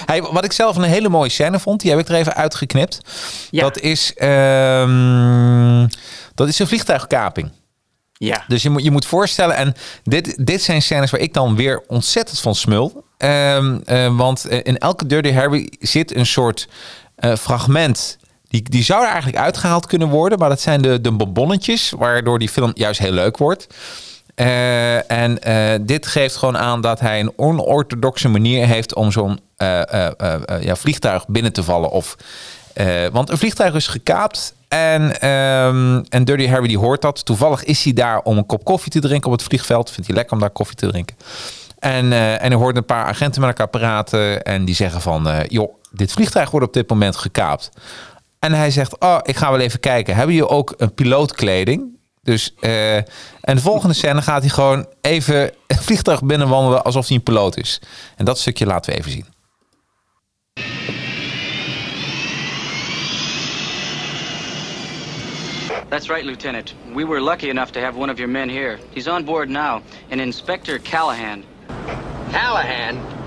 Hey, 0.05 0.21
wat 0.21 0.45
ik 0.45 0.51
zelf 0.51 0.75
een 0.75 0.83
hele 0.83 1.09
mooie 1.09 1.29
scène 1.29 1.59
vond, 1.59 1.81
die 1.81 1.91
heb 1.91 1.99
ik 1.99 2.07
er 2.07 2.15
even 2.15 2.33
uitgeknipt. 2.33 3.01
Ja. 3.49 3.61
Dat, 3.61 3.79
is, 3.79 4.13
ehm, 4.13 5.87
dat 6.35 6.47
is 6.47 6.59
een 6.59 6.67
vliegtuigkaping. 6.67 7.51
Ja, 8.13 8.43
Dus 8.47 8.63
je 8.63 8.69
moet 8.69 8.83
je 8.83 8.91
moet 8.91 9.05
voorstellen, 9.05 9.55
en 9.55 9.73
dit, 10.03 10.45
dit 10.45 10.61
zijn 10.61 10.81
scènes 10.81 11.11
waar 11.11 11.19
ik 11.19 11.33
dan 11.33 11.55
weer 11.55 11.83
ontzettend 11.87 12.39
van 12.39 12.55
smul. 12.55 13.03
Ehm, 13.17 13.79
eh, 13.85 14.17
want 14.17 14.45
eh, 14.45 14.59
in 14.63 14.77
elke 14.77 15.05
Dirty 15.05 15.31
Harry 15.31 15.71
zit 15.79 16.15
een 16.15 16.25
soort 16.25 16.67
eh, 17.15 17.35
fragment. 17.35 18.17
Die, 18.47 18.69
die 18.69 18.83
zou 18.83 19.01
er 19.01 19.07
eigenlijk 19.07 19.37
uitgehaald 19.37 19.85
kunnen 19.85 20.07
worden, 20.07 20.39
maar 20.39 20.49
dat 20.49 20.61
zijn 20.61 20.81
de, 20.81 21.01
de 21.01 21.11
bonbonnetjes, 21.11 21.93
waardoor 21.97 22.39
die 22.39 22.49
film 22.49 22.71
juist 22.73 22.99
heel 22.99 23.11
leuk 23.11 23.37
wordt. 23.37 23.67
Eh, 24.39 25.11
en 25.11 25.41
eh, 25.41 25.79
dit 25.81 26.07
geeft 26.07 26.35
gewoon 26.35 26.57
aan 26.57 26.81
dat 26.81 26.99
hij 26.99 27.19
een 27.19 27.33
onorthodoxe 27.35 28.27
manier 28.27 28.65
heeft 28.65 28.93
om 28.93 29.11
zo'n 29.11 29.39
eh, 29.57 29.81
ja, 30.61 30.75
vliegtuig 30.75 31.27
binnen 31.27 31.53
te 31.53 31.63
vallen. 31.63 31.89
Of, 31.89 32.15
want 33.11 33.29
een 33.29 33.37
vliegtuig 33.37 33.73
is 33.73 33.87
gekaapt 33.87 34.53
en, 34.67 35.21
ehm, 35.21 36.01
en 36.09 36.23
Dirty 36.23 36.47
Harry 36.47 36.67
die 36.67 36.77
hoort 36.77 37.01
dat. 37.01 37.25
Toevallig 37.25 37.63
is 37.63 37.83
hij 37.83 37.93
daar 37.93 38.21
om 38.21 38.37
een 38.37 38.45
kop 38.45 38.63
koffie 38.63 38.91
te 38.91 38.99
drinken 38.99 39.31
op 39.31 39.37
het 39.37 39.47
vliegveld. 39.47 39.91
Vindt 39.91 40.07
hij 40.07 40.15
lekker 40.15 40.33
om 40.33 40.39
daar 40.39 40.49
koffie 40.49 40.75
te 40.75 40.87
drinken. 40.87 41.15
En, 41.79 42.13
en 42.13 42.51
hij 42.51 42.53
hoort 42.53 42.77
een 42.77 42.85
paar 42.85 43.05
agenten 43.05 43.41
met 43.41 43.49
elkaar 43.49 43.79
praten 43.79 44.43
en 44.43 44.65
die 44.65 44.75
zeggen 44.75 45.01
van, 45.01 45.27
joh, 45.47 45.73
dit 45.91 46.11
vliegtuig 46.11 46.51
wordt 46.51 46.67
op 46.67 46.73
dit 46.73 46.89
moment 46.89 47.15
gekaapt. 47.15 47.71
En 48.39 48.53
hij 48.53 48.71
zegt, 48.71 48.99
oh, 48.99 49.17
ik 49.23 49.37
ga 49.37 49.51
wel 49.51 49.59
even 49.59 49.79
kijken. 49.79 50.15
Hebben 50.15 50.35
jullie 50.35 50.49
ook 50.49 50.73
een 50.77 50.93
pilootkleding? 50.93 51.97
Dus, 52.21 52.53
eh, 52.59 52.95
en 52.95 53.55
de 53.55 53.61
volgende 53.61 53.95
scène 53.95 54.21
gaat 54.21 54.41
hij 54.41 54.49
gewoon 54.49 54.87
even 55.01 55.51
het 55.67 55.83
vliegtuig 55.83 56.23
binnenwandelen 56.23 56.83
alsof 56.83 57.07
hij 57.07 57.15
een 57.15 57.23
piloot 57.23 57.57
is. 57.57 57.79
En 58.15 58.25
dat 58.25 58.39
stukje 58.39 58.65
laten 58.65 58.91
we 58.93 58.97
even 58.99 59.11
zien. 59.11 59.25
That's 65.89 66.07
right, 66.07 66.23
Lieutenant. 66.23 66.75
We 66.93 67.05
were 67.05 67.21
lucky 67.21 67.49
enough 67.49 67.71
to 67.71 67.79
have 67.79 67.97
one 67.97 68.11
of 68.11 68.17
your 68.17 68.31
men 68.31 68.49
here. 68.49 68.77
He's 68.93 69.07
on 69.07 69.25
board 69.25 69.49
now, 69.49 69.81
an 70.11 70.19
Inspector 70.19 70.79
Callahan. 70.79 71.43
Callahan? 72.31 73.18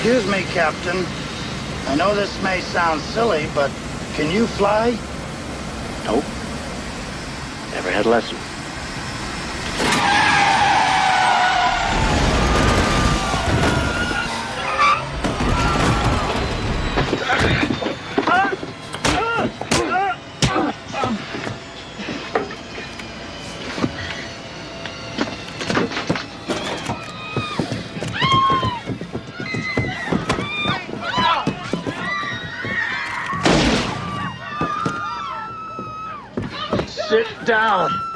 Excuse 0.00 0.26
me, 0.28 0.44
Captain. 0.44 1.04
I 1.88 1.94
know 1.94 2.14
this 2.14 2.42
may 2.42 2.62
sound 2.62 3.02
silly, 3.02 3.46
but 3.54 3.70
can 4.14 4.34
you 4.34 4.46
fly? 4.46 4.98
Nope. 6.06 6.24
Never 7.74 7.90
had 7.90 8.06
a 8.06 8.08
lesson. 8.08 8.38
Sit 37.10 37.26
down. 37.44 38.09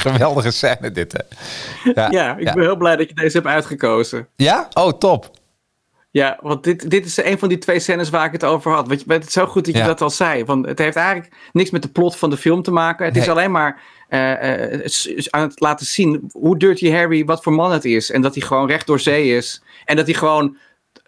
Geweldige 0.00 0.50
scène 0.50 0.90
dit, 0.92 1.12
hè? 1.12 1.22
Ja, 2.08 2.36
ik 2.36 2.44
ben 2.54 2.60
heel 2.62 2.76
blij 2.76 2.96
dat 2.96 3.08
je 3.08 3.14
deze 3.14 3.36
hebt 3.36 3.48
uitgekozen. 3.48 4.28
Ja? 4.36 4.68
Oh, 4.72 4.92
top. 4.98 5.30
Ja, 6.12 6.38
want 6.42 6.64
dit, 6.64 6.90
dit 6.90 7.06
is 7.06 7.16
een 7.16 7.38
van 7.38 7.48
die 7.48 7.58
twee 7.58 7.78
scènes 7.78 8.10
waar 8.10 8.24
ik 8.26 8.32
het 8.32 8.44
over 8.44 8.72
had. 8.72 8.88
Want 8.88 9.00
je 9.00 9.06
bent 9.06 9.22
het 9.24 9.32
zo 9.32 9.46
goed 9.46 9.64
dat 9.64 9.74
je 9.74 9.80
Ja. 9.80 9.86
dat 9.86 10.00
al 10.00 10.10
zei. 10.10 10.44
Want 10.44 10.66
het 10.66 10.78
heeft 10.78 10.96
eigenlijk 10.96 11.34
niks 11.52 11.70
met 11.70 11.82
de 11.82 11.88
plot 11.88 12.16
van 12.16 12.30
de 12.30 12.36
film 12.36 12.62
te 12.62 12.70
maken. 12.70 13.04
Het 13.06 13.16
is 13.16 13.28
alleen 13.28 13.50
maar 13.50 13.80
eh, 14.08 14.74
eh, 14.74 14.90
aan 15.30 15.42
het 15.42 15.60
laten 15.60 15.86
zien 15.86 16.30
hoe 16.32 16.58
Dirty 16.58 16.90
Harry, 16.90 17.24
wat 17.24 17.42
voor 17.42 17.52
man 17.52 17.72
het 17.72 17.84
is. 17.84 18.10
En 18.10 18.20
dat 18.22 18.34
hij 18.34 18.42
gewoon 18.46 18.68
recht 18.68 18.86
door 18.86 19.00
zee 19.00 19.36
is. 19.36 19.62
En 19.84 19.96
dat 19.96 20.06
hij 20.06 20.14
gewoon 20.14 20.56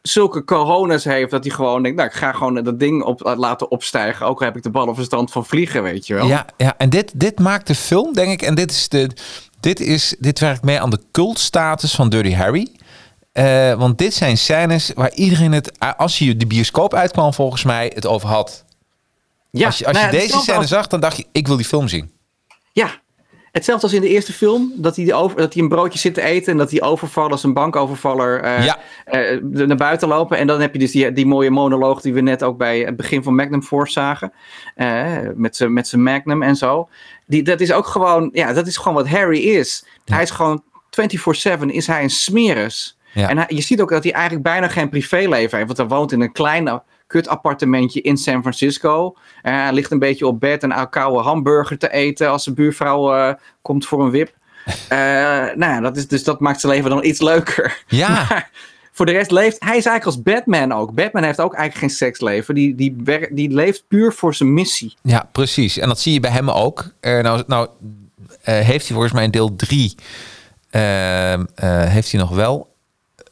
zulke 0.03 0.45
coronas 0.45 1.05
heeft. 1.05 1.31
Dat 1.31 1.45
hij 1.45 1.55
gewoon 1.55 1.83
denkt, 1.83 1.97
nou 1.97 2.09
ik 2.11 2.17
ga 2.17 2.33
gewoon 2.33 2.63
dat 2.63 2.79
ding 2.81 3.03
op, 3.03 3.35
laten 3.37 3.71
opstijgen. 3.71 4.27
Ook 4.27 4.39
al 4.41 4.47
heb 4.47 4.57
ik 4.57 4.63
de 4.63 4.71
ballenverstand 4.71 5.31
van 5.31 5.47
vliegen, 5.47 5.83
weet 5.83 6.07
je 6.07 6.15
wel. 6.15 6.27
Ja, 6.27 6.47
ja 6.57 6.75
en 6.77 6.91
dit, 6.91 7.21
dit 7.21 7.39
maakt 7.39 7.67
de 7.67 7.75
film, 7.75 8.15
denk 8.15 8.33
ik, 8.33 8.43
en 8.43 8.55
dit, 8.55 8.71
is 8.71 8.89
de, 8.89 9.11
dit, 9.61 9.81
is, 9.81 10.17
dit 10.19 10.39
werkt 10.39 10.63
mee 10.63 10.81
aan 10.81 10.91
de 10.91 11.01
cultstatus 11.13 11.95
van 11.95 12.09
Dirty 12.09 12.35
Harry. 12.35 12.69
Eh, 13.33 13.75
want 13.75 13.99
dit 13.99 14.15
zijn 14.15 14.39
scènes 14.39 14.91
waar 14.95 15.13
iedereen 15.15 15.53
het, 15.53 15.79
als 15.97 16.19
je 16.19 16.37
de 16.37 16.47
bioscoop 16.47 16.95
uitkwam, 16.95 17.35
volgens 17.35 17.65
mij 17.65 17.93
het 17.95 18.07
over 18.07 18.29
had. 18.29 18.65
Ja, 19.51 19.67
als 19.67 19.79
je, 19.79 19.87
als 19.87 19.97
nou 19.97 20.07
je 20.11 20.13
ja, 20.17 20.21
deze 20.23 20.39
scène 20.39 20.59
als- 20.59 20.69
zag, 20.69 20.87
dan 20.87 21.01
dacht 21.01 21.17
je, 21.17 21.27
ik 21.33 21.47
wil 21.47 21.57
die 21.57 21.67
film 21.67 21.89
zien. 21.89 22.11
Ja, 22.73 23.01
hetzelfde 23.53 23.87
als 23.87 23.95
in 23.95 24.01
de 24.01 24.09
eerste 24.09 24.33
film. 24.33 24.73
Dat 24.77 24.97
hij, 24.97 25.15
over, 25.15 25.37
dat 25.37 25.53
hij 25.55 25.63
een 25.63 25.69
broodje 25.69 25.99
zit 25.99 26.15
te 26.15 26.23
eten. 26.23 26.53
En 26.53 26.59
dat 26.59 26.71
die 26.71 26.83
overvallers, 26.83 27.43
een 27.43 27.53
bankovervaller, 27.53 28.41
eh, 28.41 28.65
Ja. 28.65 28.79
eh, 29.05 29.39
naar 29.43 29.77
buiten 29.77 30.09
lopen. 30.09 30.39
En 30.39 30.47
dan 30.47 30.61
heb 30.61 30.73
je 30.73 30.79
dus 30.79 30.91
die, 30.91 31.13
die 31.13 31.27
mooie 31.27 31.51
monoloog 31.51 32.01
die 32.01 32.15
we 32.15 32.21
net 32.21 32.43
ook 32.43 32.59
bij 32.59 32.81
het 32.81 32.97
begin 32.97 33.23
van 33.23 33.35
Magnum 33.35 33.63
Force 33.63 33.93
zagen. 33.93 34.33
eh, 34.75 35.17
met 35.35 35.57
zijn 35.57 35.73
met 35.73 35.89
zijn 35.89 36.03
Magnum 36.03 36.43
en 36.43 36.57
zo. 36.57 36.89
Die, 37.27 37.43
dat 37.43 37.61
is 37.61 37.73
ook 37.73 37.87
gewoon, 37.87 38.29
ja, 38.33 38.53
dat 38.53 38.67
is 38.67 38.77
gewoon 38.77 38.95
wat 38.95 39.09
Harry 39.09 39.39
is. 39.39 39.85
Hij 40.05 40.23
is 40.23 40.31
gewoon 40.31 40.63
24-7 40.91 41.71
is 41.71 41.87
hij 41.87 42.03
een 42.03 42.11
smeris. 42.11 42.97
Ja. 43.13 43.29
En 43.29 43.37
hij- 43.37 43.47
je 43.49 43.61
ziet 43.61 43.81
ook 43.81 43.91
dat 43.91 44.03
hij 44.03 44.13
eigenlijk 44.13 44.43
bijna 44.45 44.69
geen 44.69 44.89
privéleven 44.89 45.57
heeft. 45.59 45.67
Want 45.77 45.79
hij 45.79 45.87
woont 45.99 46.13
in 46.13 46.21
een 46.21 46.33
klein 46.33 46.65
kut 47.13 47.29
appartementje 47.29 48.01
in 48.01 48.17
San 48.17 48.41
Francisco. 48.41 49.17
Hij 49.43 49.73
ligt 49.73 49.91
een 49.91 49.99
beetje 49.99 50.27
op 50.27 50.41
bed 50.41 50.63
een 50.63 50.89
koude 50.91 51.23
hamburger 51.23 51.79
te 51.79 51.93
eten 51.93 52.31
als 52.31 52.45
de 52.45 52.53
buurvrouw 52.53 53.15
eh, 53.15 53.35
komt 53.63 53.87
voor 53.87 54.05
een 54.05 54.11
wip. 54.11 54.33
Eh, 54.89 54.99
nou 55.55 55.57
ja, 55.57 55.81
dat 55.81 55.97
is, 55.97 56.09
dus 56.09 56.25
dat 56.25 56.41
maakt 56.41 56.61
zijn 56.61 56.73
leven 56.73 56.91
dan 56.91 57.05
iets 57.05 57.21
leuker. 57.21 57.83
Ja. 57.87 58.09
Maar 58.29 58.51
voor 58.93 59.07
de 59.07 59.13
rest 59.13 59.31
leeft 59.31 59.57
hij 59.59 59.77
is 59.77 59.87
eigenlijk 59.87 60.05
als 60.05 60.23
Batman 60.23 60.73
ook. 60.73 60.95
Batman 60.95 61.23
heeft 61.23 61.41
ook 61.41 61.55
eigenlijk 61.55 61.79
geen 61.79 61.97
seksleven. 61.97 62.55
Die, 62.55 62.75
die, 62.75 62.97
die 63.31 63.51
leeft 63.51 63.85
puur 63.89 64.13
voor 64.13 64.35
zijn 64.35 64.55
missie. 64.55 64.95
Ja, 65.03 65.29
precies. 65.33 65.79
En 65.79 65.89
dat 65.89 66.01
zie 66.01 66.13
je 66.13 66.21
bij 66.21 66.31
hem 66.31 66.51
ook. 66.51 66.93
Nou 67.01 67.43
nou 67.47 67.69
heeft 68.43 68.87
hij 68.87 68.93
volgens 68.93 69.13
mij 69.13 69.25
in 69.25 69.31
deel 69.31 69.57
3... 69.57 69.95
heeft 71.55 72.11
hij 72.11 72.21
nog 72.21 72.31
wel 72.31 72.75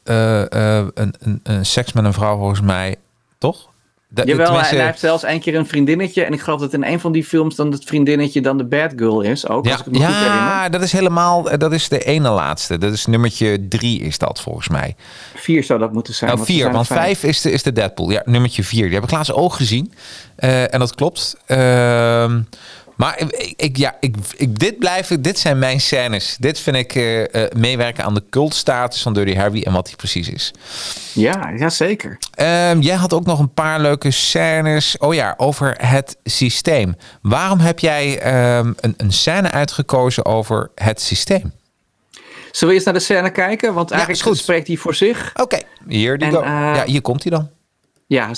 een, 0.03 1.13
een, 1.19 1.39
een 1.43 1.65
seks 1.65 1.93
met 1.93 2.05
een 2.05 2.13
vrouw, 2.13 2.37
volgens 2.37 2.61
mij. 2.61 2.95
Toch? 3.37 3.70
De- 4.13 4.23
Jawel, 4.25 4.45
tenminste- 4.45 4.71
en 4.71 4.77
hij 4.77 4.85
heeft 4.85 4.99
zelfs 4.99 5.23
een 5.23 5.39
keer 5.39 5.55
een 5.55 5.67
vriendinnetje. 5.67 6.23
En 6.23 6.33
ik 6.33 6.41
geloof 6.41 6.59
dat 6.59 6.73
in 6.73 6.83
een 6.83 6.99
van 6.99 7.11
die 7.11 7.23
films 7.23 7.55
dan 7.55 7.71
het 7.71 7.83
vriendinnetje 7.83 8.41
dan 8.41 8.57
de 8.57 8.65
bad 8.65 8.93
girl 8.95 9.21
is. 9.21 9.47
Ook, 9.47 9.65
Ja, 9.65 9.71
als 9.71 9.79
ik 9.81 9.85
me 9.87 9.97
goed 9.97 10.05
herinner. 10.05 10.31
ja 10.33 10.69
dat 10.69 10.81
is 10.81 10.91
helemaal, 10.91 11.49
eh, 11.51 11.57
dat 11.57 11.71
is 11.71 11.89
de 11.89 11.99
ene 12.03 12.29
laatste. 12.29 12.77
Dat 12.77 12.93
is 12.93 13.05
nummertje 13.05 13.67
drie 13.67 14.01
is 14.01 14.17
dat 14.17 14.41
volgens 14.41 14.67
mij. 14.67 14.95
Vier 15.35 15.63
zou 15.63 15.79
dat 15.79 15.93
moeten 15.93 16.13
zijn. 16.13 16.29
Nou, 16.29 16.37
want 16.37 16.49
er 16.49 16.55
vier, 16.55 16.71
zijn 16.71 16.77
er 16.81 16.87
want 16.87 17.01
vijf 17.01 17.23
is 17.23 17.41
de, 17.41 17.51
is 17.51 17.63
de 17.63 17.71
Deadpool. 17.71 18.09
Ja, 18.09 18.21
nummertje 18.25 18.63
vier. 18.63 18.85
Die 18.85 18.93
heb 18.93 19.03
ik 19.03 19.11
laatst 19.11 19.33
ook 19.33 19.53
gezien. 19.53 19.93
Eh, 20.35 20.73
en 20.73 20.79
dat 20.79 20.95
klopt. 20.95 21.35
Ehm, 21.45 22.41
maar 23.01 23.19
ik, 23.19 23.53
ik, 23.55 23.77
ja, 23.77 23.95
ik, 23.99 24.15
ik, 24.37 24.59
dit 24.59 24.79
blijven, 24.79 25.21
dit 25.21 25.39
zijn 25.39 25.59
mijn 25.59 25.81
scènes. 25.81 26.37
Dit 26.39 26.59
vind 26.59 26.75
ik 26.75 26.95
eh, 26.95 27.43
eh, 27.43 27.51
meewerken 27.51 28.03
aan 28.03 28.13
de 28.13 28.23
cultstatus 28.29 29.01
van 29.01 29.13
Dirty 29.13 29.35
Harry 29.35 29.63
en 29.63 29.73
wat 29.73 29.87
hij 29.87 29.95
precies 29.95 30.29
is. 30.29 30.53
Ja, 31.13 31.51
ja 31.57 31.69
zeker. 31.69 32.17
Ehm, 32.33 32.79
jij 32.79 32.95
had 32.95 33.13
ook 33.13 33.25
nog 33.25 33.39
een 33.39 33.53
paar 33.53 33.79
leuke 33.79 34.11
scènes. 34.11 34.97
Oh 34.97 35.13
ja, 35.13 35.33
over 35.37 35.75
het 35.77 36.17
systeem. 36.23 36.95
Waarom 37.21 37.59
heb 37.59 37.79
jij 37.79 38.19
ehm, 38.19 38.73
een, 38.79 38.93
een 38.97 39.11
scène 39.11 39.51
uitgekozen 39.51 40.25
over 40.25 40.71
het 40.75 41.01
systeem? 41.01 41.53
Zullen 42.51 42.67
we 42.67 42.73
eerst 42.73 42.85
naar 42.85 42.93
de 42.93 42.99
scène 42.99 43.31
kijken? 43.31 43.73
Want 43.73 43.91
eigenlijk 43.91 44.37
spreekt 44.37 44.67
hij 44.67 44.75
voor 44.75 44.95
zich. 44.95 45.31
Oké, 45.35 45.59
hier 45.87 46.17
die 46.17 46.27
eh, 46.27 46.71
ja, 46.75 46.83
hier 46.85 47.01
komt 47.01 47.23
hij 47.23 47.31
dan. 47.31 47.49
Ja, 48.07 48.29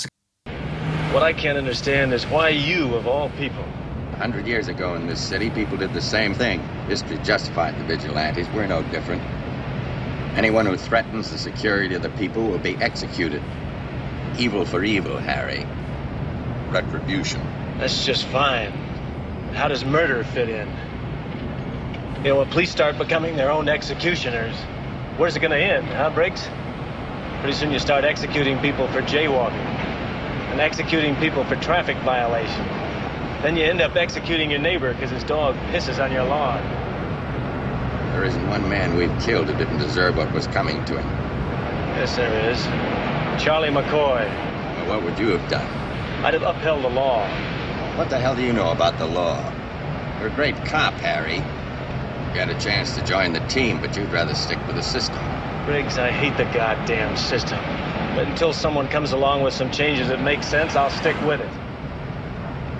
What 1.12 1.28
I 1.30 1.34
can't 1.42 1.58
understand 1.58 2.12
is 2.12 2.28
why 2.28 2.50
you, 2.50 2.94
of 2.94 3.06
all 3.06 3.28
people, 3.38 3.83
Hundred 4.18 4.46
years 4.46 4.68
ago 4.68 4.94
in 4.94 5.06
this 5.06 5.20
city, 5.20 5.50
people 5.50 5.76
did 5.76 5.92
the 5.92 6.00
same 6.00 6.34
thing. 6.34 6.60
History 6.88 7.18
justified 7.18 7.78
the 7.78 7.84
vigilantes. 7.84 8.48
We're 8.54 8.66
no 8.66 8.82
different. 8.84 9.22
Anyone 10.36 10.66
who 10.66 10.76
threatens 10.76 11.30
the 11.30 11.38
security 11.38 11.94
of 11.94 12.02
the 12.02 12.10
people 12.10 12.46
will 12.46 12.58
be 12.58 12.76
executed. 12.76 13.42
Evil 14.38 14.64
for 14.64 14.82
evil, 14.82 15.18
Harry. 15.18 15.66
Retribution. 16.70 17.40
that's 17.78 18.04
just 18.04 18.24
fine. 18.26 18.70
How 19.52 19.68
does 19.68 19.84
murder 19.84 20.24
fit 20.24 20.48
in? 20.48 20.68
You 22.18 22.30
know, 22.30 22.38
when 22.38 22.50
police 22.50 22.70
start 22.70 22.96
becoming 22.98 23.36
their 23.36 23.50
own 23.50 23.68
executioners, 23.68 24.56
where's 25.16 25.36
it 25.36 25.40
gonna 25.40 25.56
end, 25.56 25.86
huh, 25.86 26.10
Briggs? 26.10 26.48
Pretty 27.40 27.56
soon 27.56 27.70
you 27.70 27.78
start 27.78 28.04
executing 28.04 28.58
people 28.60 28.88
for 28.88 29.02
jaywalking 29.02 29.52
and 29.52 30.60
executing 30.60 31.14
people 31.16 31.44
for 31.44 31.56
traffic 31.56 31.96
violation. 31.98 32.64
Then 33.44 33.58
you 33.58 33.64
end 33.64 33.82
up 33.82 33.94
executing 33.94 34.50
your 34.50 34.58
neighbor 34.58 34.94
because 34.94 35.10
his 35.10 35.22
dog 35.22 35.54
pisses 35.70 36.02
on 36.02 36.10
your 36.10 36.24
lawn. 36.24 36.62
There 38.12 38.24
isn't 38.24 38.48
one 38.48 38.66
man 38.70 38.96
we've 38.96 39.12
killed 39.20 39.48
who 39.48 39.58
didn't 39.58 39.76
deserve 39.76 40.16
what 40.16 40.32
was 40.32 40.46
coming 40.46 40.82
to 40.86 40.98
him. 40.98 41.06
Yes, 41.94 42.16
there 42.16 42.50
is. 42.50 42.58
Charlie 43.44 43.68
McCoy. 43.68 44.24
Well, 44.24 44.88
what 44.88 45.02
would 45.02 45.18
you 45.18 45.36
have 45.36 45.50
done? 45.50 45.66
I'd 46.24 46.32
have 46.32 46.42
upheld 46.42 46.84
the 46.84 46.88
law. 46.88 47.28
What 47.98 48.08
the 48.08 48.18
hell 48.18 48.34
do 48.34 48.42
you 48.42 48.54
know 48.54 48.70
about 48.70 48.96
the 48.96 49.06
law? 49.06 49.52
You're 50.20 50.28
a 50.28 50.34
great 50.34 50.56
cop, 50.64 50.94
Harry. 50.94 51.36
You 51.36 52.40
had 52.40 52.48
a 52.48 52.58
chance 52.58 52.96
to 52.96 53.04
join 53.04 53.34
the 53.34 53.40
team, 53.40 53.78
but 53.78 53.94
you'd 53.94 54.10
rather 54.10 54.34
stick 54.34 54.58
with 54.66 54.76
the 54.76 54.82
system. 54.82 55.22
Briggs, 55.66 55.98
I 55.98 56.10
hate 56.10 56.38
the 56.38 56.50
goddamn 56.56 57.18
system. 57.18 57.58
But 58.16 58.26
until 58.26 58.54
someone 58.54 58.88
comes 58.88 59.12
along 59.12 59.42
with 59.42 59.52
some 59.52 59.70
changes 59.70 60.08
that 60.08 60.22
make 60.22 60.42
sense, 60.42 60.76
I'll 60.76 60.88
stick 60.88 61.20
with 61.26 61.42
it. 61.42 61.50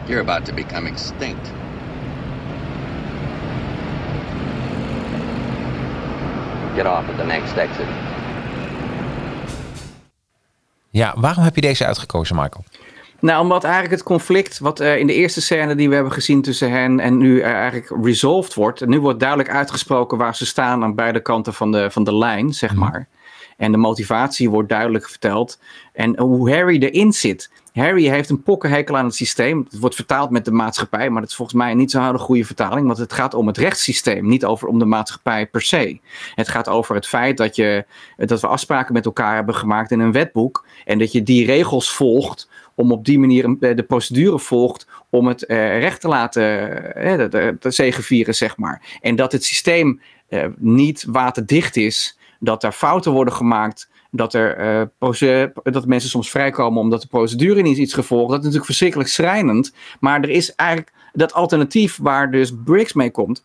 You're 0.06 0.20
about 0.20 0.44
to 0.44 0.54
become 0.54 0.88
extinct. 0.88 1.52
Get 6.74 6.86
off 6.86 7.08
at 7.08 7.16
the 7.18 7.24
next 7.24 7.56
exit. 7.56 7.86
Ja, 10.90 11.14
waarom 11.16 11.44
heb 11.44 11.54
je 11.54 11.60
deze 11.60 11.86
uitgekozen, 11.86 12.36
Michael? 12.36 12.64
Nou, 13.20 13.42
omdat 13.42 13.64
eigenlijk 13.64 13.94
het 13.94 14.02
conflict 14.02 14.58
wat 14.58 14.80
uh, 14.80 14.96
in 14.98 15.06
de 15.06 15.14
eerste 15.14 15.40
scène 15.42 15.74
die 15.74 15.88
we 15.88 15.94
hebben 15.94 16.12
gezien 16.12 16.42
tussen 16.42 16.70
hen 16.70 17.00
en 17.00 17.16
nu 17.16 17.36
uh, 17.36 17.44
eigenlijk 17.46 18.04
resolved 18.04 18.54
wordt. 18.54 18.82
En 18.82 18.88
nu 18.88 19.00
wordt 19.00 19.20
duidelijk 19.20 19.48
uitgesproken 19.50 20.18
waar 20.18 20.36
ze 20.36 20.46
staan 20.46 20.82
aan 20.82 20.94
beide 20.94 21.20
kanten 21.20 21.54
van 21.54 21.72
de, 21.72 21.90
van 21.90 22.04
de 22.04 22.16
lijn, 22.16 22.52
zeg 22.52 22.70
Mhm. 22.70 22.80
maar. 22.80 23.08
En 23.56 23.72
de 23.72 23.78
motivatie 23.78 24.50
wordt 24.50 24.68
duidelijk 24.68 25.08
verteld. 25.08 25.58
En 25.92 26.18
hoe 26.20 26.50
Harry 26.54 26.82
erin 26.82 27.12
zit. 27.12 27.50
Harry 27.74 28.08
heeft 28.08 28.30
een 28.30 28.42
pokkenhekel 28.42 28.96
aan 28.96 29.04
het 29.04 29.14
systeem. 29.14 29.66
Het 29.70 29.78
wordt 29.78 29.94
vertaald 29.94 30.30
met 30.30 30.44
de 30.44 30.50
maatschappij, 30.52 31.10
maar 31.10 31.20
dat 31.20 31.30
is 31.30 31.36
volgens 31.36 31.56
mij 31.58 31.74
niet 31.74 31.90
zo'n 31.90 32.18
goede 32.18 32.44
vertaling. 32.44 32.86
Want 32.86 32.98
het 32.98 33.12
gaat 33.12 33.34
om 33.34 33.46
het 33.46 33.58
rechtssysteem, 33.58 34.26
niet 34.26 34.44
over 34.44 34.68
om 34.68 34.78
de 34.78 34.84
maatschappij 34.84 35.46
per 35.46 35.62
se. 35.62 35.98
Het 36.34 36.48
gaat 36.48 36.68
over 36.68 36.94
het 36.94 37.06
feit 37.06 37.36
dat, 37.36 37.56
je, 37.56 37.84
dat 38.16 38.40
we 38.40 38.46
afspraken 38.46 38.92
met 38.94 39.04
elkaar 39.04 39.34
hebben 39.34 39.54
gemaakt 39.54 39.90
in 39.90 40.00
een 40.00 40.12
wetboek. 40.12 40.66
En 40.84 40.98
dat 40.98 41.12
je 41.12 41.22
die 41.22 41.46
regels 41.46 41.90
volgt 41.92 42.48
om 42.74 42.92
op 42.92 43.04
die 43.04 43.18
manier 43.18 43.44
een- 43.44 43.58
de 43.60 43.82
procedure 43.82 44.38
volgt 44.38 44.86
om 45.10 45.26
het 45.26 45.46
eh, 45.46 45.78
recht 45.78 46.00
te 46.00 46.08
laten 46.08 46.44
eh, 46.94 47.30
de, 47.30 48.32
zeg 48.32 48.56
maar. 48.56 48.98
En 49.00 49.16
dat 49.16 49.32
het 49.32 49.44
systeem 49.44 50.00
eh, 50.28 50.46
niet 50.56 51.04
waterdicht 51.08 51.76
is, 51.76 52.18
dat 52.40 52.64
er 52.64 52.72
fouten 52.72 53.12
worden 53.12 53.34
gemaakt, 53.34 53.88
dat, 54.16 54.34
er, 54.34 54.56
eh, 54.56 55.46
dat 55.62 55.86
mensen 55.86 56.10
soms 56.10 56.30
vrijkomen 56.30 56.80
omdat 56.80 57.02
de 57.02 57.08
procedure 57.08 57.62
niet 57.62 57.78
iets 57.78 57.94
gevolgd. 57.94 58.28
Dat 58.28 58.38
is 58.38 58.44
natuurlijk 58.44 58.66
verschrikkelijk 58.66 59.08
schrijnend, 59.08 59.74
maar 60.00 60.20
er 60.20 60.30
is 60.30 60.54
eigenlijk 60.54 60.92
dat 61.12 61.32
alternatief 61.32 61.98
waar 62.02 62.30
dus 62.30 62.52
Briggs 62.64 62.92
mee 62.92 63.10
komt. 63.10 63.44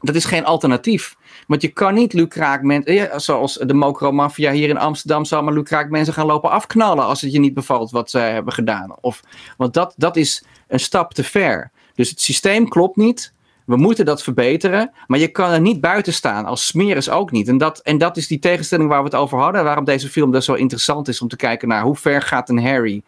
Dat 0.00 0.14
is 0.14 0.24
geen 0.24 0.44
alternatief. 0.44 1.16
Want 1.46 1.62
je 1.62 1.68
kan 1.68 1.94
niet 1.94 2.12
lucraak 2.12 2.62
mensen, 2.62 3.20
zoals 3.20 3.54
de 3.54 3.74
Mokro-maffia 3.74 4.52
hier 4.52 4.68
in 4.68 4.78
Amsterdam, 4.78 5.24
zal 5.24 5.42
maar 5.42 5.54
lucraak 5.54 5.90
mensen 5.90 6.14
gaan 6.14 6.26
lopen 6.26 6.50
afknallen 6.50 7.04
als 7.04 7.20
het 7.20 7.32
je 7.32 7.38
niet 7.38 7.54
bevalt 7.54 7.90
wat 7.90 8.10
zij 8.10 8.32
hebben 8.32 8.52
gedaan. 8.52 8.94
Of, 9.00 9.20
want 9.56 9.74
dat, 9.74 9.94
dat 9.96 10.16
is 10.16 10.44
een 10.68 10.80
stap 10.80 11.14
te 11.14 11.24
ver. 11.24 11.70
Dus 11.94 12.10
het 12.10 12.20
systeem 12.20 12.68
klopt 12.68 12.96
niet. 12.96 13.32
We 13.66 13.76
moeten 13.76 14.04
dat 14.04 14.22
verbeteren. 14.22 14.92
Maar 15.06 15.18
je 15.18 15.28
kan 15.28 15.50
er 15.50 15.60
niet 15.60 15.80
buiten 15.80 16.12
staan. 16.12 16.44
Als 16.44 16.66
smeris 16.66 17.10
ook 17.10 17.30
niet. 17.30 17.48
En 17.48 17.58
dat, 17.58 17.78
en 17.78 17.98
dat 17.98 18.16
is 18.16 18.26
die 18.26 18.38
tegenstelling 18.38 18.88
waar 18.88 18.98
we 18.98 19.04
het 19.04 19.14
over 19.14 19.38
hadden. 19.38 19.64
Waarom 19.64 19.84
deze 19.84 20.08
film 20.08 20.30
dus 20.30 20.44
zo 20.44 20.54
interessant 20.54 21.08
is 21.08 21.20
om 21.20 21.28
te 21.28 21.36
kijken 21.36 21.68
naar 21.68 21.82
hoe 21.82 21.96
ver 21.96 22.22
gaat 22.22 22.48
een 22.48 22.62
Harry. 22.62 23.02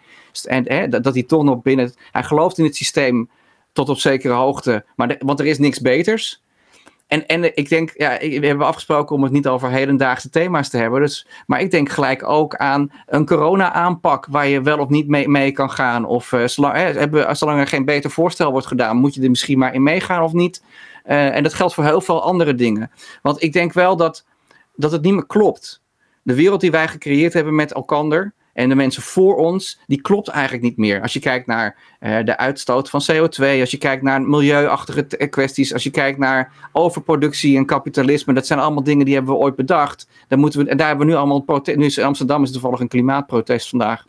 En 0.44 0.64
hè, 0.72 0.88
dat, 0.88 1.02
dat 1.02 1.14
hij 1.14 1.22
toch 1.22 1.42
nog 1.42 1.62
binnen. 1.62 1.92
Hij 2.12 2.22
gelooft 2.22 2.58
in 2.58 2.64
het 2.64 2.76
systeem 2.76 3.30
tot 3.72 3.88
op 3.88 3.98
zekere 3.98 4.34
hoogte. 4.34 4.84
Maar 4.96 5.16
want 5.18 5.40
er 5.40 5.46
is 5.46 5.58
niks 5.58 5.80
beters. 5.80 6.42
En, 7.08 7.26
en 7.26 7.56
ik 7.56 7.68
denk, 7.68 7.92
ja, 7.96 8.18
we 8.18 8.46
hebben 8.46 8.66
afgesproken 8.66 9.16
om 9.16 9.22
het 9.22 9.32
niet 9.32 9.46
over 9.46 9.70
hedendaagse 9.70 10.30
thema's 10.30 10.68
te 10.68 10.76
hebben. 10.76 11.00
Dus, 11.00 11.26
maar 11.46 11.60
ik 11.60 11.70
denk 11.70 11.88
gelijk 11.88 12.28
ook 12.28 12.56
aan 12.56 12.92
een 13.06 13.26
corona-aanpak 13.26 14.26
waar 14.30 14.46
je 14.46 14.62
wel 14.62 14.78
of 14.78 14.88
niet 14.88 15.08
mee, 15.08 15.28
mee 15.28 15.52
kan 15.52 15.70
gaan. 15.70 16.04
Of 16.04 16.30
hebben, 16.30 17.36
zolang 17.36 17.60
er 17.60 17.66
geen 17.66 17.84
beter 17.84 18.10
voorstel 18.10 18.50
wordt 18.50 18.66
gedaan, 18.66 18.96
moet 18.96 19.14
je 19.14 19.22
er 19.22 19.30
misschien 19.30 19.58
maar 19.58 19.74
in 19.74 19.82
meegaan 19.82 20.22
of 20.22 20.32
niet. 20.32 20.62
Eh, 21.04 21.36
en 21.36 21.42
dat 21.42 21.54
geldt 21.54 21.74
voor 21.74 21.84
heel 21.84 22.00
veel 22.00 22.22
andere 22.22 22.54
dingen. 22.54 22.90
Want 23.22 23.42
ik 23.42 23.52
denk 23.52 23.72
wel 23.72 23.96
dat, 23.96 24.24
dat 24.74 24.92
het 24.92 25.02
niet 25.02 25.14
meer 25.14 25.26
klopt. 25.26 25.82
De 26.22 26.34
wereld 26.34 26.60
die 26.60 26.70
wij 26.70 26.88
gecreëerd 26.88 27.32
hebben 27.32 27.54
met 27.54 27.72
elkander 27.72 28.32
en 28.58 28.68
de 28.68 28.74
mensen 28.74 29.02
voor 29.02 29.36
ons, 29.36 29.80
die 29.86 30.00
klopt 30.00 30.28
eigenlijk 30.28 30.62
niet 30.64 30.76
meer. 30.76 31.02
Als 31.02 31.12
je 31.12 31.20
kijkt 31.20 31.46
naar 31.46 31.76
eh, 31.98 32.24
de 32.24 32.36
uitstoot 32.36 32.90
van 32.90 33.02
CO2, 33.12 33.60
als 33.60 33.70
je 33.70 33.78
kijkt 33.78 34.02
naar 34.02 34.22
milieuachtige 34.22 35.06
eh, 35.06 35.30
kwesties, 35.30 35.72
als 35.72 35.82
je 35.82 35.90
kijkt 35.90 36.18
naar 36.18 36.52
overproductie 36.72 37.56
en 37.56 37.66
kapitalisme, 37.66 38.32
dat 38.32 38.46
zijn 38.46 38.58
allemaal 38.58 38.82
dingen 38.82 39.04
die 39.04 39.14
hebben 39.14 39.32
we 39.32 39.40
ooit 39.40 39.56
bedacht. 39.56 40.08
Daar 40.28 40.38
moeten 40.38 40.64
we, 40.64 40.70
en 40.70 40.76
daar 40.76 40.88
hebben 40.88 41.06
we 41.06 41.12
nu 41.12 41.18
allemaal, 41.18 41.40
prote- 41.40 41.72
nu 41.72 41.84
is 41.84 41.98
Amsterdam 41.98 42.42
is 42.42 42.52
toevallig 42.52 42.80
een 42.80 42.88
klimaatprotest 42.88 43.68
vandaag. 43.68 44.06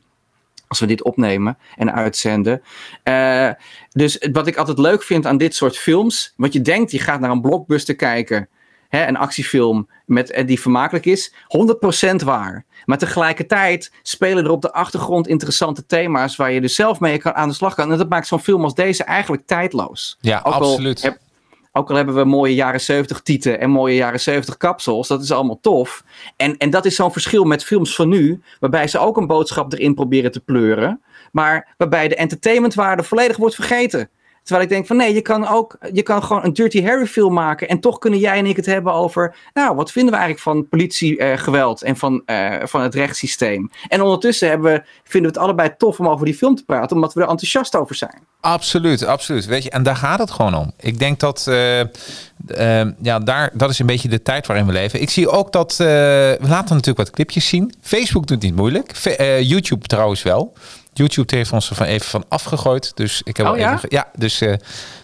Als 0.68 0.80
we 0.80 0.86
dit 0.86 1.04
opnemen 1.04 1.58
en 1.76 1.94
uitzenden. 1.94 2.62
Eh, 3.04 3.50
dus 3.92 4.28
wat 4.32 4.48
ik 4.48 4.58
altijd 4.58 4.80
leuk 4.80 5.04
vind 5.04 5.26
aan 5.26 5.38
dit 5.38 5.56
soort 5.56 5.78
films. 5.78 6.34
Wat 6.38 6.54
je 6.54 6.62
denkt, 6.62 6.92
je 6.92 7.00
gaat 7.00 7.20
naar 7.20 7.32
een 7.32 7.42
blockbuster 7.42 7.96
kijken. 7.96 8.48
Hè, 8.90 9.08
een 9.08 9.18
actiefilm 9.18 9.90
met, 10.06 10.44
die 10.46 10.60
vermakelijk 10.62 11.06
is. 11.06 11.34
100% 11.48 12.16
waar. 12.24 12.66
Maar 12.86 12.98
tegelijkertijd 12.98 13.92
spelen 14.02 14.44
er 14.46 14.52
op 14.52 14.62
de 14.62 14.72
achtergrond 14.74 15.28
interessante 15.28 15.86
thema's. 15.86 16.36
Waar 16.36 16.52
je 16.52 16.62
dus 16.62 16.76
zelf 16.76 17.00
mee 17.00 17.18
kan, 17.18 17.34
aan 17.36 17.48
de 17.50 17.54
slag 17.56 17.76
kan. 17.76 17.92
En 17.92 17.98
dat 17.98 18.10
maakt 18.10 18.28
zo'n 18.28 18.40
film 18.40 18.64
als 18.64 18.74
deze 18.76 19.04
eigenlijk 19.04 19.44
tijdloos. 19.46 20.18
Ja, 20.22 20.38
Ook 20.44 20.54
al 20.54 20.70
absoluut. 20.70 21.02
heb- 21.02 21.18
ook 21.72 21.90
al 21.90 21.96
hebben 21.96 22.16
we 22.16 22.24
mooie 22.24 22.56
jaren 22.56 22.82
70 22.82 23.22
tieten 23.22 23.60
en 23.60 23.70
mooie 23.70 23.96
jaren 23.96 24.20
70 24.20 24.58
kapsels, 24.58 25.08
dat 25.08 25.22
is 25.24 25.32
allemaal 25.32 25.60
tof. 25.62 26.04
En, 26.36 26.58
en 26.58 26.70
dat 26.70 26.86
is 26.86 26.96
zo'n 26.96 27.12
verschil 27.12 27.44
met 27.44 27.64
films 27.64 27.96
van 27.96 28.10
nu, 28.10 28.42
waarbij 28.60 28.88
ze 28.88 29.00
ook 29.00 29.18
een 29.18 29.28
boodschap 29.28 29.74
erin 29.74 29.94
proberen 29.94 30.32
te 30.32 30.40
pleuren, 30.40 31.02
maar 31.32 31.74
waarbij 31.78 32.08
de 32.08 32.16
entertainmentwaarde 32.16 33.04
volledig 33.04 33.38
wordt 33.38 33.56
vergeten. 33.56 34.10
Terwijl 34.44 34.68
ik 34.68 34.74
denk 34.74 34.88
van 34.88 34.98
nee, 34.98 35.14
je 35.14 35.22
kan 35.22 35.48
ook, 35.48 35.78
je 35.94 36.04
kan 36.04 36.24
gewoon 36.24 36.44
een 36.44 36.54
Dirty 36.54 36.84
Harry 36.84 37.06
film 37.06 37.34
maken 37.34 37.68
en 37.68 37.80
toch 37.80 37.98
kunnen 37.98 38.20
jij 38.20 38.38
en 38.38 38.46
ik 38.46 38.56
het 38.56 38.66
hebben 38.66 38.94
over, 38.94 39.36
nou, 39.54 39.76
wat 39.76 39.92
vinden 39.92 40.14
we 40.14 40.20
eigenlijk 40.20 40.50
van 40.50 40.68
politiegeweld 40.68 41.82
en 41.82 41.98
van, 41.98 42.22
eh, 42.26 42.56
van 42.64 42.82
het 42.82 42.96
rechtssysteem. 42.96 43.70
En 43.88 44.02
ondertussen 44.02 44.50
hebben 44.50 44.74
we, 44.74 44.84
vinden 45.04 45.32
we 45.32 45.38
het 45.38 45.48
allebei 45.48 45.74
tof 45.78 46.00
om 46.00 46.08
over 46.08 46.26
die 46.26 46.36
film 46.36 46.56
te 46.56 46.66
praten, 46.66 46.96
omdat 46.96 47.14
we 47.14 47.22
er 47.22 47.30
enthousiast 47.30 47.76
over 47.76 47.96
zijn. 47.96 48.28
Absoluut, 48.42 49.06
absoluut. 49.06 49.46
Weet 49.46 49.64
je, 49.64 49.70
en 49.70 49.84
daar 49.84 49.96
gaat 49.96 50.20
het 50.20 50.32
gewoon 50.32 50.56
om. 50.56 50.72
Ik 50.80 51.00
denk 51.00 51.20
dat, 51.20 51.48
eh, 51.48 51.80
eh, 51.80 52.88
ja, 53.02 53.20
daar, 53.20 53.50
dat 53.54 53.70
is 53.70 53.80
een 53.80 53.86
beetje 53.86 54.10
de 54.10 54.22
tijd 54.22 54.48
waarin 54.48 54.66
we 54.66 54.72
leven. 54.72 55.02
Ik 55.02 55.10
zie 55.10 55.30
ook 55.30 55.52
dat, 55.52 55.72
eh, 55.72 55.78
we 55.78 56.48
laten 56.48 56.76
natuurlijk 56.76 56.98
wat 56.98 57.10
clipjes 57.10 57.48
zien. 57.48 57.74
Facebook 57.82 58.28
doet 58.28 58.42
niet 58.42 58.56
moeilijk. 58.56 58.92
Eh, 58.92 59.42
YouTube 59.42 59.88
trouwens 59.88 60.24
wel. 60.24 60.54
YouTube 60.94 61.36
heeft 61.36 61.52
ons 61.52 61.70
er 61.70 61.76
van 61.76 61.86
even 61.86 62.08
van 62.08 62.26
afgegooid. 62.28 62.92
Dus 62.96 63.22
ik 63.24 63.38
heb 63.38 63.46
Oh 63.46 63.52
wel 63.52 63.62
ja? 63.62 63.74
even, 63.76 63.90
ja, 63.92 64.08
dus, 64.16 64.42
eh, 64.42 64.48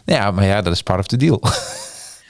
nou 0.06 0.22
ja, 0.22 0.32
maar 0.32 0.46
ja, 0.46 0.62
dat 0.62 0.74
is 0.74 0.84
part 0.84 1.00
of 1.00 1.08
the 1.08 1.18
deal. 1.18 1.42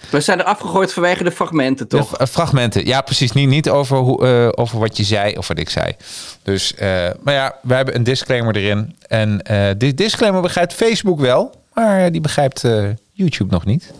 We 0.09 0.21
zijn 0.21 0.39
er 0.39 0.45
afgegooid 0.45 0.93
vanwege 0.93 1.23
de 1.23 1.31
fragmenten, 1.31 1.87
toch? 1.87 2.09
De, 2.09 2.17
eh, 2.17 2.27
fragmenten, 2.27 2.85
ja, 2.85 3.01
precies. 3.01 3.31
Niet, 3.31 3.49
niet 3.49 3.69
over, 3.69 3.97
hoe, 3.97 4.27
eh, 4.27 4.63
over 4.63 4.79
wat 4.79 4.97
je 4.97 5.03
zei 5.03 5.37
of 5.37 5.47
wat 5.47 5.59
ik 5.59 5.69
zei. 5.69 5.95
Dus, 6.43 6.75
eh, 6.75 7.09
maar 7.23 7.33
ja, 7.33 7.55
we 7.61 7.73
hebben 7.73 7.95
een 7.95 8.03
disclaimer 8.03 8.55
erin. 8.55 8.95
En 9.07 9.41
eh 9.41 9.69
die 9.77 9.93
disclaimer 9.93 10.41
begrijpt 10.41 10.73
Facebook 10.73 11.19
wel, 11.19 11.61
maar 11.73 12.11
die 12.11 12.21
begrijpt 12.21 12.63
eh, 12.63 12.83
YouTube 13.11 13.51
nog 13.53 13.65
niet. 13.65 13.93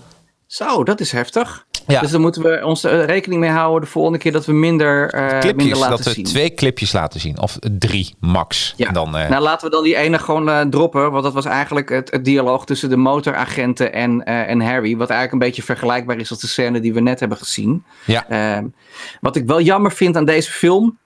Zo, 0.55 0.83
dat 0.83 0.99
is 0.99 1.11
heftig. 1.11 1.65
Ja. 1.87 2.01
Dus 2.01 2.11
dan 2.11 2.21
moeten 2.21 2.41
we 2.41 2.65
ons 2.65 2.83
er 2.83 3.05
rekening 3.05 3.41
mee 3.41 3.49
houden 3.49 3.81
de 3.81 3.87
volgende 3.87 4.17
keer 4.17 4.31
dat 4.31 4.45
we 4.45 4.53
minder, 4.53 5.09
eh, 5.09 5.53
minder 5.55 5.77
laten 5.77 5.89
dat 5.97 6.05
we 6.05 6.11
zien. 6.11 6.23
twee 6.23 6.53
clipjes 6.53 6.91
laten 6.91 7.19
zien. 7.19 7.41
Of 7.41 7.57
drie, 7.79 8.15
max. 8.19 8.73
Ja. 8.77 8.87
En 8.87 8.93
dan, 8.93 9.17
eh, 9.17 9.29
Nou, 9.29 9.41
laten 9.41 9.67
we 9.69 9.75
dan 9.75 9.83
die 9.83 9.95
ene 9.95 10.19
gewoon 10.19 10.49
eh, 10.49 10.61
droppen. 10.61 11.11
Want 11.11 11.23
dat 11.23 11.33
was 11.33 11.45
eigenlijk 11.45 11.89
het, 11.89 12.11
het 12.11 12.25
dialoog 12.25 12.65
tussen 12.65 12.89
de 12.89 12.97
motoragenten 12.97 13.93
en, 13.93 14.23
eh, 14.23 14.49
en 14.49 14.61
Harry. 14.61 14.97
Wat 14.97 15.09
eigenlijk 15.09 15.31
een 15.31 15.47
beetje 15.47 15.63
vergelijkbaar 15.63 16.17
is 16.17 16.29
als 16.29 16.39
de 16.39 16.47
scène 16.47 16.79
die 16.79 16.93
we 16.93 17.01
net 17.01 17.19
hebben 17.19 17.37
gezien. 17.37 17.83
ja. 18.05 18.29
Ehm, 18.29 18.65
wat 19.21 19.35
ik 19.35 19.45
wel 19.45 19.61
jammer 19.61 19.91
vind 19.91 20.17
aan 20.17 20.25
deze 20.25 20.51
film. 20.51 20.97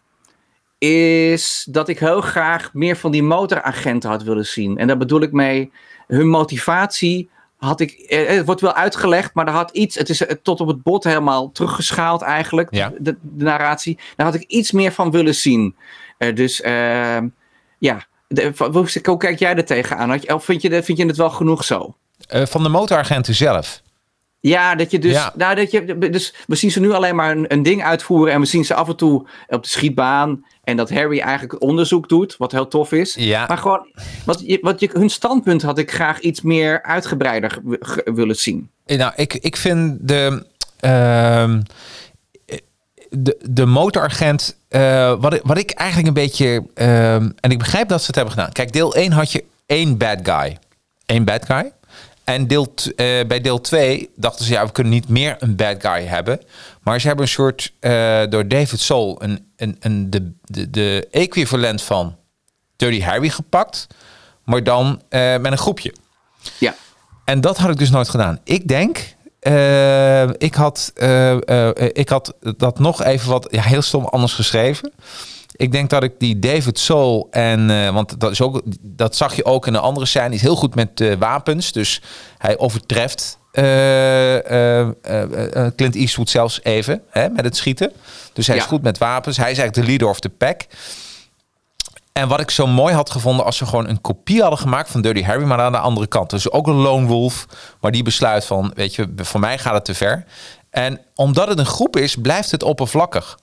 Is 0.77 1.67
dat 1.71 1.89
ik 1.89 1.99
heel 1.99 2.21
graag 2.21 2.73
meer 2.73 2.95
van 2.95 3.11
die 3.11 3.23
motoragenten 3.23 4.09
had 4.09 4.23
willen 4.23 4.45
zien. 4.45 4.77
En 4.77 4.87
daar 4.87 4.97
bedoel 4.97 5.21
ik 5.21 5.31
mee. 5.31 5.71
Hun 6.07 6.27
motivatie 6.27 7.29
had 7.59 7.79
ik. 7.79 7.91
eh, 7.91 8.27
Het 8.27 8.45
wordt 8.45 8.61
wel 8.61 8.73
uitgelegd, 8.73 9.33
maar 9.33 9.47
er 9.47 9.53
had 9.53 9.71
iets. 9.71 9.95
Het 9.95 10.09
is 10.09 10.25
eh, 10.25 10.35
tot 10.43 10.59
op 10.61 10.67
het 10.67 10.83
bot 10.83 11.03
helemaal 11.03 11.51
teruggeschaald 11.51 12.21
eigenlijk. 12.21 12.67
Ja. 12.75 12.91
De, 12.99 13.17
de 13.21 13.43
narratie. 13.43 13.97
Daar 14.15 14.25
had 14.25 14.35
ik 14.35 14.43
iets 14.47 14.71
meer 14.71 14.91
van 14.91 15.11
willen 15.11 15.35
zien. 15.35 15.75
Eh, 16.17 16.35
dus 16.35 16.61
ehm, 16.61 17.27
ja. 17.77 18.05
De- 18.27 18.53
hoe, 19.03 19.17
kijk 19.17 19.39
jij 19.39 19.55
er 19.55 19.65
tegenaan? 19.65 20.09
Had 20.09 20.21
je- 20.23 20.33
Of 20.33 20.45
vind 20.45 20.61
je, 20.61 20.83
vind 20.83 20.97
je 20.97 21.05
het 21.05 21.17
wel 21.17 21.29
genoeg 21.29 21.63
zo? 21.63 21.95
Eh, 22.27 22.45
van 22.45 22.63
de 22.63 22.69
motoragenten 22.69 23.35
zelf. 23.35 23.81
Ja, 24.41 24.75
dat 24.75 24.91
je 24.91 24.99
dus, 24.99 25.11
Ja. 25.13 25.33
nou, 25.35 25.55
dat 25.55 25.71
je, 25.71 25.97
dus 25.97 26.35
we 26.47 26.55
zien 26.55 26.71
ze 26.71 26.79
nu 26.79 26.91
alleen 26.91 27.15
maar 27.15 27.31
een, 27.31 27.45
een 27.53 27.63
ding 27.63 27.83
uitvoeren 27.83 28.33
en 28.33 28.39
we 28.39 28.45
zien 28.45 28.65
ze 28.65 28.73
af 28.73 28.87
en 28.87 28.95
toe 28.95 29.27
op 29.47 29.63
de 29.63 29.69
schietbaan 29.69 30.45
en 30.69 30.77
dat 30.77 30.89
Harry 30.89 31.19
eigenlijk 31.19 31.61
onderzoek 31.61 32.09
doet, 32.09 32.37
wat 32.37 32.51
heel 32.51 32.67
tof 32.67 32.91
is. 32.91 33.15
Ja. 33.19 33.45
Maar 33.47 33.57
gewoon, 33.57 33.87
wat 34.25 34.43
je, 34.45 34.57
wat 34.61 34.79
je, 34.79 34.89
hun 34.93 35.09
standpunt 35.09 35.61
had 35.61 35.77
ik 35.77 35.91
graag 35.91 36.19
iets 36.19 36.41
meer 36.41 36.83
uitgebreider 36.83 37.51
ge- 37.51 37.77
ge- 37.79 38.11
willen 38.13 38.35
zien. 38.35 38.69
Eh, 38.85 38.97
Nou, 38.97 39.13
ik, 39.15 39.33
ik 39.33 39.55
vind 39.57 39.97
de, 40.07 40.45
ehm, 40.79 41.61
de, 43.09 43.37
de 43.49 43.65
motoragent, 43.65 44.57
eh, 44.67 45.13
wat, 45.19 45.33
ik, 45.33 45.41
wat 45.43 45.57
ik 45.57 45.71
eigenlijk 45.71 46.07
een 46.07 46.23
beetje, 46.23 46.63
ehm, 46.73 47.29
en 47.39 47.51
ik 47.51 47.57
begrijp 47.57 47.87
dat 47.87 47.99
ze 47.99 48.05
het 48.07 48.15
hebben 48.15 48.33
gedaan. 48.33 48.51
Kijk, 48.51 48.71
deel 48.73 48.95
1 48.95 49.11
had 49.11 49.31
je 49.31 49.43
één 49.65 49.97
bad 49.97 50.17
guy. 50.23 50.57
Eén 51.05 51.25
bad 51.25 51.45
guy. 51.45 51.71
En 52.23 52.47
deel, 52.47 52.73
eh, 52.95 53.05
bij 53.27 53.41
deel 53.41 53.61
2 53.61 54.09
dachten 54.15 54.45
ze, 54.45 54.51
ja, 54.51 54.65
we 54.65 54.71
kunnen 54.71 54.93
niet 54.93 55.09
meer 55.09 55.35
een 55.39 55.55
bad 55.55 55.75
guy 55.81 56.03
hebben. 56.05 56.39
Maar 56.83 57.01
ze 57.01 57.07
hebben 57.07 57.25
een 57.25 57.31
soort, 57.31 57.73
eh, 57.79 58.23
door 58.29 58.47
David 58.47 58.79
Soul, 58.79 59.23
een, 59.23 59.51
een, 59.55 59.75
een, 59.79 60.09
de, 60.09 60.31
de, 60.43 60.69
de 60.69 61.07
equivalent 61.11 61.81
van 61.81 62.15
Dirty 62.75 63.01
Harry 63.01 63.29
gepakt. 63.29 63.87
Maar 64.43 64.63
dan 64.63 65.01
eh, 65.09 65.37
met 65.37 65.51
een 65.51 65.57
groepje. 65.57 65.93
Ja. 66.57 66.75
En 67.25 67.41
dat 67.41 67.57
had 67.57 67.69
ik 67.69 67.77
dus 67.77 67.89
nooit 67.89 68.09
gedaan. 68.09 68.39
Ik 68.43 68.67
denk, 68.67 69.15
eh, 69.39 70.29
ik, 70.29 70.55
had, 70.55 70.93
ik 71.93 72.09
had 72.09 72.33
dat 72.57 72.79
nog 72.79 73.03
even 73.03 73.29
wat 73.29 73.47
ja, 73.51 73.61
heel 73.61 73.81
stom 73.81 74.05
anders 74.05 74.33
geschreven. 74.33 74.93
Ik 75.55 75.71
denk 75.71 75.89
dat 75.89 76.03
ik 76.03 76.13
die 76.19 76.39
David 76.39 76.79
Soul 76.79 77.27
en 77.31 77.93
want 77.93 78.19
dat 78.19 78.31
is 78.31 78.41
ook 78.41 78.61
dat 78.81 79.15
zag 79.15 79.35
je 79.35 79.45
ook 79.45 79.67
in 79.67 79.73
een 79.73 79.81
andere 79.81 80.05
scène. 80.05 80.25
Die 80.25 80.35
is 80.35 80.41
heel 80.41 80.55
goed 80.55 80.75
met 80.75 81.17
wapens, 81.19 81.71
dus 81.71 82.01
hij 82.37 82.57
overtreft 82.57 83.38
Clint 85.75 85.95
Eastwood 85.95 86.29
zelfs 86.29 86.59
even 86.63 87.01
hè, 87.09 87.29
met 87.29 87.45
het 87.45 87.57
schieten. 87.57 87.91
Dus 88.33 88.47
hij 88.47 88.57
is 88.57 88.63
goed 88.63 88.81
met 88.81 88.97
wapens. 88.97 89.37
Hij 89.37 89.51
is 89.51 89.57
eigenlijk 89.57 89.85
de 89.85 89.91
leader 89.91 90.07
of 90.07 90.19
the 90.19 90.29
pack. 90.29 90.61
En 92.13 92.27
wat 92.27 92.39
ik 92.39 92.51
zo 92.51 92.67
mooi 92.67 92.93
had 92.93 93.09
gevonden 93.09 93.45
als 93.45 93.57
ze 93.57 93.65
gewoon 93.65 93.87
een 93.87 94.01
kopie 94.01 94.41
hadden 94.41 94.59
gemaakt 94.59 94.89
van 94.89 95.01
Dirty 95.01 95.23
Harry, 95.23 95.43
maar 95.43 95.59
aan 95.59 95.71
de 95.71 95.77
andere 95.77 96.07
kant. 96.07 96.29
Dus 96.29 96.51
ook 96.51 96.67
een 96.67 96.73
lone 96.73 97.07
wolf, 97.07 97.45
maar 97.81 97.91
die 97.91 98.03
besluit 98.03 98.45
van, 98.45 98.71
weet 98.75 98.95
je, 98.95 99.13
voor 99.15 99.39
mij 99.39 99.57
gaat 99.57 99.73
het 99.73 99.85
te 99.85 99.93
ver. 99.93 100.25
En 100.69 101.01
omdat 101.15 101.47
het 101.47 101.59
een 101.59 101.65
groep 101.65 101.97
is, 101.97 102.15
blijft 102.15 102.51
het 102.51 102.63
oppervlakkig. 102.63 103.37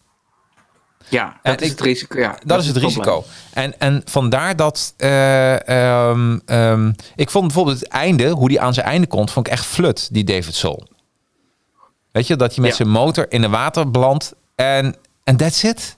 Ja, 1.08 1.36
En 1.42 1.52
dat 1.52 1.60
is 1.60 1.66
ik- 1.70 1.78
het 1.78 1.86
risico. 1.86 2.18
Ja, 2.18 2.38
Dat, 2.44 2.60
is 2.60 2.66
het 2.66 2.76
risico. 2.76 3.24
En, 3.52 3.78
en 3.80 4.02
vandaar 4.04 4.56
dat 4.56 4.94
eh, 4.96 5.68
ehm, 5.68 6.38
ehm, 6.46 6.92
ik 7.16 7.30
vond 7.30 7.44
bijvoorbeeld 7.46 7.80
het 7.80 7.88
einde, 7.88 8.28
hoe 8.28 8.48
die 8.48 8.60
aan 8.60 8.74
zijn 8.74 8.86
einde 8.86 9.06
komt, 9.06 9.30
vond 9.30 9.46
ik 9.46 9.52
echt 9.52 9.66
flut, 9.66 10.08
die 10.12 10.24
David 10.24 10.54
Soul. 10.54 10.86
Weet 12.12 12.26
je, 12.26 12.36
dat 12.36 12.54
hij 12.54 12.60
met 12.60 12.70
Ja. 12.70 12.76
zijn 12.76 12.88
motor 12.88 13.26
in 13.28 13.40
de 13.40 13.48
water 13.48 13.90
belandt 13.90 14.34
en 14.54 14.96
en 15.24 15.36
that's 15.36 15.62
it. 15.62 15.96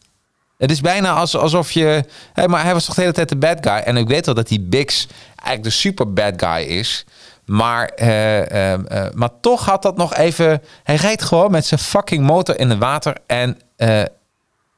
Het 0.59 0.71
is 0.71 0.81
bijna 0.81 1.13
als, 1.15 1.37
alsof 1.37 1.71
je... 1.71 2.05
Maar 2.47 2.63
hij 2.65 2.73
was 2.73 2.85
toch 2.85 2.95
de 2.95 3.01
hele 3.01 3.13
tijd 3.13 3.29
de 3.29 3.37
bad 3.37 3.59
guy. 3.61 3.73
En 3.77 3.97
ik 3.97 4.09
weet 4.09 4.27
wel 4.27 4.35
dat 4.35 4.49
die 4.49 4.61
Bix 4.61 5.07
eigenlijk 5.27 5.63
de 5.63 5.71
super 5.71 6.13
bad 6.13 6.33
guy 6.37 6.63
is. 6.63 7.05
Maar, 7.45 7.89
eh, 7.89 8.51
eh, 8.73 8.73
eh, 8.73 9.13
maar 9.15 9.29
toch 9.41 9.65
had 9.65 9.83
dat 9.83 9.97
nog 9.97 10.15
even... 10.15 10.63
Hij 10.83 10.95
rijdt 10.97 11.23
gewoon 11.23 11.51
met 11.51 11.67
zijn 11.67 11.81
fucking 11.81 12.27
motor 12.27 12.59
in 12.59 12.71
het 12.71 12.79
water. 12.79 13.17
En, 13.27 13.59
eh, 13.77 14.03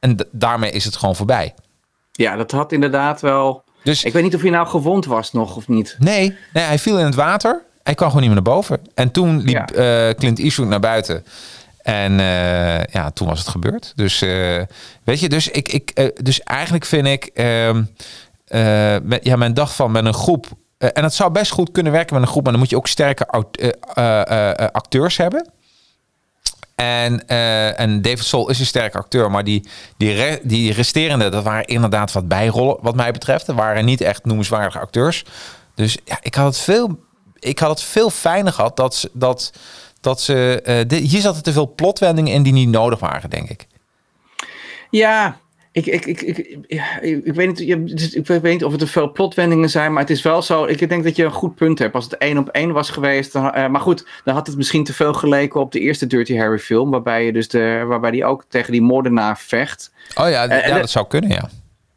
en 0.01 0.17
daarmee 0.31 0.71
is 0.71 0.85
het 0.85 0.95
gewoon 0.95 1.15
voorbij. 1.15 1.53
Ja, 2.11 2.35
dat 2.35 2.51
had 2.51 2.71
inderdaad 2.71 3.21
wel. 3.21 3.63
Dus 3.83 4.03
Ik 4.03 4.13
weet 4.13 4.23
niet 4.23 4.35
of 4.35 4.41
hij 4.41 4.49
nou 4.49 4.67
gewond 4.67 5.05
was 5.05 5.31
nog 5.33 5.55
of 5.55 5.67
niet. 5.67 5.95
Nee, 5.99 6.37
nee, 6.53 6.63
hij 6.63 6.79
viel 6.79 6.99
in 6.99 7.05
het 7.05 7.15
water. 7.15 7.63
Hij 7.83 7.93
kwam 7.95 8.07
gewoon 8.09 8.23
niet 8.27 8.33
meer 8.35 8.43
naar 8.43 8.53
boven. 8.55 8.79
En 8.93 9.11
toen 9.11 9.41
liep 9.41 9.71
eh, 9.71 10.09
Clint 10.09 10.39
Eastwood 10.39 10.67
naar 10.67 10.79
buiten. 10.79 11.25
En 11.81 12.19
eh, 12.19 12.83
ja, 12.83 13.11
toen 13.13 13.27
was 13.27 13.39
het 13.39 13.47
gebeurd. 13.47 13.93
Dus 13.95 14.21
eh, 14.21 14.61
weet 15.03 15.19
je, 15.19 15.29
dus, 15.29 15.47
ik, 15.47 15.67
ik, 15.71 16.11
dus 16.25 16.39
eigenlijk 16.43 16.85
vind 16.85 17.07
ik... 17.07 17.25
ehm, 17.25 17.83
eh, 18.47 18.95
met, 19.03 19.23
ja, 19.25 19.35
men 19.35 19.53
dacht 19.53 19.73
van 19.73 19.91
met 19.91 20.05
een 20.05 20.13
groep... 20.13 20.47
en 20.77 21.03
het 21.03 21.13
zou 21.13 21.31
best 21.31 21.51
goed 21.51 21.71
kunnen 21.71 21.91
werken 21.91 22.13
met 22.13 22.23
een 22.23 22.29
groep... 22.29 22.43
maar 22.43 22.51
dan 22.51 22.61
moet 22.61 22.69
je 22.69 22.77
ook 22.77 22.87
sterke 22.87 23.25
aut- 23.25 23.73
acteurs 24.71 25.17
hebben. 25.17 25.49
En, 26.81 27.27
eh, 27.27 27.79
en 27.79 28.01
David 28.01 28.25
Soul 28.25 28.49
is 28.49 28.59
een 28.59 28.65
sterke 28.65 28.97
acteur, 28.97 29.31
maar 29.31 29.43
die, 29.43 29.67
die, 29.97 30.39
die 30.43 30.73
resterende, 30.73 31.29
dat 31.29 31.43
waren 31.43 31.65
inderdaad 31.65 32.11
wat 32.11 32.27
bijrollen, 32.27 32.77
wat 32.81 32.95
mij 32.95 33.11
betreft. 33.11 33.45
Dat 33.45 33.55
waren 33.55 33.85
niet 33.85 34.01
echt 34.01 34.25
noemenswaardige 34.25 34.79
acteurs. 34.79 35.25
Dus 35.75 35.97
ja, 36.05 36.17
ik 36.21 36.35
had 36.35 36.45
het 36.45 36.57
veel, 36.57 36.99
ik 37.39 37.59
had 37.59 37.69
het 37.69 37.83
veel 37.83 38.09
fijner 38.09 38.53
gehad 38.53 38.77
dat 38.77 38.95
ze, 38.95 39.09
dat, 39.13 39.53
dat 39.99 40.21
ze 40.21 40.61
eh, 40.61 40.99
hier 40.99 41.21
zaten 41.21 41.43
te 41.43 41.51
veel 41.51 41.73
plotwendingen 41.75 42.33
in 42.33 42.43
die 42.43 42.53
niet 42.53 42.69
nodig 42.69 42.99
waren, 42.99 43.29
denk 43.29 43.49
ik. 43.49 43.67
Ja, 44.89 45.37
ik, 45.73 45.85
ik, 45.85 46.05
ik, 46.05 46.21
ik, 46.21 46.37
ik, 47.01 47.33
weet 47.33 47.59
niet, 47.59 47.97
dus 47.97 48.13
ik 48.13 48.27
weet 48.27 48.43
niet 48.43 48.63
of 48.63 48.71
het 48.71 48.81
er 48.81 48.87
veel 48.87 49.11
plotwendingen 49.11 49.69
zijn, 49.69 49.91
maar 49.91 50.01
het 50.01 50.11
is 50.11 50.21
wel 50.21 50.41
zo. 50.41 50.65
Ik 50.65 50.89
denk 50.89 51.03
dat 51.03 51.15
je 51.15 51.23
een 51.23 51.31
goed 51.31 51.55
punt 51.55 51.79
hebt. 51.79 51.95
Als 51.95 52.03
het 52.03 52.17
één 52.17 52.37
op 52.37 52.49
één 52.49 52.71
was 52.71 52.89
geweest, 52.89 53.33
dan, 53.33 53.53
eh, 53.53 53.67
maar 53.67 53.81
goed, 53.81 54.05
dan 54.23 54.33
had 54.33 54.47
het 54.47 54.57
misschien 54.57 54.83
te 54.83 54.93
veel 54.93 55.13
geleken 55.13 55.59
op 55.59 55.71
de 55.71 55.79
eerste 55.79 56.07
Dirty 56.07 56.37
Harry 56.37 56.59
film, 56.59 56.91
waarbij 56.91 57.25
je 57.25 57.33
dus 57.33 57.47
de, 57.47 57.83
waarbij 57.87 58.11
die 58.11 58.25
ook 58.25 58.45
tegen 58.47 58.71
die 58.71 58.81
moordenaar 58.81 59.39
vecht. 59.39 59.91
Oh 60.15 60.29
ja, 60.29 60.47
Eh, 60.47 60.65
en 60.65 60.69
ja 60.69 60.79
dat 60.79 60.89
zou 60.89 61.07
kunnen, 61.07 61.29
ja. 61.29 61.49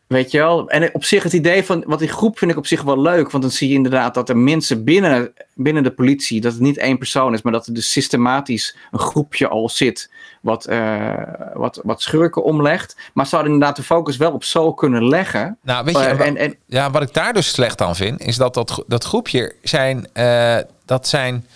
Weet 0.06 0.30
je 0.30 0.38
wel? 0.38 0.68
En 0.68 0.94
op 0.94 1.04
zich 1.04 1.22
het 1.22 1.32
idee 1.32 1.64
van, 1.64 1.84
wat 1.86 1.98
die 1.98 2.08
groep 2.08 2.38
vind 2.38 2.50
ik 2.50 2.56
op 2.56 2.66
zich 2.66 2.82
wel 2.82 3.00
leuk. 3.00 3.30
Want 3.30 3.42
dan 3.42 3.52
zie 3.52 3.68
je 3.68 3.74
inderdaad 3.74 4.14
dat 4.14 4.28
er 4.28 4.36
mensen 4.36 4.84
binnen, 4.84 5.32
binnen 5.54 5.82
de 5.82 5.90
politie, 5.90 6.40
dat 6.40 6.52
het 6.52 6.60
niet 6.60 6.78
één 6.78 6.98
persoon 6.98 7.34
is, 7.34 7.42
maar 7.42 7.52
dat 7.52 7.66
er 7.66 7.74
dus 7.74 7.92
systematisch 7.92 8.76
een 8.90 8.98
groepje 8.98 9.48
al 9.48 9.68
zit 9.68 10.10
wat, 10.44 10.64
eh, 10.64 11.12
wat, 11.54 11.80
wat 11.82 12.02
schurken 12.02 12.44
omlegt. 12.44 12.96
Maar 13.12 13.26
ze 13.26 13.34
hadden 13.34 13.52
inderdaad 13.52 13.76
de 13.76 13.82
focus 13.82 14.16
wel 14.16 14.32
op 14.32 14.44
zo 14.44 14.72
kunnen 14.72 15.08
leggen. 15.08 15.58
Nou, 15.62 15.84
weet 15.84 15.96
je, 15.98 16.04
Eh, 16.04 16.16
wa- 16.18 16.24
en, 16.24 16.36
en, 16.36 16.54
ja, 16.66 16.90
wat 16.90 17.02
ik 17.02 17.14
daar 17.14 17.32
dus 17.32 17.48
slecht 17.48 17.80
aan 17.82 17.96
vind, 17.96 18.20
is 18.20 18.36
dat 18.36 18.54
dat, 18.54 18.84
dat 18.86 19.04
groepje 19.04 19.54
zijn, 19.62 20.06
eh, 20.12 20.56
dat 20.84 21.08
zijn, 21.08 21.46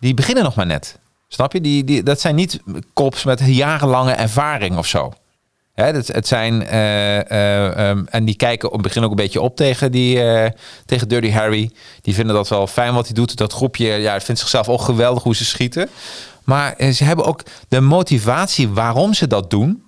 die 0.00 0.14
beginnen 0.14 0.44
nog 0.44 0.54
maar 0.54 0.66
net. 0.66 0.98
Snap 1.28 1.52
je? 1.52 1.60
Die, 1.60 1.84
die, 1.84 2.02
dat 2.02 2.20
zijn 2.20 2.34
niet 2.34 2.60
kops 2.92 3.24
met 3.24 3.40
jarenlange 3.44 4.12
ervaring 4.12 4.76
of 4.76 4.86
zo. 4.86 5.12
Hè, 5.74 5.92
dat, 5.92 6.06
het 6.06 6.26
zijn, 6.26 6.66
eh, 6.66 7.30
eh, 7.30 7.90
ehm, 7.90 8.04
en 8.10 8.24
die 8.24 8.36
kijken, 8.36 8.82
beginnen 8.82 9.10
ook 9.10 9.16
een 9.18 9.24
beetje 9.24 9.40
op 9.40 9.56
tegen, 9.56 9.92
die, 9.92 10.20
tegen 10.86 11.08
Dirty 11.08 11.30
Harry. 11.30 11.70
Die 12.02 12.14
vinden 12.14 12.34
dat 12.34 12.48
wel 12.48 12.66
fijn 12.66 12.94
wat 12.94 13.04
hij 13.04 13.14
doet. 13.14 13.36
Dat 13.36 13.52
groepje 13.52 13.86
ja, 13.86 14.20
vindt 14.20 14.40
zichzelf 14.40 14.68
ook 14.68 14.80
geweldig 14.80 15.22
hoe 15.22 15.36
ze 15.36 15.44
schieten. 15.44 15.88
Maar 16.48 16.72
eh, 16.72 16.90
ze 16.90 17.04
hebben 17.04 17.24
ook 17.24 17.42
de 17.68 17.80
motivatie 17.80 18.68
waarom 18.68 19.14
ze 19.14 19.26
dat 19.26 19.50
doen, 19.50 19.82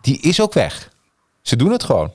die 0.00 0.20
is 0.20 0.40
ook 0.40 0.52
weg. 0.52 0.90
Ze 1.42 1.56
doen 1.56 1.72
het 1.72 1.82
gewoon. 1.82 2.12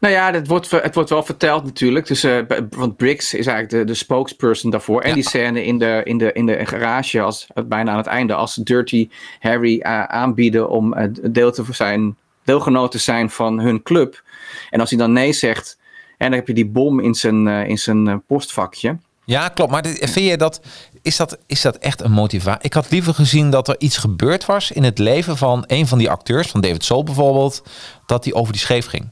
nou 0.00 0.14
ja, 0.14 0.32
het 0.32 0.46
wordt, 0.46 0.70
het 0.70 0.94
wordt 0.94 1.10
wel 1.10 1.22
verteld 1.22 1.64
natuurlijk. 1.64 2.06
Dus, 2.06 2.24
eh, 2.24 2.38
want 2.70 2.96
Briggs 2.96 3.34
is 3.34 3.46
eigenlijk 3.46 3.70
de, 3.70 3.92
de 3.92 3.98
spokesperson 3.98 4.70
daarvoor. 4.70 5.00
En 5.00 5.08
Ja. 5.08 5.14
die 5.14 5.28
scène 5.28 5.64
in 5.64 5.78
de, 5.78 6.00
in 6.04 6.18
de, 6.18 6.32
in 6.32 6.46
de 6.46 6.66
garage, 6.66 7.20
als, 7.20 7.46
bijna 7.66 7.90
aan 7.90 7.96
het 7.96 8.06
einde, 8.06 8.34
als 8.34 8.54
Dirty 8.54 9.08
Harry 9.40 9.80
eh, 9.80 10.02
aanbieden 10.04 10.68
om 10.68 10.94
eh, 10.94 11.08
deel 11.30 11.52
te 11.52 11.64
zijn, 11.70 12.16
deelgenoot 12.44 12.90
te 12.90 12.98
zijn 12.98 13.30
van 13.30 13.60
hun 13.60 13.82
club. 13.82 14.22
En 14.70 14.80
als 14.80 14.90
hij 14.90 14.98
dan 14.98 15.12
nee 15.12 15.32
zegt, 15.32 15.78
en 16.18 16.30
dan 16.30 16.38
heb 16.38 16.46
je 16.48 16.54
die 16.54 16.66
bom 16.66 17.00
in 17.00 17.14
zijn, 17.14 17.48
eh, 17.48 17.68
in 17.68 17.78
zijn 17.78 18.08
eh, 18.08 18.16
postvakje. 18.26 18.98
Ja, 19.24 19.48
klopt. 19.48 19.70
Maar 19.70 19.84
vind 20.00 20.14
je 20.14 20.36
dat 20.36 20.60
is, 21.02 21.16
dat, 21.16 21.38
is 21.46 21.60
dat 21.60 21.76
echt 21.76 22.00
een 22.02 22.10
motivatie? 22.10 22.62
Ik 22.62 22.72
had 22.72 22.90
liever 22.90 23.14
gezien 23.14 23.50
dat 23.50 23.68
er 23.68 23.74
iets 23.78 23.96
gebeurd 23.96 24.44
was 24.46 24.70
in 24.70 24.82
het 24.82 24.98
leven 24.98 25.36
van 25.36 25.64
een 25.66 25.86
van 25.86 25.98
die 25.98 26.10
acteurs, 26.10 26.48
van 26.48 26.60
David 26.60 26.84
Soul 26.84 27.04
bijvoorbeeld, 27.04 27.62
dat 28.06 28.22
die 28.24 28.34
over 28.34 28.52
die 28.52 28.60
scheef 28.62 28.86
ging. 28.86 29.08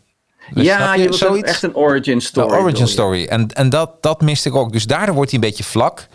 Dus 0.50 0.64
ja, 0.64 0.94
je 0.94 1.12
zoiets? 1.12 1.48
echt 1.48 1.62
een 1.62 1.74
origin 1.76 2.20
story. 2.20 2.48
wil 2.48 2.58
origin 2.58 2.84
je. 2.84 2.90
story. 2.90 3.24
En, 3.24 3.48
en 3.48 3.68
dat, 3.70 4.02
dat 4.02 4.20
miste 4.20 4.48
ik 4.48 4.54
ook. 4.54 4.72
Dus 4.72 4.86
daardoor 4.86 5.14
wordt 5.14 5.30
hij 5.30 5.40
een 5.40 5.48
beetje 5.48 5.64
vlak. 5.64 6.06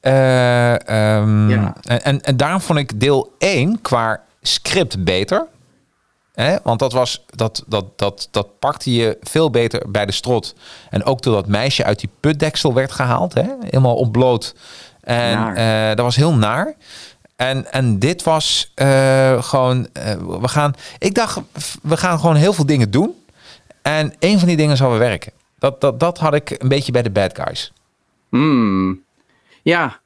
Eh, 0.00 0.88
ehm, 0.88 1.48
Ja. 1.50 1.76
en, 1.82 2.02
en, 2.04 2.20
en 2.20 2.36
daarom 2.36 2.60
vond 2.60 2.78
ik 2.78 3.00
deel 3.00 3.34
1 3.38 3.80
qua 3.80 4.20
script 4.42 5.04
beter. 5.04 5.46
Hè? 6.40 6.56
Want 6.62 6.78
dat, 6.78 6.92
was, 6.92 7.24
dat, 7.26 7.64
dat, 7.66 7.84
dat, 7.96 8.28
dat 8.30 8.58
pakte 8.58 8.92
je 8.92 9.18
veel 9.20 9.50
beter 9.50 9.90
bij 9.90 10.06
de 10.06 10.12
strot. 10.12 10.54
En 10.90 11.04
ook 11.04 11.20
toen 11.20 11.32
dat 11.32 11.46
meisje 11.46 11.84
uit 11.84 12.00
die 12.00 12.10
putdeksel 12.20 12.74
werd 12.74 12.92
gehaald. 12.92 13.34
Hè? 13.34 13.44
Helemaal 13.60 13.96
ontbloot. 13.96 14.54
En 15.00 15.56
eh, 15.56 15.88
dat 15.88 16.04
was 16.04 16.16
heel 16.16 16.34
naar. 16.34 16.74
En, 17.36 17.72
en 17.72 17.98
dit 17.98 18.22
was 18.22 18.72
eh, 18.74 19.42
gewoon... 19.42 19.88
eh, 19.92 20.14
we 20.40 20.48
gaan, 20.48 20.74
ik 20.98 21.14
dacht, 21.14 21.40
we 21.82 21.96
gaan 21.96 22.18
gewoon 22.18 22.36
heel 22.36 22.52
veel 22.52 22.66
dingen 22.66 22.90
doen. 22.90 23.24
En 23.82 24.14
een 24.18 24.38
van 24.38 24.48
die 24.48 24.56
dingen 24.56 24.76
zal 24.76 24.90
weer 24.90 24.98
werken. 24.98 25.32
Dat, 25.58 25.80
dat, 25.80 26.00
dat 26.00 26.18
had 26.18 26.34
ik 26.34 26.54
een 26.58 26.68
beetje 26.68 26.92
bij 26.92 27.02
de 27.02 27.10
bad 27.10 27.38
guys. 27.38 27.72
Hmm. 28.28 29.00
Ja. 29.62 30.00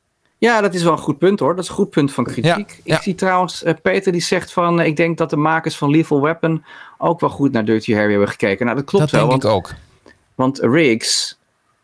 Ja, 0.45 0.61
dat 0.61 0.75
is 0.75 0.83
wel 0.83 0.93
een 0.93 0.99
goed 0.99 1.19
punt 1.19 1.41
hoor. 1.41 1.55
Dat 1.55 1.65
is 1.65 1.71
een 1.71 1.77
goed 1.77 1.91
punt 1.91 2.13
van 2.13 2.25
kritiek. 2.25 2.81
Ja, 2.85 2.97
Ik 2.97 3.03
zie 3.03 3.15
trouwens 3.15 3.63
eh, 3.63 3.75
Peter 3.83 4.13
die 4.13 4.21
zegt 4.21 4.53
van... 4.53 4.81
eh, 4.81 4.87
ik 4.87 4.97
denk 4.97 5.19
dat 5.19 5.31
de 5.31 5.37
makers 5.37 5.77
van 5.77 5.91
Lethal 5.91 6.23
Weapon 6.23 6.65
ook 6.99 7.21
wel 7.21 7.31
goed 7.31 7.53
naar 7.53 7.65
Dirty 7.65 7.95
Harry 7.95 8.11
hebben 8.11 8.29
gekeken. 8.29 8.65
Nou, 8.65 8.79
dat 8.79 8.87
klopt 8.87 9.11
dat 9.11 9.21
wel. 9.21 9.29
denk 9.29 9.43
Want, 9.43 9.45
ik 9.45 9.51
ook. 9.51 9.79
want 10.35 10.59
Riggs, 10.59 11.39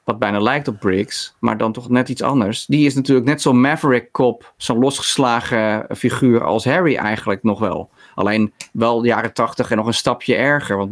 wat 0.04 0.18
bijna 0.18 0.40
lijkt 0.40 0.68
op 0.68 0.80
Briggs, 0.80 1.34
maar 1.38 1.56
dan 1.56 1.72
toch 1.72 1.88
net 1.88 2.08
iets 2.08 2.22
anders. 2.22 2.66
Die 2.66 2.86
is 2.86 2.94
natuurlijk 2.94 3.26
net 3.26 3.42
zo'n 3.42 3.61
Maverick 3.61 4.12
cop, 4.12 4.52
zo'n 4.56 4.78
losgeslagen 4.78 5.86
figuur 5.96 6.44
als 6.44 6.64
Harry 6.64 6.96
eigenlijk 6.96 7.42
nog 7.42 7.58
wel. 7.58 7.90
Alleen 8.14 8.52
wel 8.72 9.00
de 9.00 9.06
jaren 9.06 9.32
tachtig 9.32 9.70
en 9.70 9.76
nog 9.76 9.86
een 9.86 9.94
stapje 9.94 10.34
erger, 10.34 10.76
want 10.76 10.90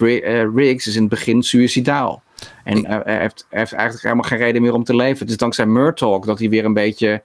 uh, 0.00 0.54
Riggs 0.54 0.86
is 0.86 0.94
in 0.94 1.00
het 1.00 1.10
begin 1.10 1.42
suicidaal. 1.42 2.22
En 2.64 2.86
hij, 2.86 3.18
heeft, 3.18 3.46
hij, 3.48 3.58
heeft, 3.58 3.72
eigenlijk 3.72 4.02
helemaal 4.02 4.24
geen 4.24 4.38
reden 4.38 4.62
meer 4.62 4.72
om 4.72 4.84
te 4.84 4.96
leven. 4.96 5.18
Het 5.18 5.30
is 5.30 5.36
dankzij 5.36 5.66
Murtalk 5.66 6.26
dat 6.26 6.38
hij 6.38 6.48
weer 6.48 6.64
een 6.64 6.74
beetje 6.74 7.22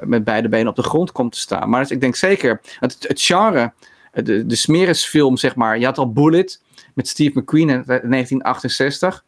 met 0.00 0.24
beide 0.24 0.48
benen 0.48 0.68
op 0.68 0.76
de 0.76 0.82
grond 0.82 1.12
komt 1.12 1.32
te 1.32 1.38
staan. 1.38 1.70
Maar 1.70 1.80
dus 1.80 1.90
ik 1.90 2.00
denk 2.00 2.16
zeker, 2.16 2.60
het, 2.80 2.96
het 3.00 3.20
genre, 3.20 3.72
de, 4.12 4.46
de 4.46 4.56
smerisfilm 4.56 5.36
zeg 5.36 5.54
maar, 5.54 5.78
je 5.78 5.84
had 5.84 5.98
al 5.98 6.12
Bullet 6.12 6.62
met 6.94 7.08
Steve 7.08 7.38
McQueen 7.38 7.68
in 7.68 7.82
1968. 7.84 9.24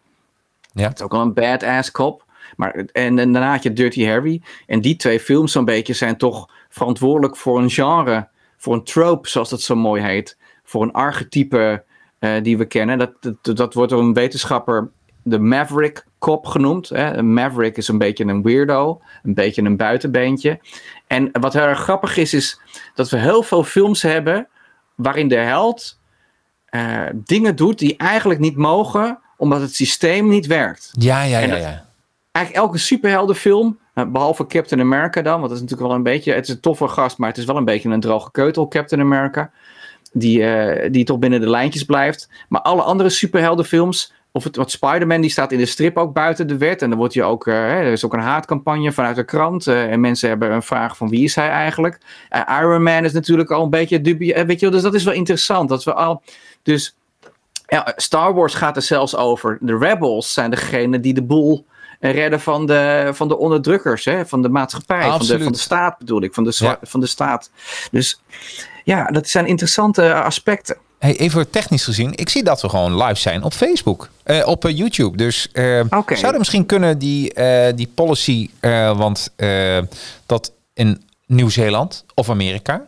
Ja. 0.72 0.88
Het 0.88 0.98
is 0.98 1.04
ook 1.04 1.14
al 1.14 1.20
een 1.20 1.34
badass 1.34 1.90
cop. 1.90 2.24
Maar, 2.56 2.74
en, 2.74 3.18
en 3.18 3.32
daarna 3.32 3.50
had 3.50 3.62
je 3.62 3.72
Dirty 3.72 4.04
Harry. 4.04 4.42
En 4.66 4.80
die 4.80 4.96
twee 4.96 5.20
films 5.20 5.52
zo'n 5.52 5.64
beetje 5.64 5.92
zijn 5.92 6.16
toch 6.16 6.50
verantwoordelijk 6.68 7.36
voor 7.36 7.58
een 7.58 7.70
genre. 7.70 8.28
Voor 8.56 8.74
een 8.74 8.84
trope, 8.84 9.28
zoals 9.28 9.50
dat 9.50 9.60
zo 9.60 9.74
mooi 9.74 10.02
heet. 10.02 10.36
Voor 10.64 10.82
een 10.82 10.92
archetype 10.92 11.84
die 12.42 12.58
we 12.58 12.64
kennen. 12.64 12.98
Dat, 12.98 13.12
dat, 13.20 13.56
dat 13.56 13.74
wordt 13.74 13.90
door 13.90 14.00
een 14.00 14.14
wetenschapper 14.14 14.90
de 15.22 15.38
Maverick 15.38 16.06
Cop 16.18 16.46
genoemd. 16.46 16.88
Hè. 16.88 17.16
Een 17.16 17.32
Maverick 17.32 17.76
is 17.76 17.88
een 17.88 17.98
beetje 17.98 18.24
een 18.24 18.42
weirdo. 18.42 19.00
Een 19.22 19.34
beetje 19.34 19.62
een 19.62 19.76
buitenbeentje. 19.76 20.60
En 21.06 21.28
wat 21.32 21.52
heel 21.52 21.62
erg 21.62 21.80
grappig 21.80 22.16
is, 22.16 22.34
is 22.34 22.60
dat 22.94 23.10
we 23.10 23.16
heel 23.16 23.42
veel 23.42 23.64
films 23.64 24.02
hebben... 24.02 24.48
waarin 24.94 25.28
de 25.28 25.36
held 25.36 25.98
uh, 26.70 27.02
dingen 27.14 27.56
doet 27.56 27.78
die 27.78 27.96
eigenlijk 27.96 28.40
niet 28.40 28.56
mogen 28.56 29.18
omdat 29.36 29.60
het 29.60 29.74
systeem 29.74 30.28
niet 30.28 30.46
werkt. 30.46 30.90
Ja, 30.92 31.22
ja, 31.22 31.38
ja. 31.38 31.56
ja. 31.56 31.88
Eigenlijk 32.32 32.66
elke 32.66 32.78
superheldenfilm, 32.78 33.78
eh, 33.94 34.04
behalve 34.06 34.46
Captain 34.46 34.80
America 34.80 35.22
dan, 35.22 35.38
want 35.38 35.48
dat 35.48 35.56
is 35.56 35.60
natuurlijk 35.60 35.88
wel 35.88 35.96
een 35.96 36.02
beetje, 36.02 36.32
het 36.32 36.48
is 36.48 36.54
een 36.54 36.60
toffe 36.60 36.88
gast, 36.88 37.18
maar 37.18 37.28
het 37.28 37.38
is 37.38 37.44
wel 37.44 37.56
een 37.56 37.64
beetje 37.64 37.88
een 37.88 38.00
droge 38.00 38.30
keutel, 38.30 38.68
Captain 38.68 39.02
America, 39.02 39.50
die, 40.12 40.38
uh, 40.38 40.90
die 40.90 41.04
toch 41.04 41.18
binnen 41.18 41.40
de 41.40 41.50
lijntjes 41.50 41.84
blijft. 41.84 42.28
Maar 42.48 42.60
alle 42.60 42.82
andere 42.82 43.08
superheldenfilms, 43.08 44.12
of 44.32 44.44
het, 44.44 44.56
wat 44.56 44.70
Spider-Man, 44.70 45.20
die 45.20 45.30
staat 45.30 45.52
in 45.52 45.58
de 45.58 45.66
strip 45.66 45.96
ook 45.96 46.12
buiten 46.12 46.46
de 46.46 46.56
wet. 46.56 46.82
En 46.82 46.88
dan 46.88 46.98
wordt 46.98 47.14
je 47.14 47.22
ook, 47.22 47.46
uh, 47.46 47.54
er 47.54 47.92
is 47.92 48.04
ook 48.04 48.12
een 48.12 48.20
haatcampagne 48.20 48.92
vanuit 48.92 49.16
de 49.16 49.24
krant. 49.24 49.66
Uh, 49.66 49.92
en 49.92 50.00
mensen 50.00 50.28
hebben 50.28 50.52
een 50.52 50.62
vraag 50.62 50.96
van 50.96 51.08
wie 51.08 51.24
is 51.24 51.34
hij 51.34 51.48
eigenlijk? 51.48 51.98
Iron 52.60 52.82
Man 52.82 53.04
is 53.04 53.12
natuurlijk 53.12 53.50
al 53.50 53.62
een 53.62 53.70
beetje 53.70 54.00
dubie. 54.00 54.44
weet 54.44 54.60
je, 54.60 54.70
dus 54.70 54.82
dat 54.82 54.94
is 54.94 55.04
wel 55.04 55.14
interessant. 55.14 55.68
Dat 55.68 55.84
we 55.84 55.94
al, 55.94 56.22
dus 56.62 56.96
ja, 57.66 57.92
Star 57.96 58.34
Wars 58.34 58.54
gaat 58.54 58.76
er 58.76 58.82
zelfs 58.82 59.16
over. 59.16 59.58
De 59.60 59.78
rebels 59.78 60.32
zijn 60.32 60.50
degene 60.50 61.00
die 61.00 61.14
de 61.14 61.22
boel 61.22 61.66
redden 62.00 62.40
van 62.40 62.66
de, 62.66 63.10
van 63.12 63.28
de 63.28 63.38
onderdrukkers, 63.38 64.04
hè? 64.04 64.26
van 64.26 64.42
de 64.42 64.48
maatschappij, 64.48 65.08
van 65.08 65.26
de, 65.26 65.42
van 65.42 65.52
de 65.52 65.58
staat 65.58 65.98
bedoel 65.98 66.22
ik, 66.22 66.34
van 66.34 66.44
de, 66.44 66.52
ja. 66.54 66.78
van 66.82 67.00
de 67.00 67.06
staat. 67.06 67.50
Dus 67.90 68.20
ja, 68.84 69.06
dat 69.06 69.28
zijn 69.28 69.46
interessante 69.46 70.14
aspecten. 70.14 70.76
Hey, 71.00 71.16
even 71.16 71.50
technisch 71.50 71.84
gezien, 71.84 72.12
ik 72.14 72.28
zie 72.28 72.42
dat 72.42 72.62
we 72.62 72.68
gewoon 72.68 73.02
live 73.02 73.20
zijn 73.20 73.42
op 73.42 73.52
Facebook, 73.52 74.08
uh, 74.24 74.46
op 74.46 74.64
uh, 74.64 74.76
YouTube. 74.76 75.16
Dus 75.16 75.48
uh, 75.52 75.80
okay. 75.90 76.16
zouden 76.16 76.38
misschien 76.40 76.66
kunnen 76.66 76.98
die, 76.98 77.34
die 77.74 77.92
policy, 77.94 78.50
want 78.96 79.32
dat 80.26 80.52
in 80.74 81.02
Nieuw-Zeeland 81.26 82.04
of 82.14 82.30
Amerika, 82.30 82.86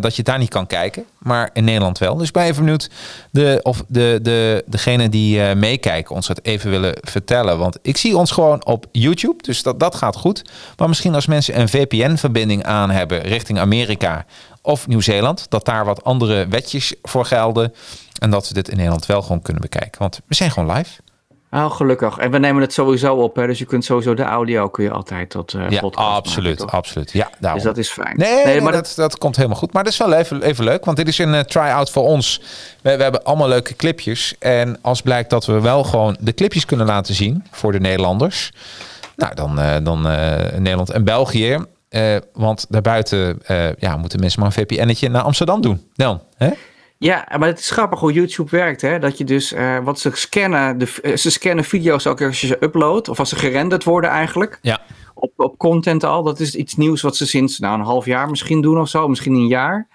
dat 0.00 0.16
je 0.16 0.22
daar 0.22 0.38
niet 0.38 0.48
kan 0.48 0.66
kijken, 0.66 1.04
maar 1.18 1.50
in 1.52 1.64
Nederland 1.64 1.98
wel. 1.98 2.16
Dus 2.16 2.30
ben 2.30 2.42
even 2.42 2.62
benieuwd 2.64 2.90
de, 3.30 3.60
of 3.62 3.84
de, 3.88 4.18
de, 4.22 4.64
degene 4.66 5.08
die 5.08 5.54
meekijken 5.54 6.14
ons 6.14 6.28
het 6.28 6.44
even 6.44 6.70
willen 6.70 6.96
vertellen. 7.00 7.58
Want 7.58 7.78
ik 7.82 7.96
zie 7.96 8.16
ons 8.16 8.30
gewoon 8.30 8.64
op 8.66 8.86
YouTube, 8.92 9.42
dus 9.42 9.62
dat, 9.62 9.80
dat 9.80 9.94
gaat 9.94 10.16
goed. 10.16 10.42
Maar 10.76 10.88
misschien 10.88 11.14
als 11.14 11.26
mensen 11.26 11.60
een 11.60 11.68
VPN-verbinding 11.68 12.64
aan 12.64 12.90
hebben 12.90 13.20
richting 13.20 13.58
Amerika 13.58 14.26
of 14.64 14.86
Nieuw-Zeeland, 14.86 15.46
dat 15.48 15.64
daar 15.64 15.84
wat 15.84 16.04
andere 16.04 16.46
wetjes 16.46 16.94
voor 17.02 17.24
gelden. 17.24 17.74
En 18.18 18.30
dat 18.30 18.48
we 18.48 18.54
dit 18.54 18.68
in 18.68 18.76
Nederland 18.76 19.06
wel 19.06 19.22
gewoon 19.22 19.42
kunnen 19.42 19.62
bekijken. 19.62 20.00
Want 20.00 20.20
we 20.26 20.34
zijn 20.34 20.50
gewoon 20.50 20.76
live. 20.76 21.00
Oh, 21.50 21.70
gelukkig. 21.70 22.18
En 22.18 22.30
we 22.30 22.38
nemen 22.38 22.62
het 22.62 22.72
sowieso 22.72 23.14
op, 23.14 23.36
hè? 23.36 23.46
dus 23.46 23.58
je 23.58 23.64
kunt 23.64 23.84
sowieso 23.84 24.14
de 24.14 24.22
audio 24.22 24.68
kun 24.68 24.84
je 24.84 24.90
altijd 24.90 25.30
tot 25.30 25.54
uh, 25.54 25.70
ja, 25.70 25.80
absoluut, 25.80 26.58
maken, 26.58 26.76
absoluut. 26.76 27.12
Ja, 27.12 27.30
daarom. 27.38 27.62
Dus 27.62 27.68
dat 27.68 27.78
is 27.78 27.90
fijn. 27.90 28.16
Nee, 28.16 28.44
nee 28.44 28.60
maar 28.60 28.72
dat, 28.72 28.92
dat 28.96 29.18
komt 29.18 29.36
helemaal 29.36 29.58
goed. 29.58 29.72
Maar 29.72 29.84
dat 29.84 29.92
is 29.92 29.98
wel 29.98 30.12
even, 30.12 30.42
even 30.42 30.64
leuk, 30.64 30.84
want 30.84 30.96
dit 30.96 31.08
is 31.08 31.18
een 31.18 31.34
uh, 31.34 31.40
try-out 31.40 31.90
voor 31.90 32.02
ons. 32.02 32.40
We, 32.82 32.96
we, 32.96 33.02
hebben 33.02 33.24
allemaal 33.24 33.48
leuke 33.48 33.76
clipjes. 33.76 34.34
En 34.38 34.78
als 34.80 35.02
blijkt 35.02 35.30
dat 35.30 35.46
we 35.46 35.60
wel 35.60 35.84
gewoon 35.84 36.16
de 36.20 36.34
clipjes 36.34 36.64
kunnen 36.64 36.86
laten 36.86 37.14
zien 37.14 37.44
voor 37.50 37.72
de 37.72 37.80
Nederlanders, 37.80 38.52
nou, 39.16 39.34
dan, 39.34 39.58
uh, 39.60 39.76
dan 39.82 40.02
Nederland 40.62 40.90
en 40.90 41.04
België. 41.04 41.58
Want 42.32 42.66
daarbuiten 42.68 43.42
ja, 43.78 43.96
moeten 43.96 44.20
mensen 44.20 44.40
maar 44.40 44.52
een 44.56 44.66
VPN'tje 44.66 45.08
naar 45.08 45.22
Amsterdam 45.22 45.60
doen. 45.60 45.90
Dan, 45.94 46.22
hè? 46.36 46.50
Ja, 47.04 47.28
maar 47.38 47.48
het 47.48 47.58
is 47.58 47.70
grappig 47.70 48.00
hoe 48.00 48.12
YouTube 48.12 48.50
werkt. 48.50 48.80
Hè? 48.80 48.98
Dat 48.98 49.18
je 49.18 49.24
dus 49.24 49.52
uh, 49.52 49.78
wat 49.78 50.00
ze 50.00 50.10
scannen, 50.12 50.78
de, 50.78 50.98
uh, 51.02 51.16
ze 51.16 51.30
scannen 51.30 51.64
video's 51.64 52.06
ook 52.06 52.22
als 52.22 52.40
je 52.40 52.46
ze 52.46 52.56
uploadt, 52.60 53.08
of 53.08 53.18
als 53.18 53.28
ze 53.28 53.36
gerenderd 53.36 53.84
worden 53.84 54.10
eigenlijk. 54.10 54.58
Ja. 54.62 54.80
Op, 55.14 55.32
op 55.36 55.58
content 55.58 56.04
al. 56.04 56.22
Dat 56.22 56.40
is 56.40 56.54
iets 56.54 56.76
nieuws 56.76 57.02
wat 57.02 57.16
ze 57.16 57.26
sinds 57.26 57.58
nou, 57.58 57.78
een 57.78 57.84
half 57.84 58.04
jaar 58.04 58.30
misschien 58.30 58.60
doen 58.60 58.80
of 58.80 58.88
zo, 58.88 59.08
misschien 59.08 59.34
een 59.34 59.46
jaar. 59.46 59.88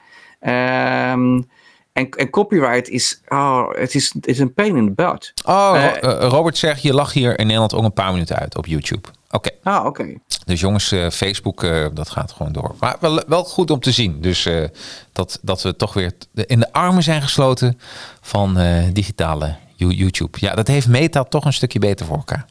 Um, 1.12 1.48
en, 1.94 2.10
en, 2.10 2.30
copyright 2.30 2.90
is, 2.90 3.22
oh, 3.28 3.70
het 3.72 3.96
is, 3.96 4.14
het 4.14 4.28
is 4.28 4.40
een 4.40 4.54
pain 4.54 4.76
in 4.76 4.86
the 4.86 5.04
butt. 5.04 5.34
Oh, 5.46 5.84
uh, 6.04 6.28
Robert 6.30 6.58
zegt, 6.58 6.82
je 6.82 6.94
lag 6.94 7.14
hier 7.14 7.40
in 7.40 7.46
Nederland 7.46 7.74
ook 7.74 7.84
een 7.84 7.94
paar 7.94 8.12
minuten 8.12 8.36
uit 8.36 8.58
op 8.58 8.66
YouTube. 8.66 9.08
Oké. 9.32 9.50
Okay. 9.50 9.74
Ah, 9.74 9.86
oké. 9.86 10.02
Okay. 10.02 10.20
Dus 10.46 10.60
jongens, 10.60 10.92
uh, 10.92 11.10
Facebook, 11.10 11.64
uh, 11.64 11.88
dat 11.94 12.10
gaat 12.10 12.32
gewoon 12.32 12.52
door. 12.52 12.76
Maar 12.80 12.98
wel, 13.00 13.24
wel 13.28 13.44
goed 13.44 13.72
om 13.72 13.80
te 13.80 13.92
zien. 13.92 14.22
Dus 14.22 14.46
uh, 14.46 14.68
dat, 15.12 15.40
dat 15.42 15.62
we 15.62 15.76
toch 15.76 15.94
weer 15.94 16.14
in 16.34 16.60
de 16.60 16.74
armen 16.74 17.04
zijn 17.04 17.22
gesloten 17.22 17.80
van 18.22 18.58
digitale 18.94 19.56
YouTube. 19.76 20.38
Ja, 20.40 20.56
dat 20.56 20.68
heeft 20.68 20.88
Meta 20.88 21.24
toch 21.24 21.46
een 21.46 21.54
stukje 21.54 21.80
beter 21.80 22.06
voor 22.06 22.18
elkaar. 22.18 22.46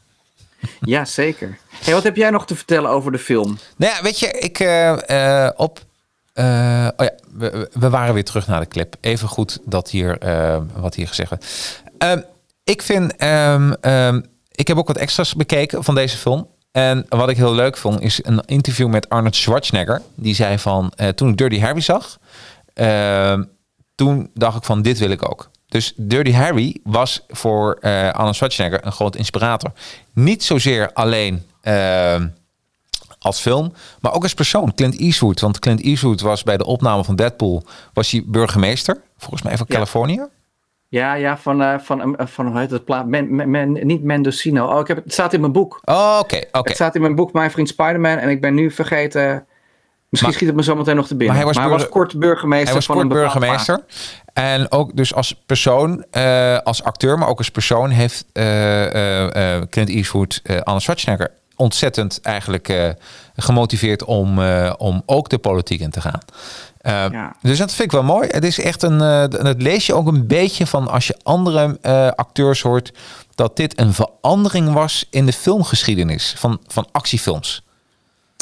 Ja, 0.81 1.05
zeker. 1.05 1.59
Hey, 1.85 1.95
wat 1.95 2.03
heb 2.03 2.16
jij 2.16 2.31
nog 2.31 2.47
te 2.47 2.57
vertellen 2.57 2.91
over 2.91 3.12
de 3.12 3.18
film? 3.18 3.59
Nou 3.76 3.95
ja, 3.95 4.03
weet 4.03 4.18
je, 4.18 4.26
ik 4.26 4.59
op 5.57 5.81
uh, 6.39 6.89
oh 6.97 7.07
ja, 7.07 7.14
we, 7.33 7.70
we, 7.72 7.91
waren 7.91 8.14
weer 8.14 8.24
terug 8.24 8.47
naar 8.47 8.61
de 8.61 8.68
clip. 8.68 8.97
Even 9.01 9.29
goed 9.29 9.59
dat 9.64 9.91
hier, 9.91 10.24
uh, 10.24 10.59
wat 10.76 10.95
hier 10.95 11.09
gezegd 11.09 11.31
werd. 11.31 11.45
Uh, 12.18 12.24
ik 12.64 12.83
vind, 12.83 13.22
um, 13.22 13.74
ik 14.51 14.68
heb 14.68 14.76
ook 14.76 14.87
wat 14.87 14.97
extra's 14.97 15.35
bekeken 15.35 15.85
van 15.85 15.95
deze 15.95 16.16
film. 16.16 16.49
En 16.70 17.06
wat 17.08 17.28
ik 17.28 17.36
heel 17.36 17.54
leuk 17.54 17.76
vond, 17.76 18.00
is 18.00 18.24
een 18.24 18.42
interview 18.46 18.88
met 18.88 19.08
Arnold 19.08 19.36
Schwarzenegger. 19.36 20.02
Die 20.14 20.34
zei 20.34 20.58
van, 20.58 20.92
uh, 20.96 21.08
toen 21.08 21.28
ik 21.28 21.36
Dirty 21.36 21.60
Harry 21.60 21.80
zag, 21.80 22.18
uh, 22.74 23.38
toen 23.94 24.30
dacht 24.34 24.56
ik 24.56 24.64
van, 24.64 24.82
dit 24.82 24.98
wil 24.98 25.10
ik 25.10 25.30
ook. 25.30 25.50
Dus 25.66 25.92
Dirty 25.96 26.32
Harry 26.32 26.76
was 26.84 27.24
voor 27.28 27.78
uh, 27.80 28.10
Arnold 28.10 28.34
Schwarzenegger 28.34 28.86
een 28.86 28.92
groot 28.92 29.16
inspirator. 29.16 29.72
Niet 30.12 30.44
zozeer 30.44 30.92
alleen 30.92 31.46
uh, 31.62 32.16
als 33.18 33.40
film, 33.40 33.72
maar 34.00 34.12
ook 34.12 34.22
als 34.22 34.34
persoon. 34.34 34.74
Clint 34.74 34.98
Eastwood, 34.98 35.40
want 35.40 35.58
Clint 35.58 35.82
Eastwood 35.82 36.20
was 36.20 36.42
bij 36.42 36.56
de 36.56 36.64
opname 36.64 37.04
van 37.04 37.16
Deadpool, 37.16 37.64
was 37.92 38.10
hij 38.10 38.22
burgemeester, 38.26 39.00
volgens 39.16 39.42
mij 39.42 39.56
van 39.56 39.66
ja. 39.68 39.74
Californië. 39.74 40.26
Ja, 40.91 41.14
ja, 41.14 41.36
van, 41.36 41.62
uh, 41.62 41.78
van, 41.78 42.16
uh, 42.20 42.26
van 42.26 42.47
hoe 42.47 42.59
heet 42.59 42.70
het 42.70 42.84
plaat? 42.84 43.07
Men, 43.07 43.34
men, 43.34 43.51
men, 43.51 43.86
niet 43.86 44.03
Mendocino. 44.03 44.66
Oh, 44.66 44.80
ik 44.80 44.86
heb, 44.86 45.05
het 45.05 45.12
staat 45.12 45.32
in 45.32 45.41
mijn 45.41 45.53
boek. 45.53 45.80
Oh, 45.84 45.95
oké. 45.95 46.18
Okay, 46.18 46.45
okay. 46.49 46.62
Het 46.64 46.74
staat 46.74 46.95
in 46.95 47.01
mijn 47.01 47.14
boek 47.14 47.32
Mijn 47.32 47.51
Vriend 47.51 47.68
Spider-Man. 47.68 48.18
En 48.18 48.28
ik 48.28 48.41
ben 48.41 48.55
nu 48.55 48.70
vergeten... 48.70 49.47
Misschien 50.09 50.30
maar, 50.30 50.39
schiet 50.39 50.49
het 50.49 50.57
me 50.57 50.72
zo 50.72 50.76
meteen 50.76 50.97
nog 50.97 51.07
te 51.07 51.16
binnen. 51.16 51.36
Maar 51.36 51.45
hij 51.45 51.55
was, 51.55 51.57
maar 51.57 51.68
hij 51.68 51.78
was 51.78 51.89
kort 51.89 52.18
burgemeester 52.18 52.66
hij 52.66 52.74
was 52.74 52.86
van 52.86 52.97
kort 52.97 53.11
een 53.11 53.16
burgemeester. 53.16 53.84
En 54.32 54.72
ook 54.72 54.97
dus 54.97 55.14
als 55.14 55.43
persoon, 55.47 56.05
uh, 56.12 56.59
als 56.59 56.82
acteur, 56.82 57.18
maar 57.18 57.28
ook 57.28 57.39
als 57.39 57.51
persoon... 57.51 57.91
heeft 57.91 58.24
Clint 59.70 59.89
Eastwood 59.89 60.43
Arnold 60.45 60.82
Schwarzenegger 60.82 61.30
ontzettend 61.57 62.20
eigenlijk 62.22 62.95
gemotiveerd 63.36 64.05
om, 64.05 64.41
om 64.76 65.03
ook 65.07 65.28
de 65.28 65.39
politiek 65.39 65.80
in 65.80 65.91
te 65.91 66.01
gaan. 66.01 66.20
Uh, 66.83 67.07
ja. 67.11 67.37
Dus 67.43 67.59
dat 67.59 67.74
vind 67.74 67.93
ik 67.93 67.99
wel 67.99 68.03
mooi. 68.03 68.29
Het 68.29 68.45
is 68.45 68.61
echt 68.61 68.83
een. 68.83 69.01
Uh, 69.01 69.29
dat 69.29 69.62
lees 69.62 69.87
je 69.87 69.95
ook 69.95 70.07
een 70.07 70.26
beetje 70.26 70.66
van 70.66 70.89
als 70.89 71.07
je 71.07 71.18
andere 71.22 71.79
uh, 71.83 72.09
acteurs 72.09 72.62
hoort. 72.62 72.93
Dat 73.35 73.57
dit 73.57 73.81
een 73.81 73.93
verandering 73.95 74.72
was 74.72 75.07
in 75.11 75.26
de 75.26 75.33
filmgeschiedenis 75.33 76.35
van, 76.37 76.61
van 76.66 76.89
actiefilms. 76.93 77.66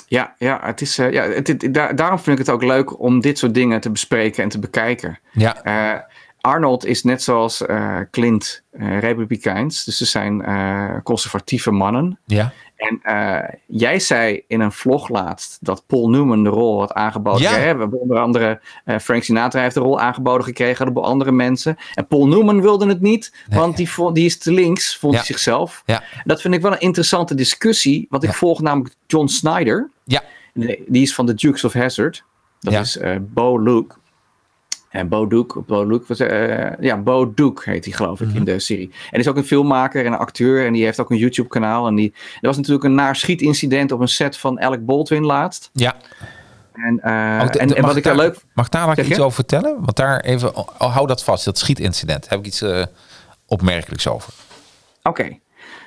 Ja, 0.06 0.34
ja, 0.38 0.60
het 0.62 0.80
is, 0.80 0.96
ja 0.96 1.22
het, 1.22 1.46
het, 1.46 1.68
daar, 1.74 1.96
daarom 1.96 2.18
vind 2.18 2.38
ik 2.38 2.46
het 2.46 2.54
ook 2.54 2.62
leuk 2.62 3.00
om 3.00 3.20
dit 3.20 3.38
soort 3.38 3.54
dingen 3.54 3.80
te 3.80 3.90
bespreken 3.90 4.42
en 4.42 4.48
te 4.48 4.58
bekijken. 4.58 5.18
Ja. 5.32 6.06
Arnold 6.40 6.84
is 6.84 7.02
net 7.02 7.22
zoals 7.22 7.62
Clint 8.10 8.62
republikeins. 8.72 9.84
Dus 9.84 9.96
ze 9.96 10.04
zijn 10.04 10.44
conservatieve 11.02 11.70
mannen. 11.70 12.18
Ja. 12.26 12.52
En 12.76 13.00
eh, 13.02 13.48
jij 13.66 13.98
zei 14.00 14.42
in 14.46 14.60
een 14.60 14.72
vlog 14.72 15.08
laatst 15.08 15.58
dat 15.60 15.82
Paul 15.86 16.08
Newman 16.10 16.44
de 16.44 16.50
rol 16.50 16.78
had 16.80 16.92
aangeboden. 16.92 17.40
Ja. 17.42 17.50
Hè? 17.50 17.72
We 17.74 17.80
hebben 17.80 18.00
onder 18.00 18.18
andere 18.18 18.60
eh, 18.84 18.98
Frank 18.98 19.22
Sinatra 19.22 19.60
heeft 19.60 19.74
de 19.74 19.80
rol 19.80 20.00
aangeboden 20.00 20.44
gekregen 20.44 20.94
door 20.94 21.02
andere 21.04 21.32
mensen. 21.32 21.76
En 21.94 22.06
Paul 22.06 22.26
Newman 22.28 22.60
wilde 22.62 22.86
het 22.86 23.00
niet, 23.00 23.32
want 23.48 23.76
die, 23.76 23.90
vond, 23.90 24.14
die 24.14 24.24
is 24.24 24.38
te 24.38 24.52
links, 24.52 24.96
vond 24.96 25.12
Ja. 25.12 25.18
hij 25.18 25.26
zichzelf. 25.26 25.82
Ja. 25.86 26.02
Dat 26.24 26.40
vind 26.40 26.54
ik 26.54 26.62
wel 26.62 26.72
een 26.72 26.80
interessante 26.80 27.34
discussie, 27.34 28.06
want 28.10 28.22
ik 28.22 28.32
volg 28.32 28.60
namelijk 28.60 28.94
John 29.06 29.26
Snyder. 29.26 29.90
Ja. 30.04 30.22
Die 30.86 31.02
is 31.02 31.14
van 31.14 31.26
The 31.26 31.34
Dukes 31.34 31.64
of 31.64 31.72
Hazzard. 31.72 32.24
Dat 32.60 32.72
is 32.72 32.96
eh 32.98 33.16
Bo 33.20 33.58
Luke. 33.58 33.94
En 34.96 35.08
Bo 35.08 35.26
Duke, 35.26 35.60
Bo 35.60 36.00
was, 36.06 36.20
eh, 36.20 36.70
ja, 36.80 36.96
Bo 36.96 37.34
Duke 37.34 37.70
heet 37.70 37.84
hij 37.84 37.94
geloof 37.94 38.20
ik 38.20 38.26
Mhm. 38.28 38.36
in 38.36 38.44
de 38.44 38.58
serie. 38.58 38.90
En 39.10 39.20
is 39.20 39.28
ook 39.28 39.36
een 39.36 39.44
filmmaker 39.44 40.04
en 40.04 40.12
een 40.12 40.18
acteur 40.18 40.66
en 40.66 40.72
die 40.72 40.84
heeft 40.84 41.00
ook 41.00 41.10
een 41.10 41.16
YouTube 41.16 41.48
kanaal. 41.48 41.86
En 41.86 41.94
die, 41.94 42.12
er 42.40 42.46
was 42.46 42.56
natuurlijk 42.56 42.84
een 42.84 42.94
naar 42.94 43.16
schietincident 43.16 43.92
op 43.92 44.00
een 44.00 44.08
set 44.08 44.36
van 44.36 44.60
Alec 44.60 44.84
Baldwin 44.84 45.24
laatst. 45.24 45.70
Ja. 45.72 45.94
En, 46.72 47.00
eh, 47.00 47.46
de- 47.50 47.58
en, 47.58 47.68
de- 47.68 47.74
en 47.74 47.80
mag 47.80 47.90
wat 47.90 47.96
ik 47.96 48.04
daar- 48.04 48.16
leuk... 48.16 48.36
Mag 48.54 48.68
daar 48.68 49.00
iets 49.00 49.18
over 49.18 49.32
vertellen? 49.34 49.74
Want 49.80 49.96
daar 49.96 50.20
even, 50.20 50.56
oh, 50.56 50.68
hou 50.94 51.06
dat 51.06 51.24
vast, 51.24 51.44
dat 51.44 51.58
schietincident. 51.58 52.28
Heb 52.28 52.38
ik 52.38 52.46
iets 52.46 52.62
eh, 52.62 52.82
opmerkelijks 53.46 54.08
over. 54.08 54.32
Oké. 55.02 55.38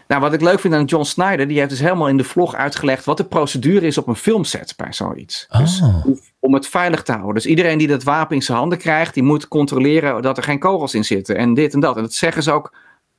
Nou, 0.08 0.22
wat 0.22 0.34
ik 0.34 0.42
leuk 0.42 0.60
vind 0.60 0.74
aan 0.74 0.86
John 0.86 1.04
Snyder, 1.04 1.48
die 1.48 1.58
heeft 1.58 1.70
dus 1.70 1.80
helemaal 1.80 2.08
in 2.08 2.18
de 2.18 2.24
vlog 2.24 2.56
uitgelegd 2.56 3.06
wat 3.06 3.18
de 3.18 3.24
procedure 3.24 3.86
is 3.86 3.98
op 3.98 4.08
een 4.08 4.16
filmset 4.16 4.74
bij 4.78 4.94
zoiets. 4.94 5.48
Dus 5.58 5.82
Ah. 5.82 6.04
hoe- 6.04 6.20
om 6.40 6.54
het 6.54 6.68
veilig 6.68 7.04
te 7.04 7.12
houden. 7.12 7.34
Dus 7.34 7.46
iedereen 7.46 7.78
die 7.78 7.88
dat 7.88 8.04
wapen 8.04 8.36
in 8.36 8.42
zijn 8.42 8.58
handen 8.58 8.78
krijgt, 8.78 9.14
die 9.14 9.24
moet 9.24 9.48
controleren 9.48 10.22
dat 10.22 10.38
er 10.38 10.44
geen 10.44 10.60
kogels 10.60 10.94
in 10.94 11.06
zitten. 11.06 11.36
En 11.36 11.54
dit 11.54 11.74
en 11.74 11.80
dat. 11.80 11.96
En 11.96 12.02
dat 12.02 12.14
zeggen 12.14 12.44
ze 12.44 12.52
ook 12.52 12.74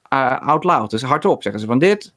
eh, 0.09 0.41
out 0.41 0.65
loud. 0.65 0.91
Dus 0.91 1.03
hardop 1.03 1.43
zeggen 1.43 1.61
ze 1.61 1.67
van 1.67 1.79
dit. 1.79 2.13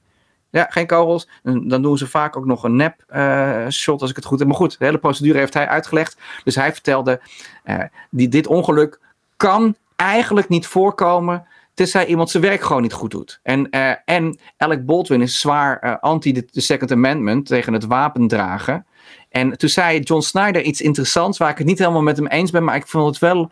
Ja, 0.49 0.67
geen 0.69 0.87
kogels. 0.87 1.29
En 1.43 1.67
dan 1.67 1.81
doen 1.81 1.97
ze 1.97 2.07
vaak 2.07 2.37
ook 2.37 2.45
nog 2.45 2.63
een 2.63 2.75
nep 2.75 3.03
eh, 3.07 3.67
shot 3.69 4.01
als 4.01 4.09
ik 4.09 4.15
het 4.15 4.25
goed 4.25 4.39
heb. 4.39 4.47
Maar 4.47 4.57
goed, 4.57 4.79
de 4.79 4.85
hele 4.85 4.97
procedure 4.97 5.39
heeft 5.39 5.53
hij 5.53 5.67
uitgelegd. 5.67 6.17
Dus 6.43 6.55
hij 6.55 6.73
vertelde, 6.73 7.21
eh, 7.63 7.83
die, 8.09 8.27
dit 8.27 8.47
ongeluk 8.47 8.99
kan 9.37 9.75
eigenlijk 9.95 10.49
niet 10.49 10.67
voorkomen 10.67 11.45
tenzij 11.73 12.05
iemand 12.05 12.29
zijn 12.29 12.43
werk 12.43 12.61
gewoon 12.61 12.81
niet 12.81 12.93
goed 12.93 13.11
doet. 13.11 13.39
En, 13.43 13.69
eh, 13.69 13.91
en 14.05 14.39
Alec 14.57 14.85
Baldwin 14.85 15.21
is 15.21 15.39
zwaar 15.39 15.79
eh, 15.79 15.95
anti 15.99 16.33
de, 16.33 16.47
de 16.51 16.61
Second 16.61 16.91
Amendment 16.91 17.45
tegen 17.45 17.73
het 17.73 17.85
wapendragen. 17.85 18.85
En 19.33 19.57
toen 19.57 19.69
zei 19.69 19.99
John 19.99 20.21
Snyder 20.21 20.61
iets 20.61 20.81
interessants 20.81 21.37
waar 21.37 21.49
ik 21.49 21.57
het 21.57 21.67
niet 21.67 21.79
helemaal 21.79 22.01
met 22.01 22.17
hem 22.17 22.27
eens 22.27 22.51
ben, 22.51 22.63
maar 22.63 22.75
ik 22.75 22.87
vond 22.87 23.05
het 23.07 23.19
wel 23.19 23.51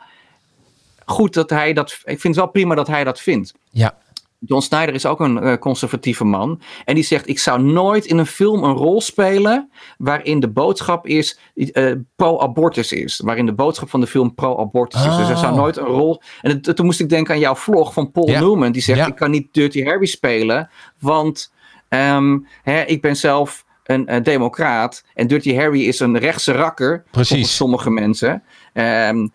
goed 1.05 1.34
dat 1.34 1.49
hij 1.49 1.73
dat. 1.73 1.91
Ik 1.91 2.19
vind 2.19 2.23
het 2.23 2.36
wel 2.36 2.47
prima 2.47 2.75
dat 2.75 2.88
hij 2.88 3.03
dat 3.03 3.19
vindt. 3.21 3.53
Ja. 3.69 3.97
John 4.39 4.61
Snyder 4.61 4.93
is 4.93 5.05
ook 5.05 5.19
een 5.19 5.38
eh, 5.39 5.57
conservatieve 5.57 6.23
man. 6.23 6.61
En 6.86 6.95
die 6.95 7.03
zegt: 7.03 7.27
Ik 7.27 7.39
zou 7.39 7.61
nooit 7.61 8.05
in 8.05 8.17
een 8.17 8.25
film 8.25 8.63
een 8.63 8.75
rol 8.75 9.01
spelen. 9.01 9.71
waarin 9.97 10.39
de 10.39 10.49
boodschap 10.49 11.07
is. 11.07 11.39
eh, 11.55 11.91
pro-abortus 12.15 12.91
is. 12.91 13.19
Waarin 13.23 13.45
de 13.45 13.53
boodschap 13.53 13.89
van 13.89 13.99
de 14.01 14.07
film 14.07 14.34
pro-abortus 14.36 15.05
is. 15.05 15.15
Dus 15.15 15.29
er 15.29 15.38
zou 15.38 15.51
Oh. 15.51 15.57
nooit 15.59 15.77
een 15.77 15.86
rol. 15.86 16.21
En 16.41 16.51
het- 16.51 16.75
toen 16.75 16.86
moest 16.86 16.99
ik 16.99 17.09
denken 17.09 17.34
aan 17.34 17.39
jouw 17.39 17.55
vlog 17.55 17.93
van 17.93 18.11
Paul 18.11 18.29
Ja. 18.29 18.39
Newman. 18.39 18.71
Die 18.71 18.82
zegt: 18.82 18.99
Ja. 18.99 19.07
Ik 19.07 19.15
kan 19.15 19.32
niet 19.32 19.47
Dirty 19.51 19.84
Harry 19.84 20.05
spelen. 20.05 20.69
Want 20.99 21.53
ehm, 21.89 22.38
hè, 22.63 22.82
ik 22.82 23.01
ben 23.01 23.15
zelf 23.15 23.65
een 23.91 24.07
eh, 24.07 24.23
democraat. 24.23 25.03
En 25.13 25.27
Dirty 25.27 25.55
Harry 25.55 25.87
is 25.87 25.99
een 25.99 26.17
rechtse 26.17 26.51
rakker. 26.51 27.03
Precies. 27.11 27.55
Sommige 27.55 27.89
mensen. 27.89 28.43
Ehm, 28.73 29.27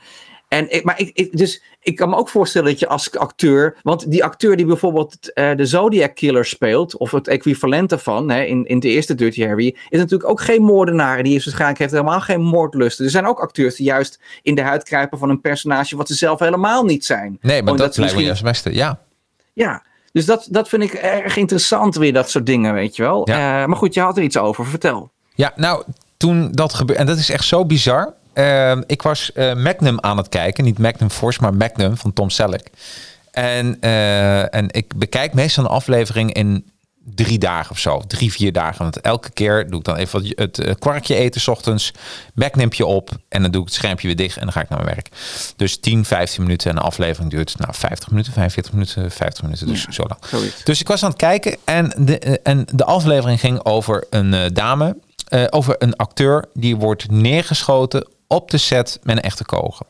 en 0.48 0.72
ik, 0.74 0.84
maar 0.84 1.00
ik, 1.00 1.11
ik, 1.14 1.36
dus 1.36 1.62
ik 1.80 1.96
kan 1.96 2.09
me 2.09 2.16
ook 2.16 2.28
voorstellen 2.28 2.70
dat 2.70 2.78
je 2.78 2.88
als 2.88 3.16
acteur. 3.16 3.76
Want 3.82 4.11
die 4.11 4.24
acteur 4.24 4.57
die 4.57 4.66
bijvoorbeeld 4.66 5.32
eh, 5.32 5.57
de 5.57 5.66
Zodiac 5.66 6.14
Killer 6.14 6.44
speelt. 6.44 6.96
Of 6.96 7.11
het 7.11 7.28
equivalent 7.28 7.90
daarvan. 7.90 8.30
Hè, 8.30 8.42
in, 8.42 8.64
in 8.64 8.80
de 8.80 8.88
eerste 8.88 9.14
Dirty 9.14 9.46
Harry. 9.46 9.76
Is 9.88 9.98
natuurlijk 9.98 10.30
ook 10.30 10.40
geen 10.40 10.62
moordenaar. 10.62 11.22
Die 11.22 11.34
is 11.34 11.44
waarschijnlijk 11.44 11.80
heeft 11.80 11.92
helemaal 11.92 12.20
geen 12.20 12.42
moordlusten. 12.42 13.04
Er 13.04 13.11
zijn 13.11 13.26
ook 13.26 13.40
acteurs 13.40 13.76
die 13.76 13.86
juist 13.86 14.20
in 14.42 14.54
de 14.54 14.62
huid 14.62 14.82
kruipen 14.82 15.18
van 15.18 15.30
een 15.30 15.40
personage. 15.40 15.96
wat 15.96 16.09
ze 16.09 16.14
zelf 16.14 16.38
helemaal 16.38 16.84
niet 16.84 17.04
zijn. 17.04 17.38
Nee, 17.40 17.62
maar 17.62 17.72
Omdat 17.72 17.86
dat 17.86 17.96
lijkt 17.96 18.16
me 18.16 18.22
juist 18.22 18.40
het 18.42 18.50
beste. 18.50 18.74
Ja. 18.74 19.00
Ja. 19.52 19.84
Dus 20.16 20.24
dat, 20.24 20.46
dat 20.50 20.68
vind 20.68 20.82
ik 20.82 20.92
erg 20.92 21.36
interessant 21.36 21.94
weer, 21.94 22.12
dat 22.12 22.30
soort 22.30 22.46
dingen, 22.46 22.74
weet 22.74 22.96
je 22.96 23.02
wel. 23.02 23.26
Eh, 23.26 23.36
maar 23.36 23.76
goed, 23.76 23.94
je 23.94 24.00
had 24.00 24.16
er 24.16 24.22
iets 24.22 24.36
over. 24.36 24.66
Vertel. 24.66 25.10
Ja, 25.34 25.52
nou, 25.56 25.82
toen 26.16 26.52
dat 26.52 26.74
gebeurde, 26.74 27.00
en 27.00 27.06
dat 27.06 27.18
is 27.18 27.30
echt 27.30 27.44
zo 27.44 27.64
bizar. 27.64 28.14
Ehm, 28.32 28.82
ik 28.86 29.02
was 29.02 29.32
eh, 29.32 29.54
Magnum 29.54 30.00
aan 30.00 30.16
het 30.16 30.28
kijken, 30.28 30.64
niet 30.64 30.78
Magnum 30.78 31.10
Force, 31.10 31.40
maar 31.40 31.54
Magnum 31.54 31.96
van 31.96 32.12
Tom 32.12 32.30
Selleck. 32.30 32.70
En, 33.30 33.76
eh, 33.80 34.54
en 34.54 34.66
ik 34.70 34.96
bekijk 34.96 35.34
meestal 35.34 35.64
een 35.64 35.70
aflevering 35.70 36.32
in 36.32 36.70
drie 37.14 37.38
dagen 37.38 37.70
of 37.70 37.78
zo, 37.78 38.02
drie, 38.07 38.32
vier 38.32 38.52
dagen. 38.52 38.82
Want 38.82 39.00
elke 39.00 39.30
keer 39.30 39.70
doe 39.70 39.78
ik 39.78 39.84
dan 39.84 39.96
even 39.96 40.22
wat- 40.22 40.32
het 40.38 40.59
eh, 40.59 40.74
kwarkje 40.78 41.14
eten, 41.14 41.40
's 41.40 41.48
ochtends, 41.48 41.92
Magnumpje 42.34 42.86
op 42.86 43.11
en 43.28 43.42
dan 43.42 43.50
doe 43.50 43.61
ik 43.61 43.66
het 43.66 43.76
schermpje 43.76 44.07
weer 44.07 44.16
dicht 44.16 44.36
en 44.36 44.42
dan 44.42 44.52
ga 44.52 44.61
ik 44.61 44.68
naar 44.68 44.82
mijn 44.82 44.94
werk. 44.94 45.09
Dus 45.57 45.76
10, 45.80 46.04
15 46.04 46.42
minuten 46.42 46.70
en 46.70 46.76
een 46.76 46.82
aflevering 46.82 47.30
duurt 47.30 47.59
nou 47.59 47.74
50 47.74 48.11
minuten, 48.11 48.32
45 48.32 48.72
minuten, 48.72 49.11
50 49.11 49.42
minuten, 49.42 49.66
dus 49.66 49.84
zo 49.84 50.02
lang. 50.02 50.20
Zoiets. 50.26 50.64
Dus 50.64 50.80
ik 50.80 50.88
was 50.88 51.02
aan 51.02 51.09
het 51.11 51.18
kijken 51.18 51.57
en 51.64 51.92
de, 51.98 52.18
eh, 52.18 52.34
en 52.42 52.66
de 52.74 52.84
aflevering 52.84 53.40
ging 53.40 53.64
over 53.64 54.04
een 54.11 54.34
eh, 54.34 54.44
dame, 54.52 54.96
over 55.50 55.74
een 55.78 55.96
acteur 55.96 56.44
die 56.54 56.76
wordt 56.76 57.11
neergeschoten 57.11 58.09
op 58.26 58.50
de 58.50 58.59
set 58.59 58.98
met 59.02 59.16
een 59.16 59.22
echte 59.22 59.44
kogel. 59.44 59.86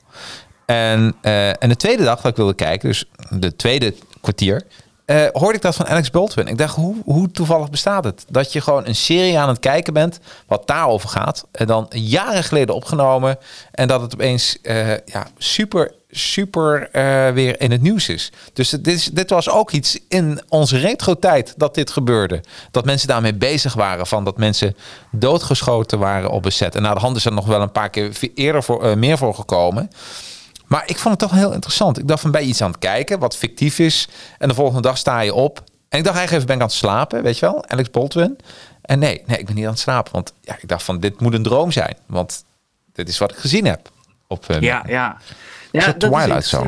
En, 0.67 1.15
en 1.59 1.69
de 1.69 1.77
tweede 1.77 2.05
dag 2.05 2.21
dat 2.21 2.31
ik 2.31 2.37
wilde 2.37 2.55
kijken, 2.55 2.89
dus 2.89 3.05
de 3.31 3.57
tweede 3.57 3.95
kwartier, 4.21 4.63
eh, 5.07 5.27
hoorde 5.33 5.55
ik 5.55 5.63
dat 5.63 5.77
van 5.77 5.87
Alex 5.87 6.11
Baldwin. 6.11 6.47
Ik 6.47 6.59
dacht, 6.59 6.75
hoe, 6.75 6.97
hoe 7.05 7.31
toevallig 7.31 7.71
bestaat 7.71 8.05
het? 8.05 8.25
Dat 8.29 8.53
je 8.53 8.61
gewoon 8.61 8.87
een 8.87 8.95
serie 8.95 9.39
aan 9.39 9.49
het 9.49 9.59
kijken 9.59 9.93
bent, 9.93 10.19
wat 10.47 10.67
daarover 10.67 11.09
gaat. 11.09 11.47
En 11.53 11.67
dan 11.67 11.87
jaren 11.91 12.45
geleden 12.45 12.75
opgenomen. 12.75 13.39
En 13.73 13.89
dat 13.89 14.01
het 14.01 14.15
opeens 14.15 14.61
eh, 14.63 14.91
ja, 14.91 15.27
super, 15.39 15.93
super 16.11 16.89
eh, 16.93 17.31
weer 17.31 17.61
in 17.61 17.71
het 17.71 17.83
nieuws 17.83 18.09
is. 18.09 18.33
Dus 18.53 18.71
dit, 18.71 18.87
is, 18.87 19.05
dit 19.05 19.31
was 19.31 19.51
ook 19.51 19.71
iets 19.71 19.99
in 20.09 20.41
onze 20.49 20.79
retro-tijd 20.79 21.55
dat 21.57 21.75
dit 21.75 21.91
gebeurde. 21.91 22.41
Dat 22.71 22.85
mensen 22.85 23.09
daarmee 23.09 23.35
bezig 23.35 23.75
waren. 23.75 24.07
Van 24.07 24.25
dat 24.25 24.37
mensen 24.37 24.77
doodgeschoten 25.11 25.99
waren 25.99 26.31
op 26.31 26.45
een 26.45 26.53
set. 26.53 26.75
En 26.75 26.83
naar 26.83 26.95
de 26.95 27.01
hand 27.01 27.17
is 27.17 27.25
er 27.25 27.33
nog 27.33 27.47
wel 27.47 27.63
een 27.63 27.73
paar 27.73 27.91
keer 27.91 28.13
eerder 28.35 28.63
voor, 28.63 28.99
meer 28.99 29.19
voor 29.19 29.35
gekomen. 29.35 29.91
Maar 30.67 30.83
ik 30.87 30.99
vond 30.99 31.21
het 31.21 31.31
toch 31.31 31.39
heel 31.39 31.53
interessant. 31.53 31.99
Ik 31.99 32.09
dacht 32.09 32.21
van 32.21 32.31
bij 32.31 32.43
iets 32.43 32.63
aan 32.63 32.71
het 32.71 32.79
kijken, 32.79 33.19
wat 33.19 33.37
fictief 33.37 33.79
is. 33.79 34.09
En 34.39 34.49
de 34.49 34.55
volgende 34.55 34.83
dag 34.83 34.99
sta 34.99 35.21
je 35.21 35.35
op. 35.35 35.59
En 35.89 35.99
ik 35.99 36.05
dacht 36.05 36.17
eigenlijk 36.17 36.31
even, 36.33 36.47
ben 36.47 36.57
ik 36.57 36.63
aan 36.63 36.69
het 36.69 36.77
slapen, 36.77 37.23
weet 37.23 37.39
je 37.39 37.47
wel? 37.47 37.69
Alex 37.69 37.91
Baldwin. 37.91 38.39
En 38.83 38.99
nee, 38.99 39.23
nee, 39.27 39.39
ik 39.39 39.47
ben 39.47 39.55
niet 39.55 39.65
aan 39.65 39.71
het 39.71 39.81
slapen. 39.81 40.13
Want 40.13 40.33
ja, 40.41 40.57
ik 40.61 40.69
dacht 40.69 40.83
van, 40.83 41.01
dit 41.01 41.21
moet 41.21 41.35
een 41.35 41.43
droom 41.43 41.71
zijn. 41.73 41.97
Want 42.07 42.45
dit 42.93 43.09
is 43.09 43.19
wat 43.19 43.31
ik 43.31 43.37
gezien 43.37 43.65
heb. 43.65 43.91
Op, 44.27 44.49
eh, 44.49 44.61
Ja, 44.61 44.85
ja. 44.87 45.17
Ja 45.73 45.87
dat 45.87 46.01
Twilight 46.01 46.47
zo? 46.47 46.67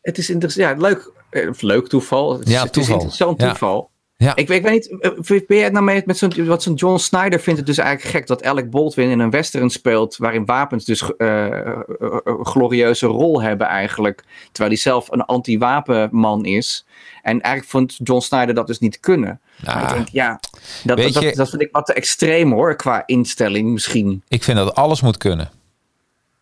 Het 0.00 0.18
is 0.18 0.30
interessant. 0.30 0.80
Ja, 0.80 0.86
leuk. 0.88 1.10
eh, 1.30 1.48
leuk 1.60 1.88
toeval. 1.88 2.32
Het 2.38 2.46
is, 2.46 2.52
Ja, 2.54 2.62
het 2.62 2.72
toeval. 2.72 2.96
is 2.96 3.02
interessant 3.02 3.40
Ja. 3.40 3.48
toeval. 3.48 3.90
Ja. 4.18 4.36
Ik, 4.36 4.48
weet- 4.48 4.58
ik 4.58 4.62
weet 4.64 4.72
niet, 4.72 5.00
eh, 5.30 5.46
ben 5.46 5.56
je 5.56 5.62
het 5.62 5.72
nou 5.72 5.84
mee 5.84 6.02
met 6.06 6.18
zo'n, 6.18 6.46
wat 6.46 6.62
zo'n 6.62 6.74
John 6.74 6.96
Snyder 6.98 7.40
vindt 7.40 7.58
het 7.58 7.68
dus 7.68 7.78
eigenlijk 7.78 8.16
gek 8.16 8.26
dat 8.26 8.44
Alec 8.44 8.70
Baldwin 8.70 9.10
in 9.10 9.18
een 9.18 9.30
western 9.30 9.70
speelt 9.70 10.16
waarin 10.16 10.44
wapens 10.44 10.84
dus 10.84 11.16
eh, 11.16 11.46
eh, 11.46 11.66
eh, 11.66 11.76
een 12.24 12.46
glorieuze 12.46 13.06
rol 13.06 13.42
hebben 13.42 13.66
eigenlijk. 13.66 14.24
Terwijl 14.52 14.68
hij 14.74 14.78
zelf 14.82 15.10
een 15.10 15.24
anti-wapenman 15.24 16.44
is. 16.44 16.86
En 17.22 17.40
eigenlijk 17.40 17.64
vond 17.72 17.94
John 18.02 18.20
Snyder 18.20 18.54
dat 18.54 18.66
dus 18.66 18.78
niet 18.78 19.00
kunnen. 19.00 19.40
Ik 19.82 19.88
denk, 19.94 20.08
ja, 20.08 20.40
dat, 20.84 20.96
dat, 20.98 21.22
je- 21.22 21.32
dat 21.36 21.48
vind 21.48 21.62
ik 21.62 21.68
wat 21.72 21.86
te 21.86 21.92
extreem 21.92 22.52
hoor, 22.52 22.76
qua 22.76 23.02
instelling 23.06 23.68
misschien. 23.72 24.22
Ik 24.28 24.44
vind 24.44 24.58
dat 24.58 24.74
alles 24.74 25.00
moet 25.00 25.16
kunnen. 25.16 25.50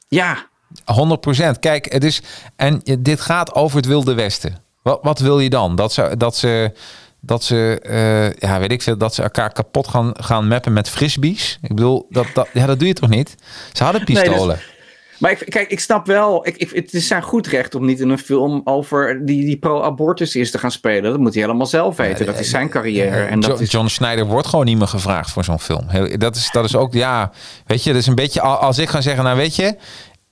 Ja, 0.09 0.47
100%. 0.85 1.59
Kijk, 1.61 1.93
het 1.93 2.05
is. 2.05 2.23
En 2.57 2.81
dit 2.99 3.21
gaat 3.21 3.55
over 3.55 3.77
het 3.77 3.87
Wilde 3.87 4.15
Westen. 4.15 4.63
Wat, 4.83 4.99
wat 5.03 5.19
wil 5.19 5.41
je 5.41 5.51
dan? 5.51 5.77
Dat 5.77 5.93
ze. 5.93 6.15
Dat 6.17 6.37
ze 6.37 6.73
dat 7.27 7.45
ze, 7.45 7.79
eh, 7.83 8.33
ja, 8.51 8.61
weet 8.61 8.73
ik 8.73 8.83
veel, 8.83 8.99
dat 8.99 9.15
ze 9.15 9.23
elkaar 9.23 9.53
kapot 9.53 9.89
gaan, 9.89 10.13
gaan 10.21 10.49
mappen 10.49 10.73
met 10.73 10.91
frisbees. 10.91 11.59
Ik 11.63 11.75
bedoel, 11.75 12.07
dat, 12.11 12.27
dat, 12.35 12.49
ja, 12.53 12.67
dat 12.67 12.79
doe 12.79 12.89
je 12.89 12.95
toch 12.95 13.09
niet? 13.09 13.35
Ze 13.73 13.83
hadden 13.83 14.03
Nee, 14.05 14.15
dus- 14.15 14.25
pistolen. 14.25 14.59
Maar 15.19 15.31
ik, 15.31 15.45
kijk, 15.49 15.71
ik 15.71 15.81
snap 15.81 16.07
wel, 16.07 16.47
ik, 16.47 16.57
ik, 16.57 16.71
het 16.71 16.95
is 16.95 17.07
zijn 17.07 17.23
goed 17.23 17.47
recht 17.47 17.75
om 17.75 17.85
niet 17.85 18.01
in 18.01 18.09
een 18.09 18.19
film 18.19 18.61
over 18.65 19.27
die, 19.27 19.45
die 19.45 19.57
pro-abortus 19.57 20.37
is 20.37 20.51
te 20.51 20.59
gaan 20.59 20.71
spelen. 20.71 21.11
Dat 21.11 21.21
moet 21.21 21.33
hij 21.35 21.43
helemaal 21.43 21.67
zelf 21.67 21.97
weten. 21.97 22.27
Dat 22.27 22.39
is 22.39 22.51
zijn 22.51 22.69
carrière. 22.69 23.25
En 23.25 23.41
dat 23.41 23.61
is, 23.61 23.71
John 23.71 23.87
Snyder 23.87 24.27
wordt 24.27 24.47
gewoon 24.47 24.65
niet 24.65 24.79
meer 24.79 24.87
gevraagd 24.87 25.31
voor 25.31 25.45
zo'n 25.45 25.61
film. 25.61 25.85
Heel, 25.89 26.19
dat, 26.19 26.37
is, 26.37 26.49
dat 26.53 26.65
is 26.65 26.77
ook, 26.77 26.93
ja, 26.93 27.33
weet 27.67 27.85
je, 27.85 27.91
dat 27.91 28.01
is 28.01 28.07
een 28.07 28.15
beetje 28.15 28.41
als 28.41 28.79
ik 28.79 28.89
ga 28.89 29.01
zeggen, 29.01 29.25
nou 29.25 29.37
weet 29.37 29.57
je, 29.57 29.77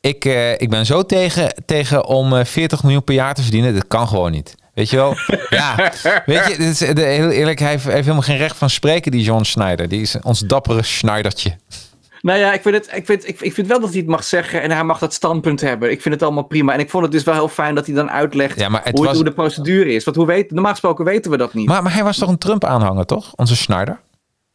ik, 0.01 0.24
eh, 0.24 0.53
ik 0.53 0.70
ben 0.70 0.86
zo 0.86 1.03
tegen, 1.03 1.62
tegen 1.66 2.07
om 2.07 2.36
eh, 2.36 2.45
40 2.45 2.82
miljoen 2.82 3.05
per 3.05 3.14
jaar 3.14 3.34
te 3.34 3.43
verdienen. 3.43 3.74
Dat 3.74 3.86
kan 3.86 4.09
gewoon 4.09 4.30
niet. 4.30 4.55
Weet 4.74 4.90
je 4.90 4.96
wel? 4.96 5.14
Ja, 5.50 5.92
weet 6.26 6.46
je, 6.46 6.52
is, 6.56 6.78
de, 6.78 7.00
heel 7.02 7.30
eerlijk, 7.30 7.58
hij 7.58 7.70
heeft, 7.70 7.84
helemaal 7.84 8.20
geen 8.22 8.36
recht 8.36 8.56
van 8.56 8.70
spreken, 8.70 9.10
die 9.12 9.22
John 9.22 9.42
Snyder. 9.42 9.88
Die 9.88 10.00
is 10.00 10.16
ons 10.22 10.40
dappere 10.40 10.82
Snydertje. 10.82 11.56
nou 12.20 12.38
ja, 12.38 12.52
ik 12.52 12.62
vind, 12.62 12.74
het, 12.74 12.88
ik, 12.96 13.06
vind, 13.06 13.28
ik, 13.28 13.40
ik 13.40 13.52
vind 13.52 13.66
wel 13.66 13.80
dat 13.80 13.88
hij 13.90 13.98
het 13.98 14.08
mag 14.08 14.24
zeggen 14.24 14.62
en 14.62 14.70
hij 14.70 14.84
mag 14.84 14.98
dat 14.98 15.12
standpunt 15.14 15.60
hebben. 15.60 15.90
Ik 15.90 16.02
vind 16.02 16.14
het 16.14 16.22
allemaal 16.22 16.42
prima. 16.42 16.72
En 16.72 16.80
ik 16.80 16.90
vond 16.90 17.02
het 17.02 17.12
dus 17.12 17.22
wel 17.24 17.34
heel 17.34 17.48
fijn 17.48 17.74
dat 17.74 17.86
hij 17.86 17.94
dan 17.94 18.10
uitlegt 18.10 18.58
Ja, 18.58 18.68
maar 18.68 18.80
het 18.84 18.96
hoe, 18.96 19.06
was- 19.06 19.14
hoe 19.14 19.24
de 19.24 19.32
procedure 19.32 19.92
is. 19.92 20.04
Want 20.04 20.16
hoe 20.16 20.26
weet, 20.26 20.50
normaal 20.50 20.70
gesproken 20.70 21.04
weten 21.04 21.30
we 21.30 21.36
dat 21.36 21.54
niet. 21.54 21.66
Maar, 21.68 21.82
maar 21.82 21.92
hij 21.94 22.04
was 22.04 22.18
toch 22.18 22.28
een 22.28 22.38
Trump-aanhanger, 22.38 23.06
toch? 23.06 23.32
Onze 23.34 23.56
Snyder? 23.56 24.00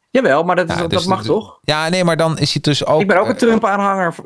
Jawel, 0.09 0.43
maar 0.43 0.55
dat, 0.55 0.69
is- 0.69 0.75
Ja, 0.75 0.81
dat 0.81 0.89
dus 0.89 1.05
mag 1.05 1.21
de- 1.21 1.27
toch? 1.27 1.59
Ja, 1.61 1.89
nee, 1.89 2.03
maar 2.03 2.17
dan 2.17 2.37
is 2.37 2.51
hij 2.53 2.61
dus 2.61 2.85
ook... 2.85 3.01
Ik 3.01 3.07
ben 3.07 3.17
ook 3.19 3.25
een 3.27 3.31
eh, 3.33 3.37
Trump-aanhanger. 3.37 4.13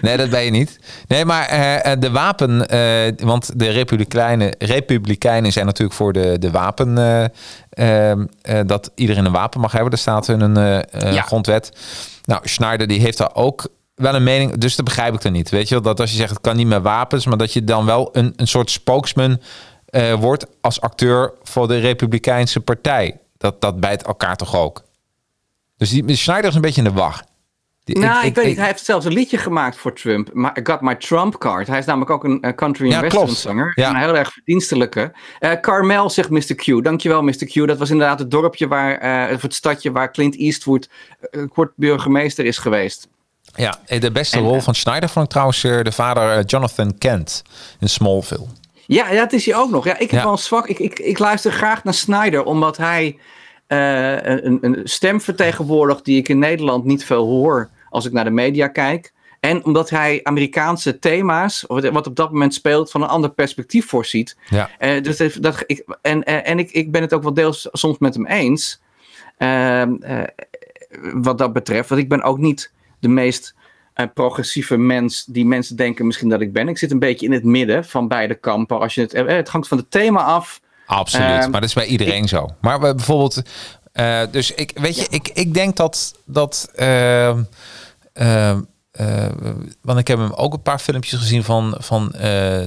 Nee, 0.00 0.16
dat 0.16 0.30
ben 0.30 0.44
je 0.44 0.50
niet. 0.50 0.78
Nee, 1.06 1.24
maar 1.24 1.46
eh, 1.46 1.92
eh, 1.92 2.00
de 2.00 2.10
wapen... 2.10 2.58
want 3.26 3.58
de 3.58 3.68
Republikeinen, 3.70 4.54
Republikeinen 4.58 5.52
zijn 5.52 5.66
natuurlijk 5.66 5.96
voor 5.96 6.12
de, 6.12 6.38
de 6.38 6.50
wapen... 6.50 6.98
eh, 7.70 8.12
dat 8.66 8.90
iedereen 8.94 9.24
een 9.24 9.32
wapen 9.32 9.60
mag 9.60 9.72
hebben. 9.72 9.90
Dat 9.90 10.00
staat 10.00 10.28
in 10.28 10.40
een 10.40 10.84
Ja. 11.12 11.22
grondwet. 11.22 11.72
Nou, 12.24 12.40
Schneider 12.48 12.86
die 12.86 13.00
heeft 13.00 13.18
daar 13.18 13.34
ook 13.34 13.68
wel 13.94 14.14
een 14.14 14.22
mening. 14.24 14.56
Dus 14.58 14.76
dat 14.76 14.84
begrijp 14.84 15.14
ik 15.14 15.22
dan 15.22 15.32
niet. 15.32 15.50
Weet 15.50 15.68
je 15.68 15.74
wel? 15.74 15.82
Dat 15.84 16.00
als 16.00 16.10
je 16.10 16.16
zegt 16.16 16.30
het 16.30 16.40
kan 16.40 16.56
niet 16.56 16.66
met 16.66 16.82
wapens... 16.82 17.26
maar 17.26 17.38
dat 17.38 17.52
je 17.52 17.64
dan 17.64 17.84
wel 17.86 18.08
een, 18.12 18.32
een 18.36 18.48
soort 18.48 18.70
spokesman 18.70 19.40
wordt... 20.18 20.46
als 20.60 20.80
acteur 20.80 21.32
voor 21.42 21.68
de 21.68 21.78
Republikeinse 21.78 22.60
partij. 22.60 23.18
Dat, 23.38 23.60
dat 23.60 23.80
bijt 23.80 24.02
elkaar 24.02 24.36
toch 24.36 24.56
ook? 24.56 24.82
Dus 25.76 25.90
die 25.90 26.16
Schneider 26.16 26.50
is 26.50 26.56
een 26.56 26.60
beetje 26.60 26.82
in 26.82 26.88
de 26.88 27.00
wacht. 27.00 27.24
Die- 27.94 27.98
nou, 27.98 28.26
ik, 28.26 28.34
weet 28.34 28.46
niet. 28.46 28.56
Hij 28.56 28.66
heeft 28.66 28.84
zelfs 28.84 29.04
een 29.06 29.12
liedje 29.12 29.38
gemaakt 29.38 29.76
voor 29.76 29.92
Trump. 29.94 30.28
I 30.34 30.60
Got 30.62 30.80
My 30.80 30.94
Trump 30.94 31.38
Card. 31.38 31.66
Hij 31.66 31.78
is 31.78 31.84
namelijk 31.84 32.10
ook 32.10 32.24
een 32.24 32.40
eh, 32.40 32.54
country 32.54 32.88
Ja, 32.88 33.00
western 33.00 33.28
zanger. 33.28 33.72
Ja. 33.74 33.90
Een 33.90 33.96
heel 33.96 34.16
erg 34.16 34.32
verdienstelijke. 34.32 35.12
Eh, 35.38 35.52
Carmel 35.60 36.10
zegt 36.10 36.30
Mr. 36.30 36.54
Q. 36.54 36.84
Dankjewel 36.84 37.22
Mr. 37.22 37.46
Q. 37.46 37.66
Dat 37.66 37.78
was 37.78 37.90
inderdaad 37.90 38.18
het 38.18 38.30
dorpje 38.30 38.68
waar, 38.68 38.98
eh, 38.98 39.34
of 39.34 39.42
het 39.42 39.54
stadje 39.54 39.92
waar 39.92 40.12
Clint 40.12 40.36
Eastwood 40.38 40.88
kort 41.52 41.72
burgemeester 41.76 42.44
is 42.44 42.58
geweest. 42.58 43.08
Ja, 43.54 43.78
de 43.98 44.10
beste 44.10 44.36
En, 44.36 44.42
rol 44.42 44.60
van 44.60 44.74
Schneider 44.74 45.08
vond 45.08 45.24
ik 45.24 45.30
trouwens 45.30 45.60
de 45.60 45.92
vader 45.92 46.44
Jonathan 46.44 46.98
Kent 46.98 47.42
in 47.80 47.88
Smallville. 47.88 48.46
Ja, 48.88 49.10
ja, 49.10 49.20
dat 49.20 49.32
is 49.32 49.46
hij 49.46 49.54
ook 49.56 49.70
nog. 49.70 49.84
Ja, 49.84 49.92
ik 49.98 50.10
heb 50.10 50.18
Ja. 50.18 50.22
wel 50.22 50.32
een 50.32 50.38
zwak. 50.38 50.66
Ik, 50.68 50.78
ik, 50.78 50.98
ik 50.98 51.18
luister 51.18 51.52
graag 51.52 51.84
naar 51.84 51.94
Snyder, 51.94 52.44
omdat 52.44 52.76
hij 52.76 53.18
eh, 53.66 54.12
een, 54.22 54.58
een 54.60 54.80
stem 54.84 55.20
vertegenwoordigt 55.20 56.04
die 56.04 56.18
ik 56.18 56.28
in 56.28 56.38
Nederland 56.38 56.84
niet 56.84 57.04
veel 57.04 57.26
hoor 57.26 57.70
als 57.90 58.06
ik 58.06 58.12
naar 58.12 58.24
de 58.24 58.30
media 58.30 58.68
kijk. 58.68 59.12
En 59.40 59.64
omdat 59.64 59.90
hij 59.90 60.20
Amerikaanse 60.22 60.98
thema's, 60.98 61.64
wat 61.66 62.06
op 62.06 62.16
dat 62.16 62.32
moment 62.32 62.54
speelt, 62.54 62.90
van 62.90 63.02
een 63.02 63.08
ander 63.08 63.30
perspectief 63.30 63.86
voorziet. 63.88 64.36
Ja. 64.48 64.70
Eh, 64.78 65.02
dus 65.02 65.16
dat, 65.16 65.36
dat, 65.40 65.64
ik, 65.66 65.84
en 66.02 66.24
en, 66.24 66.44
en 66.44 66.58
ik, 66.58 66.70
ik 66.70 66.92
ben 66.92 67.02
het 67.02 67.14
ook 67.14 67.22
wel 67.22 67.34
deels 67.34 67.68
soms 67.72 67.98
met 67.98 68.14
hem 68.14 68.26
eens. 68.26 68.80
Ehm, 69.38 69.94
eh, 70.00 70.22
wat 71.12 71.38
dat 71.38 71.52
betreft. 71.52 71.88
Want 71.88 72.00
ik 72.00 72.08
ben 72.08 72.22
ook 72.22 72.38
niet 72.38 72.72
de 72.98 73.08
meest 73.08 73.54
eh, 73.98 74.06
progressieve 74.14 74.76
mens 74.76 75.24
die 75.24 75.46
mensen 75.46 75.76
denken 75.76 76.06
misschien 76.06 76.28
dat 76.28 76.40
ik 76.40 76.52
ben. 76.52 76.68
Ik 76.68 76.78
zit 76.78 76.90
een 76.90 76.98
beetje 76.98 77.26
in 77.26 77.32
het 77.32 77.44
midden 77.44 77.84
van 77.84 78.08
beide 78.08 78.34
kampen. 78.34 78.78
Als 78.80 78.94
je 78.94 79.00
het, 79.00 79.14
eh, 79.14 79.26
het 79.26 79.48
hangt 79.48 79.68
van 79.68 79.78
het 79.78 79.90
thema 79.90 80.22
af. 80.22 80.60
Absoluut, 80.86 81.26
Ehm, 81.26 81.50
maar 81.50 81.60
dat 81.60 81.68
is 81.68 81.74
bij 81.74 81.86
iedereen 81.86 82.28
zo. 82.28 82.48
Maar 82.60 82.80
we, 82.80 82.94
bijvoorbeeld, 82.94 83.42
eh, 83.92 84.20
dus 84.30 84.50
ik 84.50 84.70
weet 84.74 84.96
je, 84.96 85.06
ik, 85.10 85.28
ik 85.34 85.54
denk 85.54 85.76
dat 85.76 86.14
dat. 86.24 86.70
ehm, 86.74 87.42
ehm, 88.12 88.60
eh, 88.90 89.26
want 89.82 89.98
ik 89.98 90.08
heb 90.08 90.18
hem 90.18 90.32
ook 90.32 90.52
een 90.52 90.62
paar 90.62 90.78
filmpjes 90.78 91.18
gezien 91.20 91.44
van, 91.44 91.74
van 91.78 92.14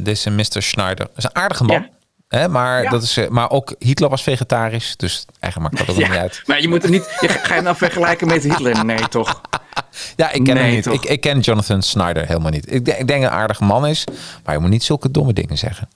deze 0.01 0.29
Mr. 0.29 0.61
Schneider. 0.61 1.05
Dat 1.05 1.17
is 1.17 1.23
een 1.23 1.35
aardige 1.35 1.63
man. 1.63 1.81
Ja. 1.81 1.89
Hè, 2.27 2.47
maar, 2.49 2.83
Ja. 2.83 2.89
dat 2.89 3.03
is, 3.03 3.19
maar 3.29 3.49
ook 3.49 3.75
Hitler 3.79 4.09
was 4.09 4.23
vegetarisch. 4.23 4.93
Dus 4.97 5.25
eigenlijk 5.39 5.73
maakt 5.73 5.87
dat 5.87 5.95
ook 5.95 6.01
niet 6.09 6.17
uit. 6.19 6.43
Maar 6.45 6.61
je 6.61 6.67
moet 6.67 6.81
het 6.81 6.91
niet. 6.91 7.17
Je, 7.21 7.27
ga 7.29 7.47
je 7.47 7.53
hem 7.53 7.63
nou 7.63 7.75
vergelijken 7.75 8.27
met 8.27 8.43
Hitler? 8.43 8.85
Nee, 8.85 9.07
toch? 9.07 9.41
Ja, 10.15 10.31
ik 10.31 10.43
ken 10.43 10.55
hem 10.57 10.65
Nee, 10.65 10.75
niet. 10.75 10.85
Ik, 10.85 11.03
ik 11.03 11.21
ken 11.21 11.39
Jonathan 11.39 11.81
Snyder 11.81 12.27
helemaal 12.27 12.51
niet. 12.51 12.73
Ik, 12.73 12.85
denk- 12.85 12.97
ik 12.97 13.07
denk 13.07 13.23
een 13.23 13.29
aardige 13.29 13.63
man 13.63 13.87
is. 13.87 14.03
Maar 14.45 14.53
je 14.55 14.61
moet 14.61 14.69
niet 14.69 14.83
zulke 14.83 15.11
domme 15.11 15.33
dingen 15.33 15.57
zeggen. 15.57 15.89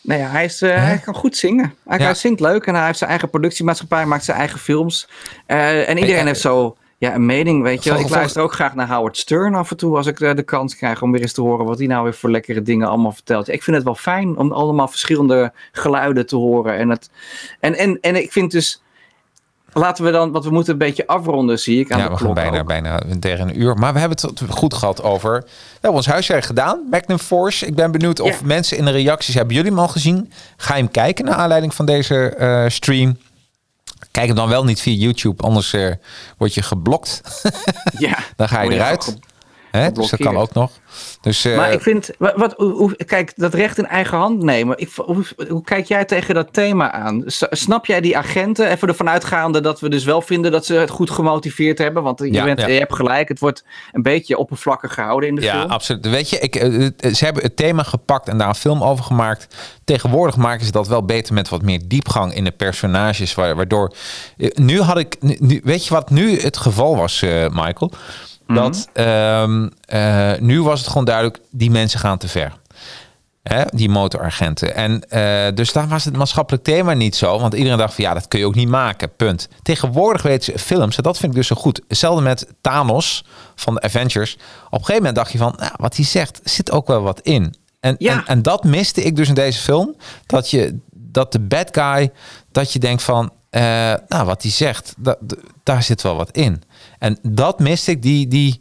Nee, 0.00 0.18
hij, 0.18 0.44
is, 0.44 0.62
eh, 0.62 0.76
hij 0.76 0.98
kan 0.98 1.14
goed 1.14 1.36
zingen. 1.36 1.74
Hij, 1.86 1.98
Ja. 1.98 2.04
hij 2.04 2.14
zingt 2.14 2.40
leuk 2.40 2.66
en 2.66 2.74
hij 2.74 2.86
heeft 2.86 2.98
zijn 2.98 3.10
eigen 3.10 3.30
productiemaatschappij, 3.30 3.98
hij 3.98 4.06
maakt 4.06 4.24
zijn 4.24 4.38
eigen 4.38 4.58
films. 4.58 5.08
Eh, 5.46 5.88
en 5.88 5.98
iedereen 5.98 6.20
eh, 6.20 6.26
heeft 6.26 6.40
zo 6.40 6.76
ja, 6.98 7.14
een 7.14 7.26
mening, 7.26 7.62
weet 7.62 7.84
je. 7.84 7.98
Ik 7.98 8.08
luister 8.08 8.42
ook 8.42 8.52
graag 8.52 8.74
naar 8.74 8.88
Howard 8.88 9.16
Stern 9.16 9.54
af 9.54 9.70
en 9.70 9.76
toe 9.76 9.96
als 9.96 10.06
ik 10.06 10.18
de 10.18 10.42
kans 10.42 10.76
krijg 10.76 11.02
om 11.02 11.12
weer 11.12 11.20
eens 11.20 11.32
te 11.32 11.40
horen 11.40 11.66
wat 11.66 11.78
hij 11.78 11.86
nou 11.86 12.04
weer 12.04 12.14
voor 12.14 12.30
lekkere 12.30 12.62
dingen 12.62 12.88
allemaal 12.88 13.12
vertelt. 13.12 13.48
Ik 13.48 13.62
vind 13.62 13.76
het 13.76 13.84
wel 13.84 13.94
fijn 13.94 14.36
om 14.36 14.52
allemaal 14.52 14.88
verschillende 14.88 15.52
geluiden 15.72 16.26
te 16.26 16.36
horen. 16.36 16.76
En, 16.76 16.88
het, 16.88 17.10
en, 17.60 17.74
en, 17.74 17.98
en 18.00 18.16
ik 18.16 18.32
vind 18.32 18.50
dus, 18.50 18.82
laten 19.78 20.04
we 20.04 20.10
dan, 20.10 20.32
want 20.32 20.44
we 20.44 20.50
moeten 20.50 20.72
een 20.72 20.78
beetje 20.78 21.06
afronden, 21.06 21.58
zie 21.58 21.80
ik 21.80 21.92
aan 21.92 21.98
ja, 21.98 22.04
de 22.04 22.10
we 22.10 22.16
gaan 22.18 22.34
bijna, 22.34 22.58
ook. 22.58 22.66
bijna 22.66 23.00
tegen 23.20 23.48
een 23.48 23.60
uur. 23.60 23.76
Maar 23.76 23.92
we 23.92 23.98
hebben 23.98 24.18
het 24.20 24.42
goed 24.48 24.74
gehad 24.74 25.02
over... 25.02 25.32
We 25.40 25.48
hebben 25.72 25.92
ons 25.92 26.06
huiswerk 26.06 26.44
gedaan. 26.44 26.86
Magnum 26.90 27.18
Force. 27.18 27.66
Ik 27.66 27.74
ben 27.74 27.90
benieuwd 27.90 28.20
of 28.20 28.40
Ja. 28.40 28.46
mensen 28.46 28.76
in 28.76 28.84
de 28.84 28.90
reacties... 28.90 29.34
Hebben 29.34 29.54
jullie 29.54 29.70
hem 29.70 29.80
al 29.80 29.88
gezien? 29.88 30.32
Ga 30.56 30.74
je 30.76 30.82
hem 30.82 30.90
kijken 30.90 31.24
naar 31.24 31.34
aanleiding 31.34 31.74
van 31.74 31.86
deze 31.86 32.28
eh, 32.28 32.64
stream? 32.68 33.18
Kijk 34.10 34.26
hem 34.26 34.36
dan 34.36 34.48
wel 34.48 34.64
niet 34.64 34.80
via 34.80 34.94
YouTube. 34.94 35.42
Anders 35.42 35.72
eh, 35.72 35.92
word 36.36 36.54
je 36.54 36.62
geblokt. 36.62 37.20
Ja, 37.98 38.18
dan 38.36 38.48
ga 38.48 38.62
je 38.62 38.70
eruit. 38.70 39.18
Hè? 39.70 39.92
Dus 39.92 40.10
dat 40.10 40.20
kan 40.20 40.36
ook 40.36 40.52
nog. 40.54 40.70
Dus, 41.20 41.44
eh, 41.44 41.56
Maar 41.56 41.72
ik 41.72 41.80
vind, 41.80 42.10
wat, 42.18 42.52
hoe, 42.56 42.96
kijk, 42.96 43.32
dat 43.36 43.54
recht 43.54 43.78
in 43.78 43.86
eigen 43.86 44.18
hand 44.18 44.42
nemen. 44.42 44.78
Ik, 44.78 44.90
hoe, 44.94 45.24
hoe 45.48 45.62
kijk 45.64 45.86
jij 45.86 46.04
tegen 46.04 46.34
dat 46.34 46.52
thema 46.52 46.92
aan? 46.92 47.22
Snap 47.50 47.86
jij 47.86 48.00
die 48.00 48.16
agenten? 48.16 48.70
Even 48.70 48.88
ervan 48.88 49.08
uitgaande 49.08 49.60
dat 49.60 49.80
we 49.80 49.88
dus 49.88 50.04
wel 50.04 50.22
vinden 50.22 50.52
dat 50.52 50.66
ze 50.66 50.74
het 50.74 50.90
goed 50.90 51.10
gemotiveerd 51.10 51.78
hebben. 51.78 52.02
Want 52.02 52.18
je, 52.18 52.32
Ja, 52.32 52.44
bent, 52.44 52.60
ja. 52.60 52.66
je 52.66 52.78
hebt 52.78 52.94
gelijk, 52.94 53.28
het 53.28 53.38
wordt 53.38 53.64
een 53.92 54.02
beetje 54.02 54.38
oppervlakkig 54.38 54.94
gehouden 54.94 55.28
in 55.28 55.34
de 55.34 55.42
Ja, 55.42 55.58
film. 55.58 55.70
absoluut. 55.70 56.08
Weet 56.10 56.30
je, 56.30 56.38
ik, 56.38 56.54
eh, 56.56 57.12
ze 57.12 57.24
hebben 57.24 57.42
het 57.42 57.56
thema 57.56 57.82
gepakt 57.82 58.28
en 58.28 58.38
daar 58.38 58.48
een 58.48 58.54
film 58.54 58.82
over 58.82 59.04
gemaakt. 59.04 59.46
Tegenwoordig 59.84 60.36
maken 60.36 60.64
ze 60.66 60.72
dat 60.72 60.88
wel 60.88 61.04
beter 61.04 61.34
met 61.34 61.48
wat 61.48 61.62
meer 61.62 61.80
diepgang 61.84 62.34
in 62.34 62.44
de 62.44 62.50
personages. 62.50 63.34
wa- 63.34 63.54
Waardoor. 63.54 63.92
eh, 64.36 64.50
Nu 64.54 64.80
had 64.80 64.98
ik. 64.98 65.16
nu- 65.20 65.60
weet 65.64 65.86
je 65.86 65.94
wat 65.94 66.10
nu 66.10 66.40
het 66.40 66.56
geval 66.56 66.96
was, 66.96 67.20
Michael? 67.50 67.92
Dat 68.46 68.88
ehm, 68.92 69.68
eh, 69.84 70.32
nu 70.38 70.62
was 70.62 70.78
het 70.80 70.88
gewoon 70.88 71.04
duidelijk, 71.04 71.38
die 71.50 71.70
mensen 71.70 72.00
gaan 72.00 72.18
te 72.18 72.28
ver. 72.28 72.52
Hè, 73.42 73.62
die 73.72 73.88
motoragenten. 73.88 74.74
En 74.74 75.08
eh, 75.08 75.54
dus 75.54 75.72
daar 75.72 75.88
was 75.88 76.04
het 76.04 76.16
maatschappelijk 76.16 76.64
thema 76.64 76.92
niet 76.92 77.16
zo. 77.16 77.38
Want 77.38 77.54
iedereen 77.54 77.78
dacht 77.78 77.94
van 77.94 78.04
ja, 78.04 78.14
dat 78.14 78.28
kun 78.28 78.38
je 78.38 78.46
ook 78.46 78.54
niet 78.54 78.68
maken. 78.68 79.16
Punt. 79.16 79.48
Tegenwoordig 79.62 80.22
weten 80.22 80.52
ze 80.52 80.58
films, 80.58 80.96
en 80.96 81.02
dat 81.02 81.18
vind 81.18 81.32
ik 81.32 81.38
dus 81.38 81.46
zo 81.46 81.56
goed. 81.56 81.80
Hetzelfde 81.88 82.22
met 82.22 82.46
Thanos 82.60 83.24
van 83.54 83.74
de 83.74 83.80
Avengers. 83.80 84.34
Op 84.34 84.72
een 84.72 84.78
gegeven 84.78 84.96
moment 84.96 85.14
dacht 85.14 85.32
je 85.32 85.38
van, 85.38 85.54
nou, 85.58 85.72
wat 85.76 85.96
hij 85.96 86.04
zegt, 86.04 86.40
zit 86.44 86.70
ook 86.70 86.86
wel 86.86 87.02
wat 87.02 87.20
in. 87.20 87.54
En, 87.80 87.94
Ja. 87.98 88.12
en, 88.12 88.26
en 88.26 88.42
dat 88.42 88.64
miste 88.64 89.02
ik 89.02 89.16
dus 89.16 89.28
in 89.28 89.34
deze 89.34 89.60
film. 89.60 89.96
Dat, 90.26 90.50
je, 90.50 90.78
dat 90.92 91.32
de 91.32 91.40
bad 91.40 91.68
guy, 91.72 92.12
dat 92.52 92.72
je 92.72 92.78
denkt 92.78 93.02
van, 93.02 93.32
eh, 93.50 93.62
nou, 94.08 94.26
wat 94.26 94.42
hij 94.42 94.50
zegt, 94.50 94.94
dat, 94.96 95.18
daar 95.62 95.82
zit 95.82 96.02
wel 96.02 96.16
wat 96.16 96.30
in. 96.30 96.62
En 96.98 97.18
dat 97.22 97.58
miste 97.58 97.90
ik, 97.90 98.02
die, 98.02 98.28
die 98.28 98.60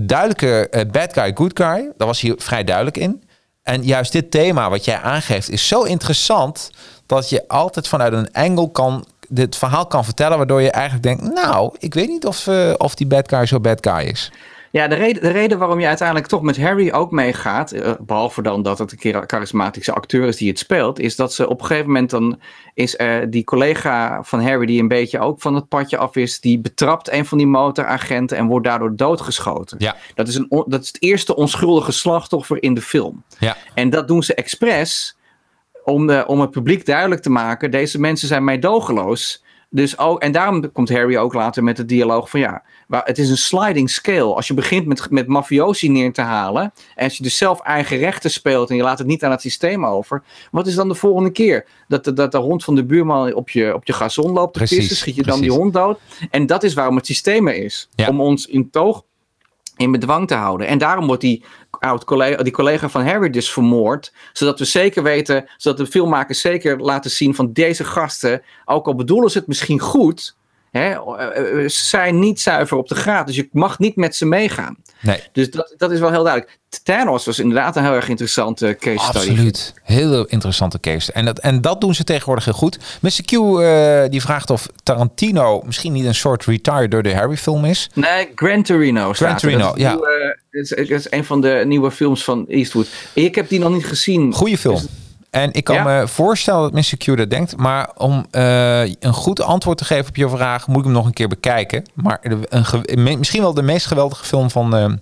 duidelijke 0.00 0.68
eh, 0.68 0.90
bad 0.90 1.12
guy, 1.12 1.32
good 1.34 1.58
guy, 1.60 1.92
daar 1.96 2.06
was 2.06 2.20
hier 2.20 2.34
vrij 2.38 2.64
duidelijk 2.64 2.96
in. 2.96 3.24
En 3.62 3.82
juist 3.82 4.12
dit 4.12 4.30
thema 4.30 4.70
wat 4.70 4.84
jij 4.84 5.00
aangeeft 5.00 5.50
is 5.50 5.68
zo 5.68 5.82
interessant 5.82 6.70
dat 7.06 7.28
je 7.28 7.48
altijd 7.48 7.88
vanuit 7.88 8.12
een 8.12 8.32
angle 8.32 8.70
kan 8.70 9.06
dit 9.28 9.56
verhaal 9.56 9.86
kan 9.86 10.04
vertellen, 10.04 10.36
waardoor 10.36 10.62
je 10.62 10.70
eigenlijk 10.70 11.02
denkt, 11.02 11.34
nou, 11.34 11.74
ik 11.78 11.94
weet 11.94 12.08
niet 12.08 12.26
of, 12.26 12.46
eh, 12.46 12.72
of 12.76 12.94
die 12.94 13.06
bad 13.06 13.28
guy 13.28 13.46
zo 13.46 13.60
bad 13.60 13.86
guy 13.86 14.08
is. 14.08 14.32
Ja, 14.70 14.88
de 14.88 14.94
reden, 14.94 15.22
de 15.22 15.30
reden 15.30 15.58
waarom 15.58 15.80
je 15.80 15.86
uiteindelijk 15.86 16.28
toch 16.28 16.42
met 16.42 16.60
Harry 16.60 16.90
ook 16.90 17.10
meegaat, 17.10 17.72
eh, 17.72 17.92
behalve 18.00 18.42
dan 18.42 18.62
dat 18.62 18.78
het 18.78 18.92
een 18.92 18.98
keer 18.98 19.24
charismatische 19.26 19.92
acteur 19.92 20.26
is 20.26 20.36
die 20.36 20.48
het 20.48 20.58
speelt, 20.58 20.98
is 20.98 21.16
dat 21.16 21.34
ze 21.34 21.48
op 21.48 21.60
een 21.60 21.66
gegeven 21.66 21.86
moment 21.86 22.10
dan 22.10 22.40
is 22.74 22.96
die 23.28 23.44
collega 23.44 24.22
van 24.22 24.42
Harry 24.42 24.66
die 24.66 24.80
een 24.80 24.88
beetje 24.88 25.18
ook 25.18 25.40
van 25.40 25.54
het 25.54 25.68
padje 25.68 25.96
af 25.96 26.16
is, 26.16 26.40
die 26.40 26.58
betrapt 26.58 27.12
een 27.12 27.26
van 27.26 27.38
die 27.38 27.46
motoragenten 27.46 28.36
en 28.36 28.46
wordt 28.46 28.66
daardoor 28.66 28.96
doodgeschoten. 28.96 29.76
Ja. 29.80 29.96
Dat 30.14 30.28
is, 30.28 30.34
een, 30.34 30.64
dat 30.66 30.82
is 30.82 30.86
het 30.86 31.02
eerste 31.02 31.36
onschuldige 31.36 31.92
slachtoffer 31.92 32.62
in 32.62 32.74
de 32.74 32.82
film. 32.82 33.24
Ja. 33.38 33.56
En 33.74 33.90
dat 33.90 34.08
doen 34.08 34.22
ze 34.22 34.34
expres 34.34 35.16
om, 35.84 36.06
de, 36.06 36.24
om 36.26 36.40
het 36.40 36.50
publiek 36.50 36.86
duidelijk 36.86 37.22
te 37.22 37.30
maken, 37.30 37.70
deze 37.70 38.00
mensen 38.00 38.28
zijn 38.28 38.44
meedogenloos. 38.44 39.44
Dus 39.70 39.98
ook, 39.98 40.20
en 40.20 40.32
daarom 40.32 40.72
komt 40.72 40.88
Harry 40.88 41.16
ook 41.16 41.34
later 41.34 41.62
met 41.62 41.76
de 41.76 41.84
dialoog 41.84 42.30
van 42.30 42.40
ja, 42.40 42.62
het 42.88 43.18
is 43.18 43.30
een 43.30 43.36
sliding 43.36 43.90
scale. 43.90 44.34
Als 44.34 44.46
je 44.46 44.54
begint 44.54 44.86
met, 44.86 45.10
met 45.10 45.26
mafiosi 45.26 45.88
neer 45.88 46.12
te 46.12 46.20
halen, 46.20 46.72
en 46.94 47.04
als 47.04 47.16
je 47.16 47.22
dus 47.22 47.36
zelf 47.36 47.60
eigen 47.60 47.98
rechten 47.98 48.30
speelt 48.30 48.70
en 48.70 48.76
je 48.76 48.82
laat 48.82 48.98
het 48.98 49.06
niet 49.06 49.24
aan 49.24 49.30
het 49.30 49.40
systeem 49.40 49.86
over, 49.86 50.22
wat 50.50 50.66
is 50.66 50.74
dan 50.74 50.88
de 50.88 50.94
volgende 50.94 51.30
keer? 51.30 51.66
Dat 51.88 52.04
de, 52.04 52.12
dat 52.12 52.32
de 52.32 52.38
hond 52.38 52.64
van 52.64 52.74
de 52.74 52.84
buurman 52.84 53.34
op 53.34 53.50
je, 53.50 53.74
op 53.74 53.86
je 53.86 53.92
gazon 53.92 54.32
loopt 54.32 54.52
te 54.52 54.58
Precies, 54.58 54.78
pissen, 54.78 54.96
schiet 54.96 55.14
je 55.14 55.22
dan 55.22 55.40
die 55.40 55.52
hond 55.52 55.72
dood. 55.72 56.00
En 56.30 56.46
dat 56.46 56.62
is 56.62 56.74
waarom 56.74 56.96
het 56.96 57.06
systeem 57.06 57.48
er 57.48 57.54
is. 57.54 57.88
Ja. 57.94 58.08
Om 58.08 58.20
ons 58.20 58.46
in 58.46 58.70
toog 58.70 59.04
in 59.76 59.92
bedwang 59.92 60.28
te 60.28 60.34
houden. 60.34 60.66
En 60.66 60.78
daarom 60.78 61.06
wordt 61.06 61.20
die, 61.20 61.44
oud 61.70 62.04
collega, 62.04 62.42
die 62.42 62.52
collega 62.52 62.88
van 62.88 63.06
Harry 63.06 63.30
dus 63.30 63.52
vermoord. 63.52 64.12
Zodat 64.32 64.58
we 64.58 64.64
zeker 64.64 65.02
weten, 65.02 65.48
zodat 65.56 65.78
de 65.78 65.86
filmmakers 65.86 66.40
zeker 66.40 66.80
laten 66.80 67.10
zien 67.10 67.34
van 67.34 67.52
deze 67.52 67.84
gasten, 67.84 68.42
ook 68.64 68.86
al 68.86 68.94
bedoelen 68.94 69.30
ze 69.30 69.38
het 69.38 69.46
misschien 69.46 69.80
goed, 69.80 70.36
Hè, 70.70 70.90
eh, 70.90 71.62
eh, 71.64 71.68
ze 71.68 71.84
zijn 71.84 72.18
niet 72.18 72.40
zuiver 72.40 72.76
op 72.76 72.88
de 72.88 72.94
graad, 72.94 73.26
dus 73.26 73.36
je 73.36 73.48
mag 73.52 73.78
niet 73.78 73.96
met 73.96 74.16
ze 74.16 74.26
meegaan. 74.26 74.76
Nee. 75.00 75.22
Dus 75.32 75.50
dat, 75.50 75.74
dat 75.76 75.90
is 75.90 75.98
wel 76.00 76.10
heel 76.10 76.22
duidelijk. 76.22 76.58
Thanos 76.82 77.24
was 77.24 77.38
inderdaad 77.38 77.76
een 77.76 77.82
heel 77.84 77.92
erg 77.92 78.08
interessante 78.08 78.76
case 78.80 79.04
study. 79.04 79.18
Absoluut. 79.18 79.74
Heel 79.82 80.24
interessante 80.24 80.80
case. 80.80 81.12
En 81.12 81.24
dat, 81.24 81.38
en 81.38 81.60
dat 81.60 81.80
doen 81.80 81.94
ze 81.94 82.04
tegenwoordig 82.04 82.44
heel 82.44 82.54
goed. 82.54 82.78
Mr. 83.00 83.22
Q 83.24 83.32
eh, 83.32 84.10
die 84.10 84.20
vraagt 84.20 84.50
of 84.50 84.68
Tarantino 84.82 85.62
misschien 85.66 85.92
niet 85.92 86.04
een 86.04 86.14
soort 86.14 86.44
retire 86.44 86.88
door 86.88 87.02
de 87.02 87.14
Harry 87.14 87.36
film 87.36 87.64
is. 87.64 87.90
Nee, 87.94 88.28
Gran 88.34 88.62
Torino. 88.62 89.12
staat 89.12 89.32
er. 89.42 89.48
Torino, 89.48 89.72
ja. 89.76 89.90
nieuwe- 89.90 90.38
dat 90.50 90.62
is, 90.62 90.88
dat 90.88 90.98
is 90.98 91.10
een 91.10 91.24
van 91.24 91.40
de 91.40 91.62
nieuwe 91.66 91.90
films 91.90 92.24
van 92.24 92.46
Eastwood. 92.48 92.86
Ik 93.12 93.34
heb 93.34 93.48
die 93.48 93.58
nog 93.58 93.72
niet 93.72 93.86
gezien. 93.86 94.32
Goeie 94.32 94.58
film. 94.58 94.80
En 95.36 95.52
ik 95.52 95.64
kan 95.64 95.74
Ja? 95.74 95.82
me 95.82 96.08
voorstellen 96.08 96.62
dat 96.62 96.72
Mr. 96.72 96.96
Q 96.96 97.16
dat 97.16 97.30
denkt. 97.30 97.56
Maar 97.56 97.90
om 97.96 98.26
eh, 98.30 98.80
een 98.82 99.12
goed 99.12 99.40
antwoord 99.40 99.78
te 99.78 99.84
geven 99.84 100.08
op 100.08 100.16
je 100.16 100.28
vraag, 100.28 100.66
moet 100.66 100.78
ik 100.78 100.84
hem 100.84 100.92
nog 100.92 101.06
een 101.06 101.12
keer 101.12 101.28
bekijken. 101.28 101.84
Maar 101.94 102.18
een, 102.22 103.18
misschien 103.18 103.40
wel 103.40 103.54
de 103.54 103.62
meest 103.62 103.86
geweldige 103.86 104.24
film 104.24 104.50
van, 104.50 104.76
eh, 104.76 104.92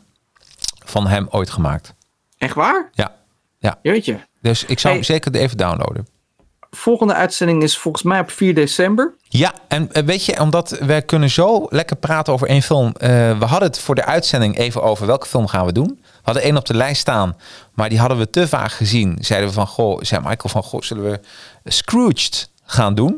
van 0.84 1.06
hem 1.06 1.26
ooit 1.30 1.50
gemaakt. 1.50 1.94
Echt 2.38 2.54
waar? 2.54 2.90
Ja. 2.92 3.14
ja. 3.58 3.78
Jeetje. 3.82 4.18
Dus 4.40 4.64
ik 4.64 4.78
zou 4.78 4.94
hem 4.94 5.02
zeker 5.02 5.34
even 5.34 5.56
downloaden. 5.56 6.06
Volgende 6.70 7.14
uitzending 7.14 7.62
is 7.62 7.78
volgens 7.78 8.02
mij 8.02 8.20
op 8.20 8.30
4 8.30 8.54
december. 8.54 9.14
Ja, 9.28 9.54
en 9.68 9.92
eh, 9.92 10.02
weet 10.02 10.24
je, 10.24 10.40
omdat 10.40 10.78
wij 10.80 11.02
kunnen 11.02 11.30
zo 11.30 11.66
lekker 11.70 11.96
praten 11.96 12.32
over 12.32 12.48
één 12.48 12.62
film. 12.62 12.92
Eh, 12.92 13.08
we 13.38 13.44
hadden 13.44 13.68
het 13.68 13.78
voor 13.78 13.94
de 13.94 14.04
uitzending 14.04 14.58
even 14.58 14.82
over 14.82 15.06
welke 15.06 15.26
film 15.26 15.46
gaan 15.46 15.66
we 15.66 15.72
doen. 15.72 16.00
We 16.24 16.30
hadden 16.30 16.42
één 16.42 16.56
op 16.56 16.66
de 16.66 16.74
lijst 16.74 17.00
staan, 17.00 17.36
maar 17.74 17.88
die 17.88 17.98
hadden 17.98 18.18
we 18.18 18.30
te 18.30 18.48
vaag 18.48 18.76
gezien. 18.76 19.16
Zeiden 19.20 19.48
we 19.48 19.54
van, 19.54 19.66
goh, 19.66 19.98
zei 20.02 20.20
Michael 20.20 20.48
van, 20.48 20.62
goh, 20.62 20.80
zullen 20.80 21.10
we 21.10 21.20
Scrooged 21.64 22.50
gaan 22.64 22.94
doen? 22.94 23.12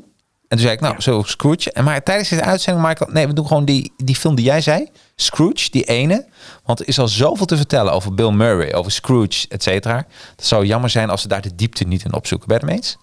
En 0.48 0.56
toen 0.56 0.58
zei 0.58 0.72
ik, 0.72 0.80
nou, 0.80 1.00
zo 1.00 1.22
Scrooge. 1.22 1.72
En 1.72 1.84
maar 1.84 2.02
tijdens 2.02 2.28
deze 2.28 2.42
uitzending, 2.42 2.86
Michael, 2.86 3.10
nee, 3.12 3.26
we 3.26 3.32
doen 3.32 3.46
gewoon 3.46 3.64
die, 3.64 3.92
die 3.96 4.16
film 4.16 4.34
die 4.34 4.44
jij 4.44 4.60
zei. 4.60 4.88
Scrooge, 5.16 5.70
die 5.70 5.84
ene. 5.84 6.26
Want 6.64 6.80
er 6.80 6.88
is 6.88 6.98
al 6.98 7.08
zoveel 7.08 7.46
te 7.46 7.56
vertellen 7.56 7.92
over 7.92 8.14
Bill 8.14 8.30
Murray, 8.30 8.72
over 8.72 8.92
Scrooge, 8.92 9.46
et 9.48 9.62
cetera. 9.62 9.96
Het 10.36 10.46
zou 10.46 10.64
jammer 10.64 10.90
zijn 10.90 11.10
als 11.10 11.22
we 11.22 11.28
daar 11.28 11.40
de 11.40 11.54
diepte 11.54 11.84
niet 11.84 12.04
in 12.04 12.12
opzoeken. 12.14 12.48
Ben 12.48 12.56
je 12.56 12.62
het 12.64 12.72
mee 12.72 12.82
eens? 12.82 12.96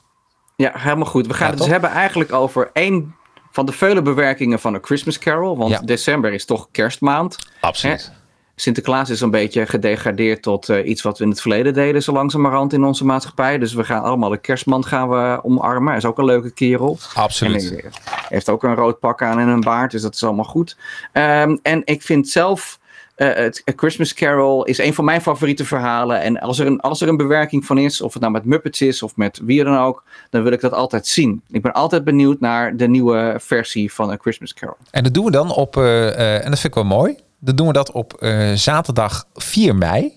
Ja, 0.56 0.72
helemaal 0.78 1.06
goed. 1.06 1.28
We 1.28 1.34
gaan 1.34 1.46
Ja, 1.46 1.50
het 1.54 1.62
dus 1.62 1.72
hebben 1.72 1.90
eigenlijk 1.90 2.34
over 2.34 2.70
één 2.74 3.16
van 3.52 3.66
de 3.66 3.72
vele 3.72 4.02
bewerkingen 4.02 4.60
van 4.60 4.76
A 4.76 4.80
Christmas 4.82 5.20
Carol. 5.20 5.58
Want 5.58 5.72
Ja. 5.72 5.80
december 5.80 6.34
is 6.34 6.46
toch 6.46 6.68
kerstmaand. 6.72 7.36
Absoluut. 7.62 8.06
Hè? 8.06 8.22
Sinterklaas 8.64 9.10
is 9.10 9.22
een 9.22 9.32
beetje 9.32 9.66
gedegradeerd 9.66 10.42
tot 10.42 10.70
eh, 10.70 10.88
iets 10.88 11.02
wat 11.02 11.18
we 11.18 11.24
in 11.24 11.30
het 11.30 11.42
verleden 11.42 11.74
deden, 11.74 12.04
zo 12.04 12.12
langzamerhand 12.12 12.74
in 12.74 12.84
onze 12.84 13.06
maatschappij. 13.06 13.58
Dus 13.58 13.74
we 13.74 13.84
gaan 13.84 14.04
allemaal 14.04 14.30
de 14.30 14.38
kerstman 14.38 14.86
gaan 14.86 15.10
we 15.10 15.40
omarmen. 15.44 15.88
Hij 15.88 15.98
is 15.98 16.06
ook 16.06 16.18
een 16.18 16.26
leuke 16.26 16.52
kerel. 16.52 16.98
Absoluut. 17.14 17.70
En 17.70 17.78
hij 17.78 17.92
heeft 18.30 18.50
ook 18.50 18.64
een 18.64 18.76
rood 18.76 19.00
pak 19.00 19.22
aan 19.22 19.40
en 19.40 19.48
een 19.48 19.62
baard, 19.62 19.92
dus 19.92 20.02
dat 20.02 20.14
is 20.14 20.24
allemaal 20.24 20.46
goed. 20.46 20.78
Ehm, 21.12 21.58
en 21.62 21.82
ik 21.86 22.02
vind 22.02 22.30
zelf, 22.30 22.80
eh, 23.16 23.34
het 23.34 23.64
A 23.70 23.74
Christmas 23.76 24.14
Carol 24.14 24.64
is 24.64 24.78
een 24.78 24.94
van 24.94 25.06
mijn 25.06 25.22
favoriete 25.22 25.66
verhalen. 25.66 26.22
En 26.22 26.40
als 26.40 26.60
er, 26.60 26.68
een, 26.68 26.80
als 26.80 27.02
er 27.02 27.08
een 27.08 27.18
bewerking 27.18 27.66
van 27.66 27.78
is, 27.78 28.02
of 28.02 28.14
het 28.14 28.22
nou 28.22 28.34
met 28.34 28.46
Muppets 28.46 28.82
is 28.82 29.04
of 29.04 29.16
met 29.16 29.40
wie 29.44 29.64
dan 29.64 29.78
ook, 29.78 30.04
dan 30.30 30.44
wil 30.44 30.52
ik 30.52 30.62
dat 30.62 30.74
altijd 30.74 31.08
zien. 31.08 31.42
Ik 31.52 31.62
ben 31.62 31.74
altijd 31.74 32.04
benieuwd 32.04 32.40
naar 32.40 32.78
de 32.78 32.88
nieuwe 32.88 33.36
versie 33.40 33.94
van 33.94 34.10
A 34.10 34.18
Christmas 34.22 34.54
Carol. 34.54 34.78
En 34.92 35.04
dat 35.04 35.14
doen 35.14 35.26
we 35.26 35.32
dan 35.32 35.54
op, 35.54 35.78
eh, 35.78 36.08
eh, 36.08 36.46
en 36.46 36.50
dat 36.50 36.60
vind 36.60 36.76
ik 36.76 36.84
wel 36.84 36.98
mooi. 36.98 37.16
Dan 37.44 37.56
doen 37.56 37.68
we 37.68 37.74
dat 37.74 37.92
op 37.92 38.14
eh, 38.14 38.52
zaterdag 38.54 39.26
4 39.34 39.76
mei. 39.76 40.12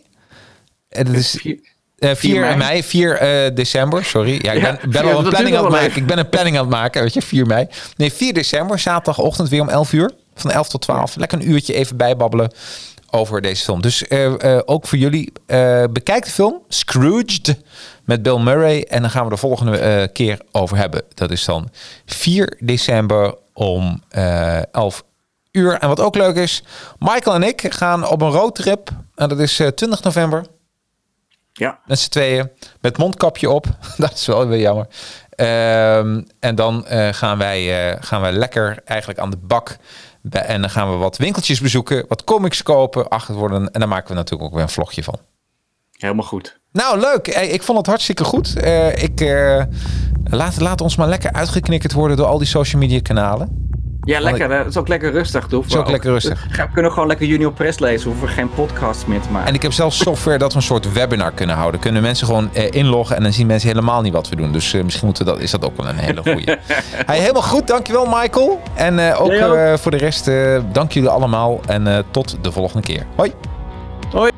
En 0.88 1.04
dat 1.04 1.14
is 1.14 1.56
eh 1.98 2.14
4 2.14 2.40
mei? 2.40 2.56
mei, 2.56 2.84
4 2.84 3.16
eh, 3.16 3.54
december, 3.54 4.04
sorry. 4.04 4.38
Ja, 4.42 4.52
ik 4.52 4.60
Ja, 4.62 4.78
ben, 4.80 4.90
ben 4.90 5.02
al 5.02 5.18
een 5.24 5.28
planning 5.28 5.56
aan 5.56 5.62
het 5.62 5.72
maken. 5.72 5.86
even. 5.88 6.00
Ik 6.00 6.06
ben 6.06 6.18
een 6.18 6.28
planning 6.28 6.56
aan 6.56 6.62
het 6.64 6.72
maken, 6.74 7.02
weet 7.02 7.14
je, 7.14 7.22
4 7.22 7.46
mei. 7.46 7.66
Nee, 7.96 8.12
4 8.12 8.32
december, 8.34 8.78
zaterdagochtend 8.78 9.48
weer 9.48 9.60
om 9.60 9.68
11 9.68 9.92
uur. 9.92 10.10
Van 10.34 10.50
11 10.50 10.68
tot 10.68 10.80
12. 10.82 11.16
Lekker 11.16 11.38
een 11.40 11.50
uurtje 11.50 11.74
even 11.74 11.96
bijbabbelen 11.96 12.52
over 13.10 13.40
deze 13.40 13.64
film. 13.64 13.82
Dus 13.82 14.06
eh, 14.06 14.54
eh, 14.56 14.62
ook 14.64 14.86
voor 14.86 14.98
jullie, 14.98 15.32
eh, 15.46 15.84
bekijk 15.92 16.24
de 16.24 16.30
film 16.30 16.62
Scrooged 16.68 17.56
met 18.04 18.22
Bill 18.22 18.38
Murray. 18.38 18.80
En 18.82 19.00
dan 19.00 19.10
gaan 19.10 19.24
we 19.24 19.30
de 19.30 19.36
volgende 19.36 19.78
eh, 19.78 20.06
keer 20.12 20.40
over 20.52 20.76
hebben. 20.76 21.02
Dat 21.14 21.30
is 21.30 21.44
dan 21.44 21.68
4 22.06 22.56
december 22.60 23.34
om 23.52 24.02
eh 24.08 24.72
11 24.74 25.02
uur. 25.56 25.72
En 25.72 25.88
wat 25.88 26.00
ook 26.00 26.14
leuk 26.14 26.36
is, 26.36 26.62
Michael 26.98 27.34
en 27.34 27.42
ik 27.42 27.74
gaan 27.74 28.08
op 28.08 28.22
een 28.22 28.30
roadtrip. 28.30 28.90
En 29.14 29.28
dat 29.28 29.38
is 29.38 29.60
eh, 29.60 29.68
20 29.68 30.02
november. 30.02 30.46
Ja. 31.52 31.78
Met 31.86 31.98
z'n 31.98 32.10
tweeën. 32.10 32.50
Met 32.80 32.98
mondkapje 32.98 33.50
op. 33.50 33.66
dat 33.96 34.12
is 34.12 34.26
wel 34.26 34.46
weer 34.46 34.60
jammer. 34.60 34.86
Ehm, 35.30 36.22
en 36.40 36.54
dan 36.54 36.86
eh, 36.86 37.08
gaan, 37.12 37.38
wij, 37.38 37.90
eh, 37.90 37.96
gaan 38.00 38.20
wij 38.20 38.32
lekker 38.32 38.78
eigenlijk 38.84 39.18
aan 39.18 39.30
de 39.30 39.36
bak. 39.36 39.76
En 40.30 40.60
dan 40.60 40.70
gaan 40.70 40.90
we 40.90 40.96
wat 40.96 41.16
winkeltjes 41.16 41.60
bezoeken. 41.60 42.04
Wat 42.08 42.24
comics 42.24 42.62
kopen. 42.62 43.08
Achter 43.08 43.34
worden. 43.34 43.70
En 43.70 43.80
daar 43.80 43.88
maken 43.88 44.08
we 44.08 44.14
natuurlijk 44.14 44.48
ook 44.48 44.54
weer 44.54 44.62
een 44.62 44.68
vlogje 44.68 45.02
van. 45.02 45.18
Helemaal 45.92 46.24
goed. 46.24 46.58
Nou, 46.72 47.00
leuk. 47.00 47.28
Ik 47.28 47.62
vond 47.62 47.78
het 47.78 47.86
hartstikke 47.86 48.24
goed. 48.24 48.56
Eh, 48.56 49.02
ik, 49.02 49.20
eh, 49.20 49.62
laat, 50.24 50.60
laat 50.60 50.80
ons 50.80 50.96
maar 50.96 51.08
lekker 51.08 51.32
uitgeknikkerd 51.32 51.92
worden 51.92 52.16
door 52.16 52.26
al 52.26 52.38
die 52.38 52.46
social 52.46 52.80
media 52.80 53.00
kanalen. 53.00 53.65
Ja, 54.06 54.20
lekker. 54.20 54.50
hè. 54.50 54.56
Het 54.56 54.66
is 54.66 54.76
ook 54.76 54.88
lekker 54.88 55.10
rustig. 55.12 55.48
Doe. 55.48 55.64
is 55.66 55.76
ook 55.76 55.90
lekker 55.90 56.10
rustig. 56.10 56.46
We 56.56 56.68
kunnen 56.72 56.92
gewoon 56.92 57.08
lekker 57.08 57.26
Junior 57.26 57.52
Press 57.52 57.78
lezen. 57.78 58.10
We 58.10 58.16
hoeven 58.16 58.28
geen 58.36 58.50
podcast 58.50 59.06
meer 59.06 59.20
te 59.20 59.28
maken. 59.30 59.48
En 59.48 59.54
ik 59.54 59.62
heb 59.62 59.72
zelfs 59.72 59.98
software 59.98 60.38
dat 60.38 60.50
we 60.52 60.56
een 60.58 60.64
soort 60.64 60.92
webinar 60.92 61.32
kunnen 61.32 61.56
houden. 61.56 61.80
Kunnen 61.80 62.02
mensen 62.02 62.26
gewoon 62.26 62.50
eh, 62.54 62.70
inloggen 62.70 63.16
en 63.16 63.22
dan 63.22 63.32
zien 63.32 63.46
mensen 63.46 63.68
helemaal 63.68 64.00
niet 64.02 64.12
wat 64.12 64.28
we 64.28 64.36
doen. 64.36 64.52
Dus 64.52 64.72
eh, 64.74 64.82
misschien 64.82 65.06
moeten 65.06 65.24
we 65.24 65.30
dat, 65.30 65.40
is 65.40 65.50
dat 65.50 65.64
ook 65.64 65.76
wel 65.76 65.88
een 65.88 65.98
hele 65.98 66.22
goede. 66.22 66.58
hey, 67.06 67.18
helemaal 67.18 67.42
goed. 67.42 67.66
Dankjewel 67.66 68.06
Michael. 68.06 68.62
En 68.74 68.98
eh, 69.10 69.20
ook. 69.22 69.30
eh, 69.30 69.74
voor 69.76 69.90
de 69.90 69.96
rest, 69.96 70.28
eh, 70.28 70.60
dank 70.72 70.92
jullie 70.92 71.08
allemaal. 71.08 71.60
En 71.66 71.86
eh, 71.86 71.98
tot 72.10 72.36
de 72.40 72.52
volgende 72.52 72.82
keer. 72.86 73.06
Hoi. 73.16 73.32
Hoi. 74.12 74.30